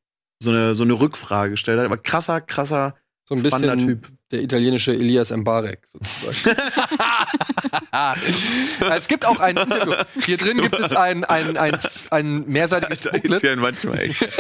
[0.41, 1.85] so eine, so eine Rückfrage gestellt hat.
[1.85, 2.95] Aber krasser, krasser,
[3.27, 4.11] So ein spannender bisschen Typ.
[4.31, 5.79] der italienische Elias Mbarek.
[6.21, 6.55] sozusagen.
[8.97, 9.93] es gibt auch ein Interview.
[10.25, 11.77] Hier drin gibt es ein, ein, ein,
[12.11, 13.43] ein mehrseitiges Booklet.
[13.43, 14.25] Ja, manchmal echt.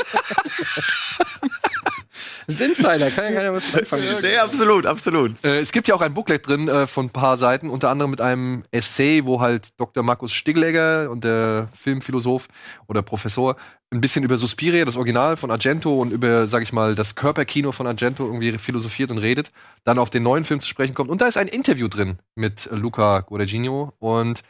[2.47, 4.03] Das ist Insider, kann ja keiner was mit anfangen.
[4.35, 5.43] Ja, absolut, absolut.
[5.43, 8.11] Äh, es gibt ja auch ein Booklet drin äh, von ein paar Seiten, unter anderem
[8.11, 10.03] mit einem Essay, wo halt Dr.
[10.03, 12.47] Markus Stiglegger und der Filmphilosoph
[12.87, 13.55] oder Professor
[13.91, 17.71] ein bisschen über Suspiria, das Original von Argento und über, sag ich mal, das Körperkino
[17.71, 19.51] von Argento irgendwie philosophiert und redet,
[19.83, 21.09] dann auf den neuen Film zu sprechen kommt.
[21.09, 24.41] Und da ist ein Interview drin mit Luca Guadagnino und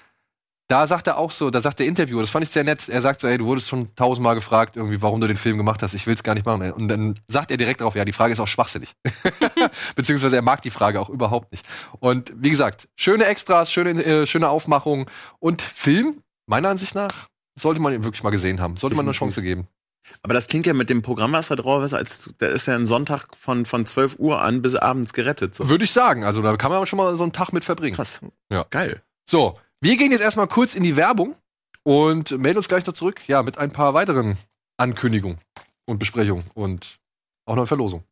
[0.68, 3.02] da sagt er auch so, da sagt der Interviewer, das fand ich sehr nett, er
[3.02, 5.94] sagt so, ey, du wurdest schon tausendmal gefragt, irgendwie, warum du den Film gemacht hast,
[5.94, 6.72] ich will's gar nicht machen.
[6.72, 8.96] Und dann sagt er direkt darauf, ja, die Frage ist auch schwachsinnig.
[9.96, 11.66] Beziehungsweise er mag die Frage auch überhaupt nicht.
[12.00, 15.10] Und wie gesagt, schöne Extras, schöne, äh, schöne Aufmachung
[15.40, 17.28] und Film, meiner Ansicht nach,
[17.58, 18.78] sollte man ihn wirklich mal gesehen haben.
[18.78, 19.68] Sollte man eine Chance geben.
[20.22, 22.76] Aber das klingt ja mit dem Programm, was da drauf ist, als da ist ja
[22.76, 25.56] ein Sonntag von, von 12 Uhr an bis abends gerettet.
[25.56, 25.70] So.
[25.70, 26.24] Würde ich sagen.
[26.24, 27.96] Also da kann man schon mal so einen Tag mit verbringen.
[27.96, 28.20] Krass.
[28.52, 28.66] Ja.
[28.70, 29.02] Geil.
[29.28, 29.56] So,
[29.86, 31.36] wir gehen jetzt erstmal kurz in die Werbung
[31.84, 34.36] und melden uns gleich noch zurück, ja, mit ein paar weiteren
[34.78, 35.38] Ankündigungen
[35.86, 36.98] und Besprechungen und
[37.46, 38.04] auch noch eine Verlosung.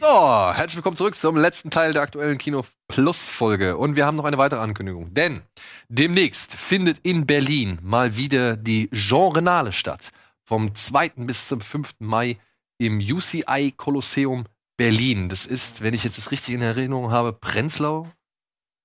[0.00, 3.76] So, herzlich willkommen zurück zum letzten Teil der aktuellen Kino Plus Folge.
[3.76, 5.12] Und wir haben noch eine weitere Ankündigung.
[5.12, 5.42] Denn
[5.90, 10.10] demnächst findet in Berlin mal wieder die Genrenale statt.
[10.42, 11.10] Vom 2.
[11.16, 11.96] bis zum 5.
[11.98, 12.38] Mai
[12.86, 14.44] im UCI Kolosseum
[14.76, 15.28] Berlin.
[15.28, 18.06] Das ist, wenn ich jetzt das richtig in Erinnerung habe, Prenzlau.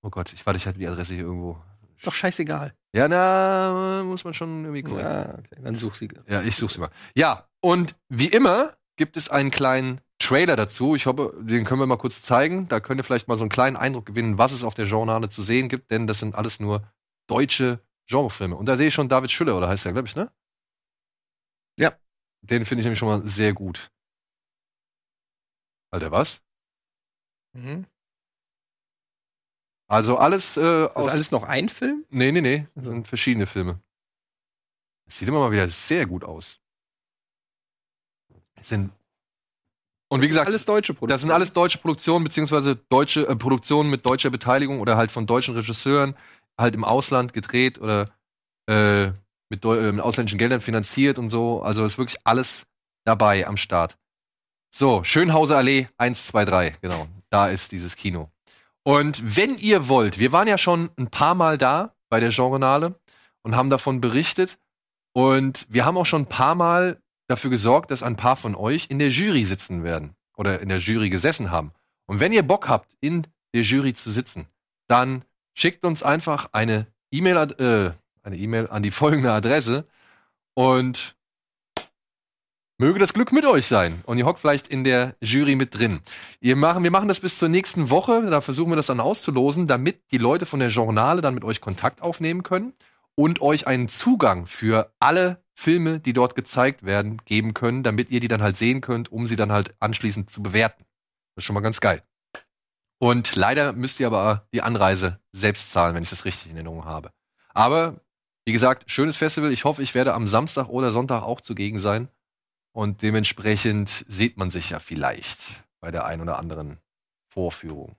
[0.02, 1.58] Oh Gott, ich warte, ich hatte die Adresse hier irgendwo.
[1.96, 2.74] Ist doch scheißegal.
[2.94, 5.10] Ja, na, muss man schon irgendwie korrekt.
[5.10, 6.10] Ja, okay, dann such sie.
[6.28, 6.90] Ja, ich suche sie mal.
[7.16, 10.96] Ja, und wie immer gibt es einen kleinen Trailer dazu.
[10.96, 12.68] Ich hoffe, den können wir mal kurz zeigen.
[12.68, 15.30] Da könnt ihr vielleicht mal so einen kleinen Eindruck gewinnen, was es auf der Genrenale
[15.30, 16.84] zu sehen gibt, denn das sind alles nur
[17.28, 18.56] deutsche Genrefilme.
[18.56, 20.32] Und da sehe ich schon David Schüller, oder heißt der, glaube ich, ne?
[21.78, 21.94] Ja.
[22.50, 23.92] Den finde ich nämlich schon mal sehr gut.
[25.92, 26.42] Alter, was?
[27.54, 27.86] Mhm.
[29.90, 32.06] Also alles äh, Ist aus alles noch ein Film?
[32.10, 32.68] Nee, nee, nee.
[32.76, 33.80] Das sind verschiedene Filme.
[35.06, 36.60] Das sieht immer mal wieder sehr gut aus.
[38.56, 38.92] Das sind
[40.10, 41.14] und wie gesagt, Alles deutsche Produkte.
[41.14, 45.28] das sind alles deutsche Produktionen, beziehungsweise deutsche äh, Produktionen mit deutscher Beteiligung oder halt von
[45.28, 46.16] deutschen Regisseuren,
[46.58, 48.10] halt im Ausland gedreht oder
[48.70, 49.12] äh,
[49.50, 51.62] mit, äh, mit ausländischen Geldern finanziert und so.
[51.62, 52.66] Also ist wirklich alles
[53.06, 53.98] dabei am Start.
[54.74, 57.08] So, Schönhauser Allee 123, genau.
[57.30, 58.30] Da ist dieses Kino.
[58.84, 63.00] Und wenn ihr wollt, wir waren ja schon ein paar Mal da bei der Genrenale
[63.44, 64.58] und haben davon berichtet.
[65.14, 68.88] Und wir haben auch schon ein paar Mal dafür gesorgt, dass ein paar von euch
[68.90, 71.72] in der Jury sitzen werden oder in der Jury gesessen haben.
[72.06, 74.48] Und wenn ihr Bock habt, in der Jury zu sitzen,
[74.88, 77.92] dann schickt uns einfach eine E-Mail äh,
[78.28, 79.88] eine E-Mail an die folgende Adresse
[80.54, 81.16] und
[82.78, 84.02] möge das Glück mit euch sein.
[84.06, 86.02] Und ihr hockt vielleicht in der Jury mit drin.
[86.40, 88.28] Wir machen, wir machen das bis zur nächsten Woche.
[88.30, 91.62] Da versuchen wir das dann auszulosen, damit die Leute von der Journale dann mit euch
[91.62, 92.74] Kontakt aufnehmen können
[93.16, 98.20] und euch einen Zugang für alle Filme, die dort gezeigt werden, geben können, damit ihr
[98.20, 100.86] die dann halt sehen könnt, um sie dann halt anschließend zu bewerten.
[101.34, 102.04] Das ist schon mal ganz geil.
[103.00, 106.86] Und leider müsst ihr aber die Anreise selbst zahlen, wenn ich das richtig in Erinnerung
[106.86, 107.12] habe.
[107.54, 108.02] Aber,
[108.48, 109.52] wie gesagt, schönes Festival.
[109.52, 112.08] Ich hoffe, ich werde am Samstag oder Sonntag auch zugegen sein.
[112.72, 116.78] Und dementsprechend sieht man sich ja vielleicht bei der ein oder anderen
[117.34, 117.96] Vorführung.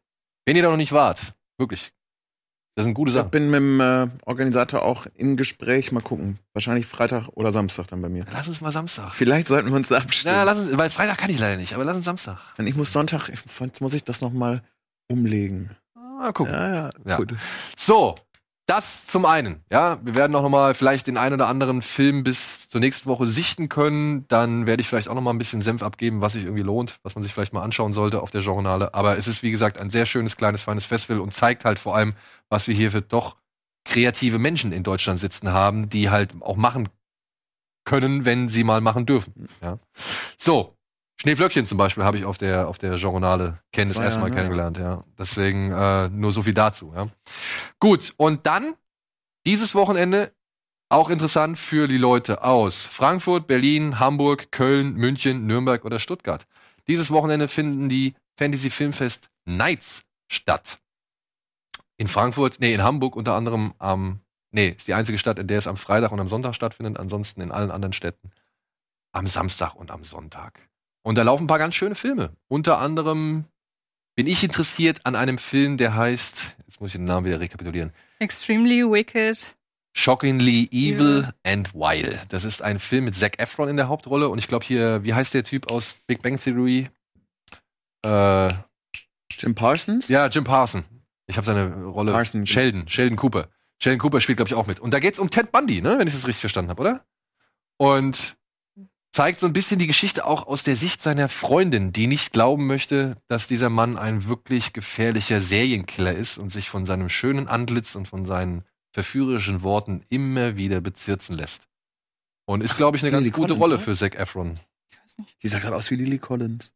[0.46, 1.92] Wenn ihr da noch nicht wart, wirklich,
[2.76, 3.30] das sind gute Ich Sachen.
[3.30, 5.92] bin mit dem äh, Organisator auch im Gespräch.
[5.92, 6.38] Mal gucken.
[6.54, 8.24] Wahrscheinlich Freitag oder Samstag dann bei mir.
[8.32, 9.10] Lass uns mal Samstag.
[9.12, 10.34] Vielleicht sollten wir uns da abstimmen.
[10.34, 12.38] Na, lass uns, weil Freitag kann ich leider nicht, aber lass uns Samstag.
[12.56, 14.62] Denn ich muss Sonntag, jetzt muss ich das noch mal
[15.08, 15.76] umlegen.
[15.94, 16.54] Mal gucken.
[16.54, 17.16] Ja, ja, Ja.
[17.18, 17.34] gut.
[17.76, 18.14] So,
[18.68, 19.64] das zum einen.
[19.72, 23.08] Ja, wir werden auch noch mal vielleicht den einen oder anderen Film bis zur nächsten
[23.08, 24.28] Woche sichten können.
[24.28, 27.00] Dann werde ich vielleicht auch noch mal ein bisschen Senf abgeben, was sich irgendwie lohnt,
[27.02, 28.92] was man sich vielleicht mal anschauen sollte auf der Journale.
[28.92, 31.96] Aber es ist wie gesagt ein sehr schönes kleines feines Festival und zeigt halt vor
[31.96, 32.14] allem,
[32.50, 33.36] was wir hier für doch
[33.86, 36.90] kreative Menschen in Deutschland sitzen haben, die halt auch machen
[37.84, 39.48] können, wenn sie mal machen dürfen.
[39.62, 39.78] Ja.
[40.36, 40.77] So.
[41.20, 44.26] Schneeflöckchen zum Beispiel habe ich auf der, auf der Journale kennen das Zwei erste Mal
[44.28, 44.42] Jahre, ja.
[44.42, 45.04] kennengelernt, ja.
[45.18, 47.08] Deswegen äh, nur so viel dazu, ja.
[47.80, 48.74] Gut, und dann
[49.46, 50.32] dieses Wochenende
[50.90, 56.46] Auch interessant für die Leute aus Frankfurt, Berlin, Hamburg, Köln, München, Nürnberg oder Stuttgart.
[56.86, 60.78] Dieses Wochenende finden die Fantasy Filmfest Nights statt.
[61.98, 64.20] In Frankfurt, nee, in Hamburg unter anderem am,
[64.50, 67.42] nee, ist die einzige Stadt, in der es am Freitag und am Sonntag stattfindet, ansonsten
[67.42, 68.30] in allen anderen Städten
[69.12, 70.70] am Samstag und am Sonntag.
[71.02, 72.32] Und da laufen ein paar ganz schöne Filme.
[72.48, 73.44] Unter anderem
[74.14, 77.92] bin ich interessiert an einem Film, der heißt, jetzt muss ich den Namen wieder rekapitulieren,
[78.18, 79.54] Extremely Wicked.
[79.94, 82.18] Shockingly Evil and Wild.
[82.28, 85.14] Das ist ein Film mit Zac Efron in der Hauptrolle und ich glaube hier, wie
[85.14, 86.88] heißt der Typ aus Big Bang Theory?
[88.04, 88.48] Äh,
[89.30, 90.08] Jim Parsons?
[90.08, 90.84] ja, Jim Parson.
[91.26, 92.12] Ich habe seine Rolle.
[92.12, 92.46] Parson.
[92.46, 93.48] Sheldon, Sheldon Cooper.
[93.80, 94.80] Sheldon Cooper spielt, glaube ich, auch mit.
[94.80, 95.98] Und da geht's um Ted Bundy, ne?
[95.98, 97.04] Wenn ich das richtig verstanden habe, oder?
[97.76, 98.36] Und
[99.10, 102.66] zeigt so ein bisschen die Geschichte auch aus der Sicht seiner Freundin, die nicht glauben
[102.66, 107.94] möchte, dass dieser Mann ein wirklich gefährlicher Serienkiller ist und sich von seinem schönen Antlitz
[107.94, 111.68] und von seinen verführerischen Worten immer wieder bezirzen lässt.
[112.46, 113.84] Und ist, glaube ich, eine ganz Lily gute Collins, Rolle oder?
[113.84, 114.54] für Zac Efron.
[115.42, 116.72] Die sah gerade aus wie Lily Collins.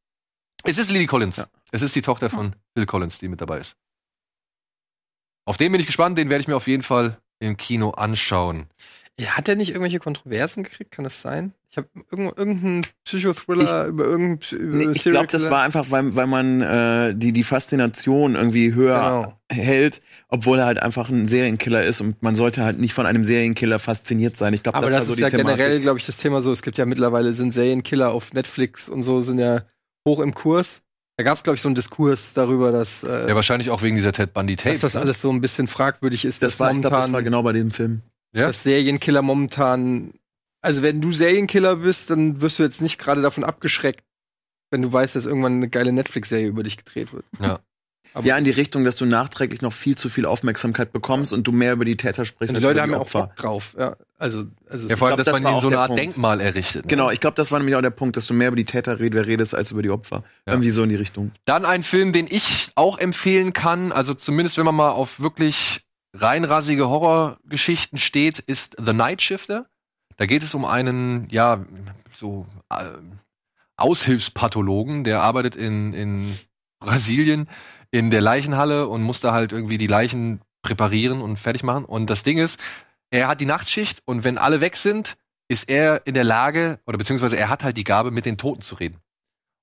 [0.64, 1.42] Es ist Lily Collins.
[1.70, 3.76] Es ist die Tochter von Bill Collins, die mit dabei ist.
[5.44, 8.68] Auf den bin ich gespannt, den werde ich mir auf jeden Fall im Kino anschauen.
[9.20, 10.90] Ja, hat er nicht irgendwelche Kontroversen gekriegt?
[10.90, 11.52] Kann das sein?
[11.70, 16.16] Ich habe irgend, irgendeinen Psychothriller über irgendeinen über Nee, ich glaube, das war einfach, weil,
[16.16, 19.38] weil man äh, die, die Faszination irgendwie höher Genau.
[19.62, 23.24] hält, obwohl er halt einfach ein Serienkiller ist und man sollte halt nicht von einem
[23.24, 24.54] Serienkiller fasziniert sein.
[24.54, 25.58] Ich glaube, Aber das, das, so ist die ja Thematik.
[25.58, 26.50] generell, glaube ich, das Thema so.
[26.52, 29.62] Es gibt ja mittlerweile sind Serienkiller auf Netflix und so sind ja
[30.08, 30.80] hoch im Kurs.
[31.18, 33.96] Da gab es, glaube ich, so einen Diskurs darüber, dass, äh, Ja, wahrscheinlich auch wegen
[33.96, 34.80] dieser Ted Bundy Tapes.
[34.80, 35.00] dass das ne?
[35.02, 36.42] alles so ein bisschen fragwürdig ist.
[36.42, 38.00] Das dass war, ich glaube, das momentan- war genau bei dem Film.
[38.32, 38.46] Ja?
[38.46, 40.12] dass Serienkiller momentan,
[40.60, 44.02] also wenn du Serienkiller bist, dann wirst du jetzt nicht gerade davon abgeschreckt,
[44.70, 47.24] wenn du weißt, dass irgendwann eine geile Netflix-Serie über dich gedreht wird.
[47.40, 47.60] Ja.
[48.14, 51.46] Aber Ja, in die Richtung, dass du nachträglich noch viel zu viel Aufmerksamkeit bekommst und
[51.46, 52.54] du mehr über die Täter sprichst.
[52.54, 53.20] Und die als Leute über haben ja auch Opfer.
[53.28, 53.76] Bock drauf.
[53.78, 55.88] Ja, also, also Ja, vor allem, glaub, dass das man ihnen auch so eine Art
[55.88, 56.02] Punkt.
[56.02, 56.84] Denkmal errichtet.
[56.84, 56.88] Ne?
[56.88, 58.98] Genau, ich glaube, das war nämlich auch der Punkt, dass du mehr über die Täter
[59.00, 60.24] red- redest als über die Opfer.
[60.46, 60.52] Ja.
[60.54, 61.32] Irgendwie so in die Richtung.
[61.46, 65.80] Dann ein Film, den ich auch empfehlen kann, also zumindest wenn man mal auf wirklich
[66.14, 69.66] reinrassige Horrorgeschichten steht, ist The Night Shifter.
[70.16, 71.64] Da geht es um einen, ja,
[72.12, 72.84] so äh,
[73.76, 76.38] Aushilfspathologen, der arbeitet in, in
[76.78, 77.48] Brasilien
[77.90, 81.84] in der Leichenhalle und muss da halt irgendwie die Leichen präparieren und fertig machen.
[81.84, 82.58] Und das Ding ist,
[83.10, 85.16] er hat die Nachtschicht und wenn alle weg sind,
[85.48, 88.62] ist er in der Lage, oder beziehungsweise er hat halt die Gabe, mit den Toten
[88.62, 88.98] zu reden.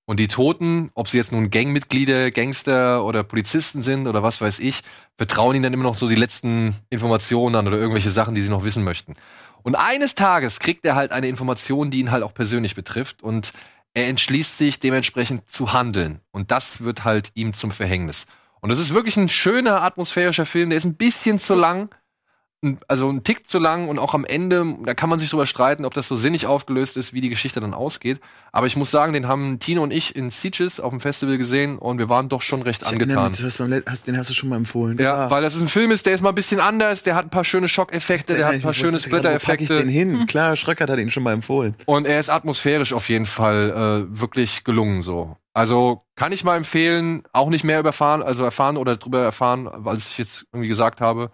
[0.10, 4.58] Und die Toten, ob sie jetzt nun Gangmitglieder, Gangster oder Polizisten sind oder was weiß
[4.58, 4.82] ich,
[5.18, 8.50] vertrauen ihnen dann immer noch so die letzten Informationen an oder irgendwelche Sachen, die sie
[8.50, 9.14] noch wissen möchten.
[9.62, 13.52] Und eines Tages kriegt er halt eine Information, die ihn halt auch persönlich betrifft und
[13.94, 16.22] er entschließt sich dementsprechend zu handeln.
[16.32, 18.26] Und das wird halt ihm zum Verhängnis.
[18.62, 21.94] Und das ist wirklich ein schöner atmosphärischer Film, der ist ein bisschen zu lang,
[22.88, 25.86] also ein Tick zu lang und auch am Ende, da kann man sich drüber streiten,
[25.86, 28.20] ob das so sinnig aufgelöst ist, wie die Geschichte dann ausgeht.
[28.52, 31.78] Aber ich muss sagen, den haben Tino und ich in Sieges auf dem Festival gesehen
[31.78, 33.32] und wir waren doch schon recht Ich angetan.
[33.32, 34.98] mich, beim hast, den hast du schon mal empfohlen.
[34.98, 35.32] Ja, Klar.
[35.32, 37.30] weil das ist ein Film ist, der ist mal ein bisschen anders, der hat ein
[37.30, 39.78] paar schöne Schockeffekte, der hat ein paar schöne pack ich Splitter-Effekte.
[39.80, 40.26] den hin?
[40.26, 41.76] Klar, Schröckert hat ihn schon mal empfohlen.
[41.86, 45.38] Und er ist atmosphärisch auf jeden Fall äh, wirklich gelungen so.
[45.54, 49.98] Also kann ich mal empfehlen, auch nicht mehr überfahren, also erfahren oder drüber erfahren, weil
[49.98, 51.32] ich jetzt irgendwie gesagt habe,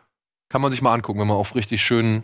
[0.50, 2.24] kann man sich mal angucken, wenn man auf richtig schönen.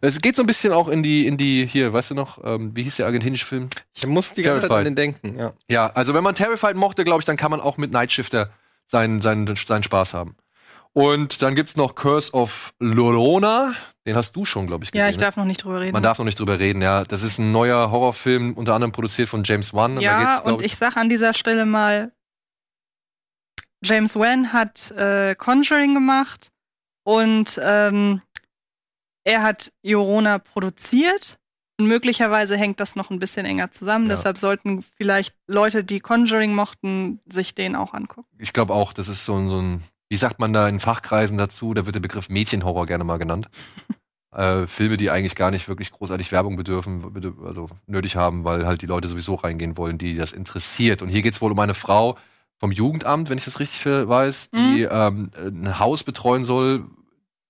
[0.00, 2.76] Es geht so ein bisschen auch in die, in die, hier, weißt du noch, ähm,
[2.76, 3.68] wie hieß der argentinische Film?
[3.96, 5.52] ich muss die ganze Zeit an den denken, ja.
[5.70, 8.50] Ja, also wenn man Terrified mochte, glaube ich, dann kann man auch mit Night Shifter
[8.86, 10.36] seinen, seinen, seinen Spaß haben.
[10.92, 13.72] Und dann gibt's noch Curse of Llorona.
[14.06, 15.04] Den hast du schon, glaube ich, gesehen.
[15.04, 15.20] Ja, ich ne?
[15.20, 15.92] darf noch nicht drüber reden.
[15.92, 17.04] Man darf noch nicht drüber reden, ja.
[17.04, 19.92] Das ist ein neuer Horrorfilm, unter anderem produziert von James Wan.
[19.92, 22.10] Und da ja, glaub und ich sag an dieser Stelle mal,
[23.84, 26.50] James Wan hat äh, Conjuring gemacht
[27.08, 28.20] und ähm,
[29.24, 31.38] er hat Yorona produziert.
[31.80, 34.10] Und möglicherweise hängt das noch ein bisschen enger zusammen.
[34.10, 34.16] Ja.
[34.16, 38.28] Deshalb sollten vielleicht Leute, die Conjuring mochten, sich den auch angucken.
[38.40, 41.38] ich glaube auch, das ist so, ein- so ein, wie sagt man da in Fachkreisen
[41.38, 43.48] dazu, da wird der Begriff Mädchenhorror gerne mal genannt.
[44.34, 47.04] äh, Filme, die eigentlich gar nicht wirklich großartig Werbung bedürfen,
[47.46, 51.00] also nötig haben, weil halt die Leute sowieso reingehen wollen, die das interessiert.
[51.00, 52.18] Und hier geht's wohl um eine Frau
[52.58, 56.86] vom Jugendamt, wenn ich das richtig weiß, die ähm, ein Haus betreuen soll,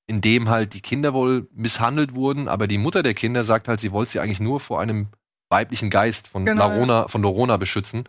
[0.08, 3.78] in dem halt die Kinder wohl misshandelt wurden, aber die Mutter der Kinder sagt halt,
[3.80, 5.08] sie wollte sie eigentlich nur vor einem
[5.50, 8.04] weiblichen Geist von Genau, Larona, von Lorona beschützen.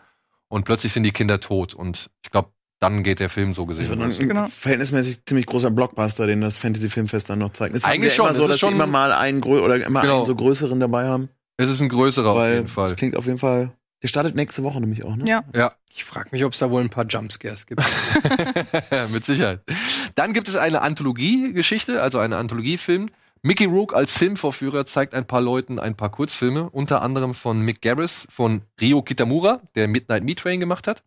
[0.48, 1.76] Und plötzlich sind die Kinder tot.
[1.76, 2.50] Und ich glaube,
[2.80, 4.00] dann geht der Film so Das gesehen.
[4.00, 4.28] wird ein.
[4.28, 4.48] Genau.
[4.48, 7.76] verhältnismäßig ziemlich großer Blockbuster, den das Fantasy Filmfest dann noch zeigt.
[7.76, 9.44] Es Eigentlich ist ja immer schon, so, es ist dass sie schon- immer mal einen
[9.44, 10.18] oder immer Genau.
[10.18, 11.30] einen so größeren dabei haben.
[11.58, 12.90] Es ist ein größerer auf weil jeden Fall.
[12.90, 13.74] Das klingt auf jeden Fall.
[14.02, 15.26] Der startet nächste Woche nämlich auch, ne?
[15.28, 15.44] Ja.
[15.54, 17.84] Ja, Ich frage mich, ob es da wohl ein paar Jumpscares gibt.
[19.12, 19.62] mit Sicherheit.
[20.16, 23.10] Dann gibt es eine Anthologie-Geschichte, also einen Anthologiefilm
[23.42, 27.82] Mickey Rourke als Filmvorführer zeigt ein paar Leuten ein paar Kurzfilme, unter anderem von Mick
[27.82, 31.04] Garris, von Rio Kitamura, der Midnight Meat Train gemacht hat,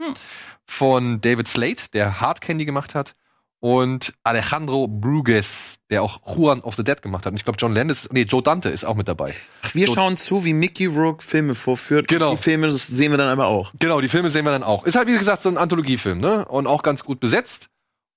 [0.65, 3.15] von David Slade, der Hard Candy gemacht hat,
[3.63, 5.53] und Alejandro Brugues,
[5.89, 7.31] der auch Juan of the Dead gemacht hat.
[7.33, 9.35] Und ich glaube, John Landis, nee, Joe Dante ist auch mit dabei.
[9.63, 12.09] Ach, wir Joe- schauen zu, wie Mickey Rourke Filme vorführt.
[12.09, 12.33] Genau.
[12.33, 13.73] Die Filme sehen wir dann aber auch.
[13.79, 14.85] Genau, die Filme sehen wir dann auch.
[14.85, 16.45] Ist halt, wie gesagt, so ein Anthologiefilm, ne?
[16.47, 17.69] Und auch ganz gut besetzt.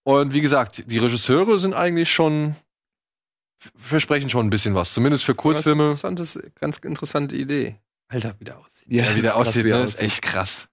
[0.03, 2.55] Und wie gesagt, die Regisseure sind eigentlich schon,
[3.77, 4.93] versprechen schon ein bisschen was.
[4.93, 5.83] Zumindest für Kurzfilme.
[5.85, 7.75] Interessantes, ganz interessante Idee.
[8.07, 8.91] Alter, wie der aussieht.
[8.91, 9.79] Ja, wie der aussieht, ne?
[9.81, 10.67] ist echt krass.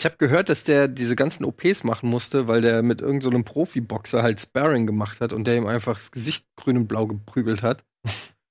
[0.00, 3.52] Ich habe gehört, dass der diese ganzen OPs machen musste, weil der mit irgendeinem so
[3.52, 7.62] Profiboxer halt Sparring gemacht hat und der ihm einfach das Gesicht grün und blau geprügelt
[7.62, 7.84] hat.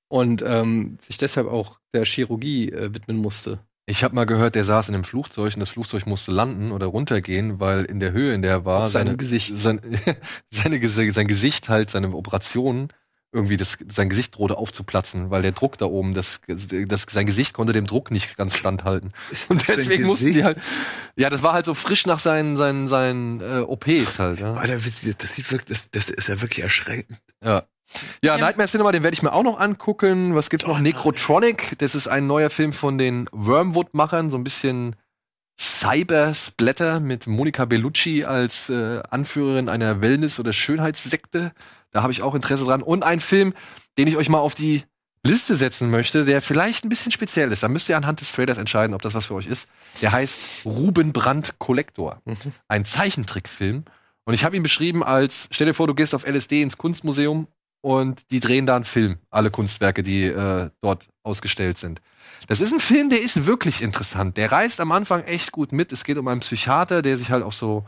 [0.10, 3.58] und ähm, sich deshalb auch der Chirurgie äh, widmen musste.
[3.88, 6.86] Ich habe mal gehört, der saß in einem Flugzeug und das Flugzeug musste landen oder
[6.86, 9.52] runtergehen, weil in der Höhe, in der er war, seine, Gesicht.
[9.58, 9.82] Sein,
[10.54, 12.90] seine, sein Gesicht halt, seine Operation,
[13.32, 17.54] irgendwie das, sein Gesicht drohte aufzuplatzen, weil der Druck da oben, das, das, sein Gesicht
[17.54, 19.14] konnte dem Druck nicht ganz standhalten.
[19.50, 20.58] Und deswegen mussten die halt,
[21.16, 24.40] ja, das war halt so frisch nach seinen, seinen, seinen äh, OPs halt.
[24.40, 24.56] Ja.
[24.56, 27.20] Alter, das sieht wirklich, das, das ist ja wirklich erschreckend.
[27.44, 27.64] Ja.
[28.24, 30.36] Ja, Nightmare Cinema, den werde ich mir auch noch angucken.
[30.36, 30.80] Was gibt's noch?
[30.80, 34.96] Necrotronic, das ist ein neuer Film von den Wormwood-Machern, so ein bisschen
[35.60, 41.52] Cyber-Splatter mit Monica Bellucci als äh, Anführerin einer Wellness- oder Schönheitssekte.
[41.92, 42.82] Da habe ich auch Interesse dran.
[42.82, 43.54] Und ein Film,
[43.98, 44.84] den ich euch mal auf die
[45.24, 47.62] Liste setzen möchte, der vielleicht ein bisschen speziell ist.
[47.62, 49.68] Da müsst ihr anhand des Trailers entscheiden, ob das was für euch ist.
[50.02, 52.22] Der heißt Ruben Brandt Kollektor.
[52.68, 53.84] Ein Zeichentrickfilm.
[54.24, 57.48] Und ich habe ihn beschrieben als, stell dir vor, du gehst auf LSD ins Kunstmuseum
[57.82, 62.02] und die drehen da einen Film, alle Kunstwerke, die äh, dort ausgestellt sind.
[62.48, 64.38] Das ist ein Film, der ist wirklich interessant.
[64.38, 65.92] Der reißt am Anfang echt gut mit.
[65.92, 67.86] Es geht um einen Psychiater, der sich halt auf so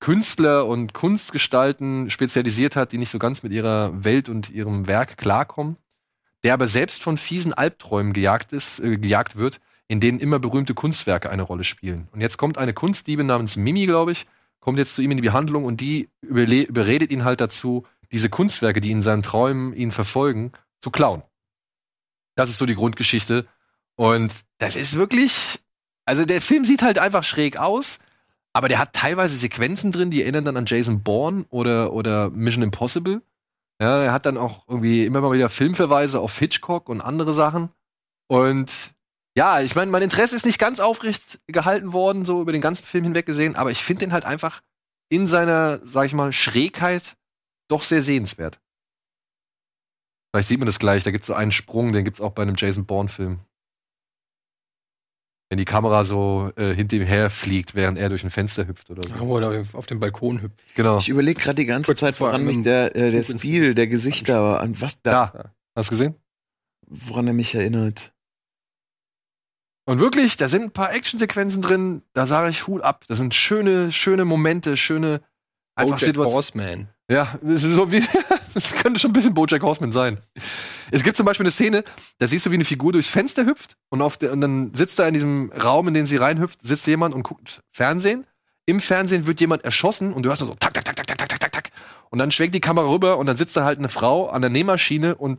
[0.00, 5.16] Künstler und Kunstgestalten spezialisiert hat, die nicht so ganz mit ihrer Welt und ihrem Werk
[5.16, 5.76] klarkommen.
[6.44, 10.74] Der aber selbst von fiesen Albträumen gejagt ist, äh, gejagt wird, in denen immer berühmte
[10.74, 12.08] Kunstwerke eine Rolle spielen.
[12.12, 14.26] Und jetzt kommt eine Kunstdiebin namens Mimi, glaube ich,
[14.60, 18.80] kommt jetzt zu ihm in die Behandlung und die überredet ihn halt dazu, diese Kunstwerke,
[18.80, 21.22] die in seinen Träumen ihn verfolgen, zu klauen.
[22.34, 23.46] Das ist so die Grundgeschichte.
[23.94, 25.60] Und das ist wirklich,
[26.04, 27.98] also der Film sieht halt einfach schräg aus,
[28.56, 32.62] aber der hat teilweise Sequenzen drin, die erinnern dann an Jason Bourne oder, oder Mission
[32.62, 33.20] Impossible.
[33.82, 37.68] Ja, er hat dann auch irgendwie immer mal wieder Filmverweise auf Hitchcock und andere Sachen.
[38.28, 38.94] Und
[39.36, 42.86] ja, ich meine, mein Interesse ist nicht ganz aufrecht gehalten worden, so über den ganzen
[42.86, 44.62] Film hinweg gesehen, aber ich finde den halt einfach
[45.10, 47.18] in seiner, sag ich mal, Schrägheit
[47.68, 48.58] doch sehr sehenswert.
[50.32, 52.32] Vielleicht sieht man das gleich, da gibt es so einen Sprung, den gibt es auch
[52.32, 53.40] bei einem Jason Bourne-Film.
[55.48, 58.90] Wenn die Kamera so äh, hinter ihm her fliegt, während er durch ein Fenster hüpft
[58.90, 59.14] oder so.
[59.24, 60.74] Oder auf dem Balkon hüpft.
[60.74, 60.98] Genau.
[60.98, 64.80] Ich überlege gerade die ganze Zeit, woran mich der, äh, der Stil der Gesichter, an
[64.80, 66.14] was da, Da, hast du gesehen?
[66.88, 68.12] woran er mich erinnert.
[69.88, 73.04] Und wirklich, da sind ein paar Actionsequenzen drin, da sage ich Hut ab.
[73.06, 75.20] Das sind schöne, schöne Momente, schöne
[75.76, 76.34] einfach Situationen.
[76.34, 76.88] Horseman.
[77.08, 78.02] Ja, das ist so wie,
[78.56, 80.16] Das könnte schon ein bisschen Bojack Horseman sein.
[80.90, 81.84] Es gibt zum Beispiel eine Szene,
[82.16, 85.06] da siehst du, wie eine Figur durchs Fenster hüpft und, der, und dann sitzt da
[85.06, 88.26] in diesem Raum, in dem sie reinhüpft, sitzt jemand und guckt Fernsehen.
[88.64, 91.18] Im Fernsehen wird jemand erschossen und du hörst dann so tak, tak, tak, tak, tak,
[91.18, 91.70] tak, tak, tak.
[92.08, 94.50] Und dann schwenkt die Kamera rüber und dann sitzt da halt eine Frau an der
[94.50, 95.38] Nähmaschine und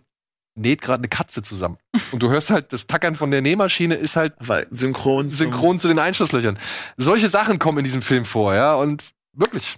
[0.54, 1.80] näht gerade eine Katze zusammen.
[2.12, 5.88] Und du hörst halt, das Tackern von der Nähmaschine ist halt Weil synchron, synchron zu
[5.88, 6.60] den Einschusslöchern.
[6.98, 8.76] Solche Sachen kommen in diesem Film vor, ja.
[8.76, 9.78] Und wirklich,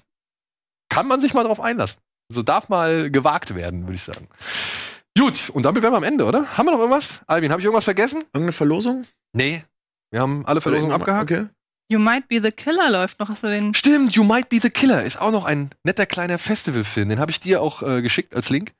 [0.89, 2.01] kann man sich mal drauf einlassen.
[2.31, 4.27] So darf mal gewagt werden, würde ich sagen.
[5.17, 6.57] Gut, und damit wären wir am Ende, oder?
[6.57, 7.21] Haben wir noch irgendwas?
[7.27, 8.21] Albin, habe ich irgendwas vergessen?
[8.33, 9.05] Irgendeine Verlosung?
[9.33, 9.63] Nee.
[10.11, 11.31] Wir haben alle Verlosungen abgehakt.
[11.31, 11.47] Okay.
[11.91, 13.29] You Might Be the Killer läuft noch.
[13.29, 13.73] Hast du den?
[13.73, 17.09] Stimmt, You Might Be the Killer ist auch noch ein netter kleiner Festivalfilm.
[17.09, 18.73] Den habe ich dir auch äh, geschickt als Link.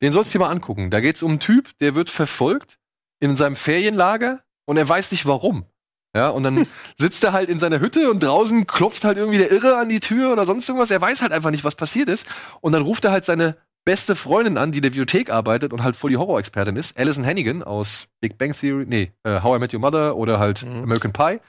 [0.00, 0.90] Den sollst du dir mal angucken.
[0.90, 2.78] Da geht es um einen Typ, der wird verfolgt
[3.20, 5.66] in seinem Ferienlager und er weiß nicht warum.
[6.14, 6.66] Ja, und dann
[6.98, 10.00] sitzt er halt in seiner Hütte und draußen klopft halt irgendwie der Irre an die
[10.00, 10.90] Tür oder sonst irgendwas.
[10.90, 12.26] Er weiß halt einfach nicht, was passiert ist.
[12.60, 15.82] Und dann ruft er halt seine beste Freundin an, die in der Bibliothek arbeitet und
[15.82, 16.96] halt voll die Horrorexpertin ist.
[16.98, 20.64] Alison Hannigan aus Big Bang Theory, nee, äh, How I Met Your Mother oder halt
[20.64, 21.40] American Pie.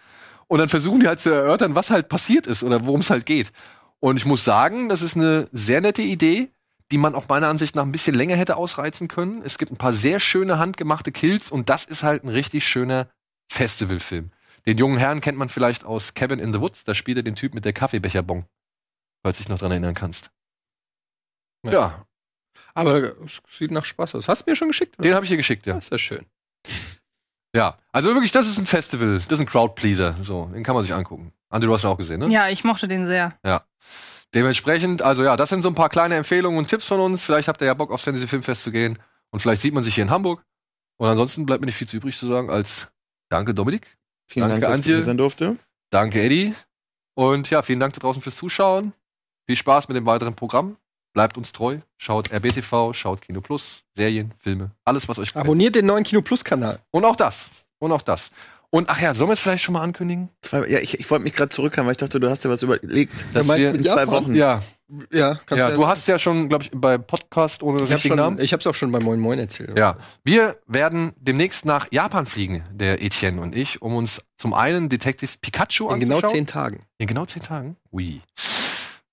[0.47, 3.25] Und dann versuchen die halt zu erörtern, was halt passiert ist oder worum es halt
[3.25, 3.51] geht.
[3.99, 6.49] Und ich muss sagen, das ist eine sehr nette Idee,
[6.91, 9.41] die man auch meiner Ansicht nach ein bisschen länger hätte ausreizen können.
[9.45, 13.07] Es gibt ein paar sehr schöne handgemachte Kills und das ist halt ein richtig schöner
[13.49, 14.31] Festivalfilm.
[14.65, 16.83] Den jungen Herrn kennt man vielleicht aus Cabin in the Woods.
[16.83, 18.45] Da spielt er den Typ mit der Kaffeebecherbon.
[19.21, 20.31] Falls du dich noch dran erinnern kannst.
[21.65, 22.05] Ja,
[22.73, 24.27] Aber es sieht nach Spaß aus.
[24.27, 24.99] Hast du mir schon geschickt?
[24.99, 25.07] Oder?
[25.07, 25.75] den habe ich dir geschickt, ja.
[25.75, 26.25] Das ist ja schön.
[27.55, 30.17] Ja, also wirklich, das ist ein Festival, das ist ein Crowdpleaser.
[30.21, 31.31] So, den kann man sich angucken.
[31.49, 32.27] Andi, du hast ihn auch gesehen, ne?
[32.29, 33.37] Ja, ich mochte den sehr.
[33.45, 33.63] Ja.
[34.33, 37.21] Dementsprechend, also ja, das sind so ein paar kleine Empfehlungen und Tipps von uns.
[37.21, 38.97] Vielleicht habt ihr ja Bock aufs Fantasy Filmfest zu gehen.
[39.29, 40.43] Und vielleicht sieht man sich hier in Hamburg.
[40.97, 42.87] Und ansonsten bleibt mir nicht viel zu übrig zu sagen als
[43.29, 43.97] Danke, Dominik.
[44.33, 44.95] Vielen Danke, Dank, dass ich Antje.
[44.95, 45.57] hier sein durfte.
[45.91, 46.55] Danke, Eddie.
[47.13, 48.93] Und ja, vielen Dank da draußen fürs Zuschauen.
[49.45, 50.77] Viel Spaß mit dem weiteren Programm.
[51.13, 51.77] Bleibt uns treu.
[51.97, 55.45] Schaut RBTV, schaut Kino Plus, Serien, Filme, alles, was euch gefällt.
[55.45, 56.79] Abonniert den neuen Kino Plus Kanal.
[56.89, 57.51] Und auch das.
[57.77, 58.31] Und auch das.
[58.71, 60.29] Und ach ja, sollen wir es vielleicht schon mal ankündigen?
[60.41, 62.63] Zwei, ja, ich, ich wollte mich gerade zurückhalten, weil ich dachte, du hast dir was
[62.63, 63.13] überlegt.
[63.33, 64.07] Dass wir in zwei Japan?
[64.07, 64.33] Wochen.
[64.33, 64.63] Ja,
[65.11, 68.15] Ja, kannst ja du du hast ja schon, glaube ich, bei Podcast ohne ich richtigen
[68.15, 68.37] Namen.
[68.37, 69.77] schon, ich hab's auch schon bei Moin Moin erzählt.
[69.77, 74.89] Ja, wir werden demnächst nach Japan fliegen, der Etienne und ich, um uns zum einen
[74.89, 76.35] Detective Pikachu In genau anzuschauen.
[76.35, 76.85] zehn Tagen.
[76.97, 77.77] In genau zehn Tagen?
[77.91, 78.21] Ui.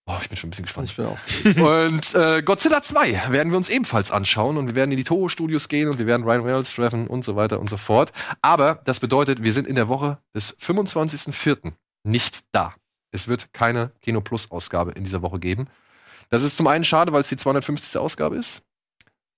[0.07, 0.89] Oh, ich bin schon ein bisschen gespannt.
[0.91, 1.93] Ich bin auch.
[1.93, 5.69] Und äh, Godzilla 2 werden wir uns ebenfalls anschauen und wir werden in die Toho-Studios
[5.69, 8.11] gehen und wir werden Ryan Reynolds treffen und so weiter und so fort.
[8.43, 11.73] Aber das bedeutet, wir sind in der Woche des 25.04.
[12.03, 12.75] nicht da.
[13.13, 15.67] Es wird keine Kino Plus-Ausgabe in dieser Woche geben.
[16.29, 17.97] Das ist zum einen schade, weil es die 250.
[17.99, 18.63] Ausgabe ist.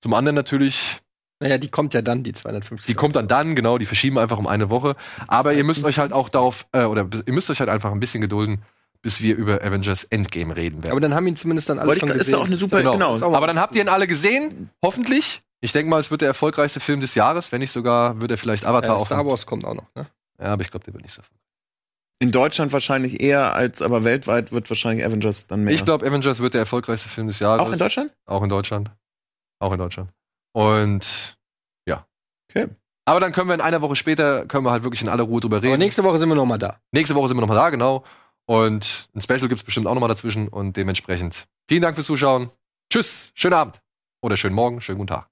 [0.02, 1.00] Zum anderen natürlich
[1.40, 2.86] Naja, die kommt ja dann, die 250.
[2.86, 4.94] die kommt dann dann, genau, die verschieben einfach um eine Woche.
[5.26, 7.98] Aber ihr müsst euch halt auch darauf, äh, oder ihr müsst euch halt einfach ein
[8.00, 8.62] bisschen gedulden,
[9.00, 10.92] bis wir über Avengers Endgame reden werden.
[10.92, 12.32] Aber dann haben ihn zumindest dann alle Wollte schon ich, ist gesehen.
[12.34, 12.92] doch auch eine super, Genau.
[12.92, 13.14] genau.
[13.16, 15.42] Ist auch- Aber dann habt ihr ihn alle gesehen, hoffentlich.
[15.60, 17.50] Ich denke mal, es wird der erfolgreichste Film des Jahres.
[17.50, 19.06] Wenn nicht sogar, wird er vielleicht Avatar äh, auch.
[19.06, 20.06] Star Wars kommt auch noch, ne?
[20.40, 21.22] Ja, aber ich glaube, der wird nicht so.
[22.22, 25.74] In Deutschland wahrscheinlich eher als, aber weltweit wird wahrscheinlich Avengers dann mehr.
[25.74, 27.60] Ich glaube, Avengers wird der erfolgreichste Film des Jahres.
[27.60, 28.14] auch in Deutschland?
[28.26, 28.92] Auch in Deutschland.
[29.58, 30.10] Auch in Deutschland.
[30.52, 31.36] Und
[31.84, 32.06] ja.
[32.48, 32.68] Okay.
[33.06, 35.40] Aber dann können wir in einer Woche später, können wir halt wirklich in aller Ruhe
[35.40, 35.72] drüber reden.
[35.72, 36.78] Aber nächste Woche sind wir noch mal da.
[36.92, 38.04] Nächste Woche sind wir nochmal da, genau.
[38.46, 40.46] Und ein Special gibt's bestimmt auch nochmal dazwischen.
[40.46, 42.50] Und dementsprechend vielen Dank fürs Zuschauen.
[42.92, 43.82] Tschüss, schönen Abend.
[44.22, 45.31] Oder schönen Morgen, schönen guten Tag.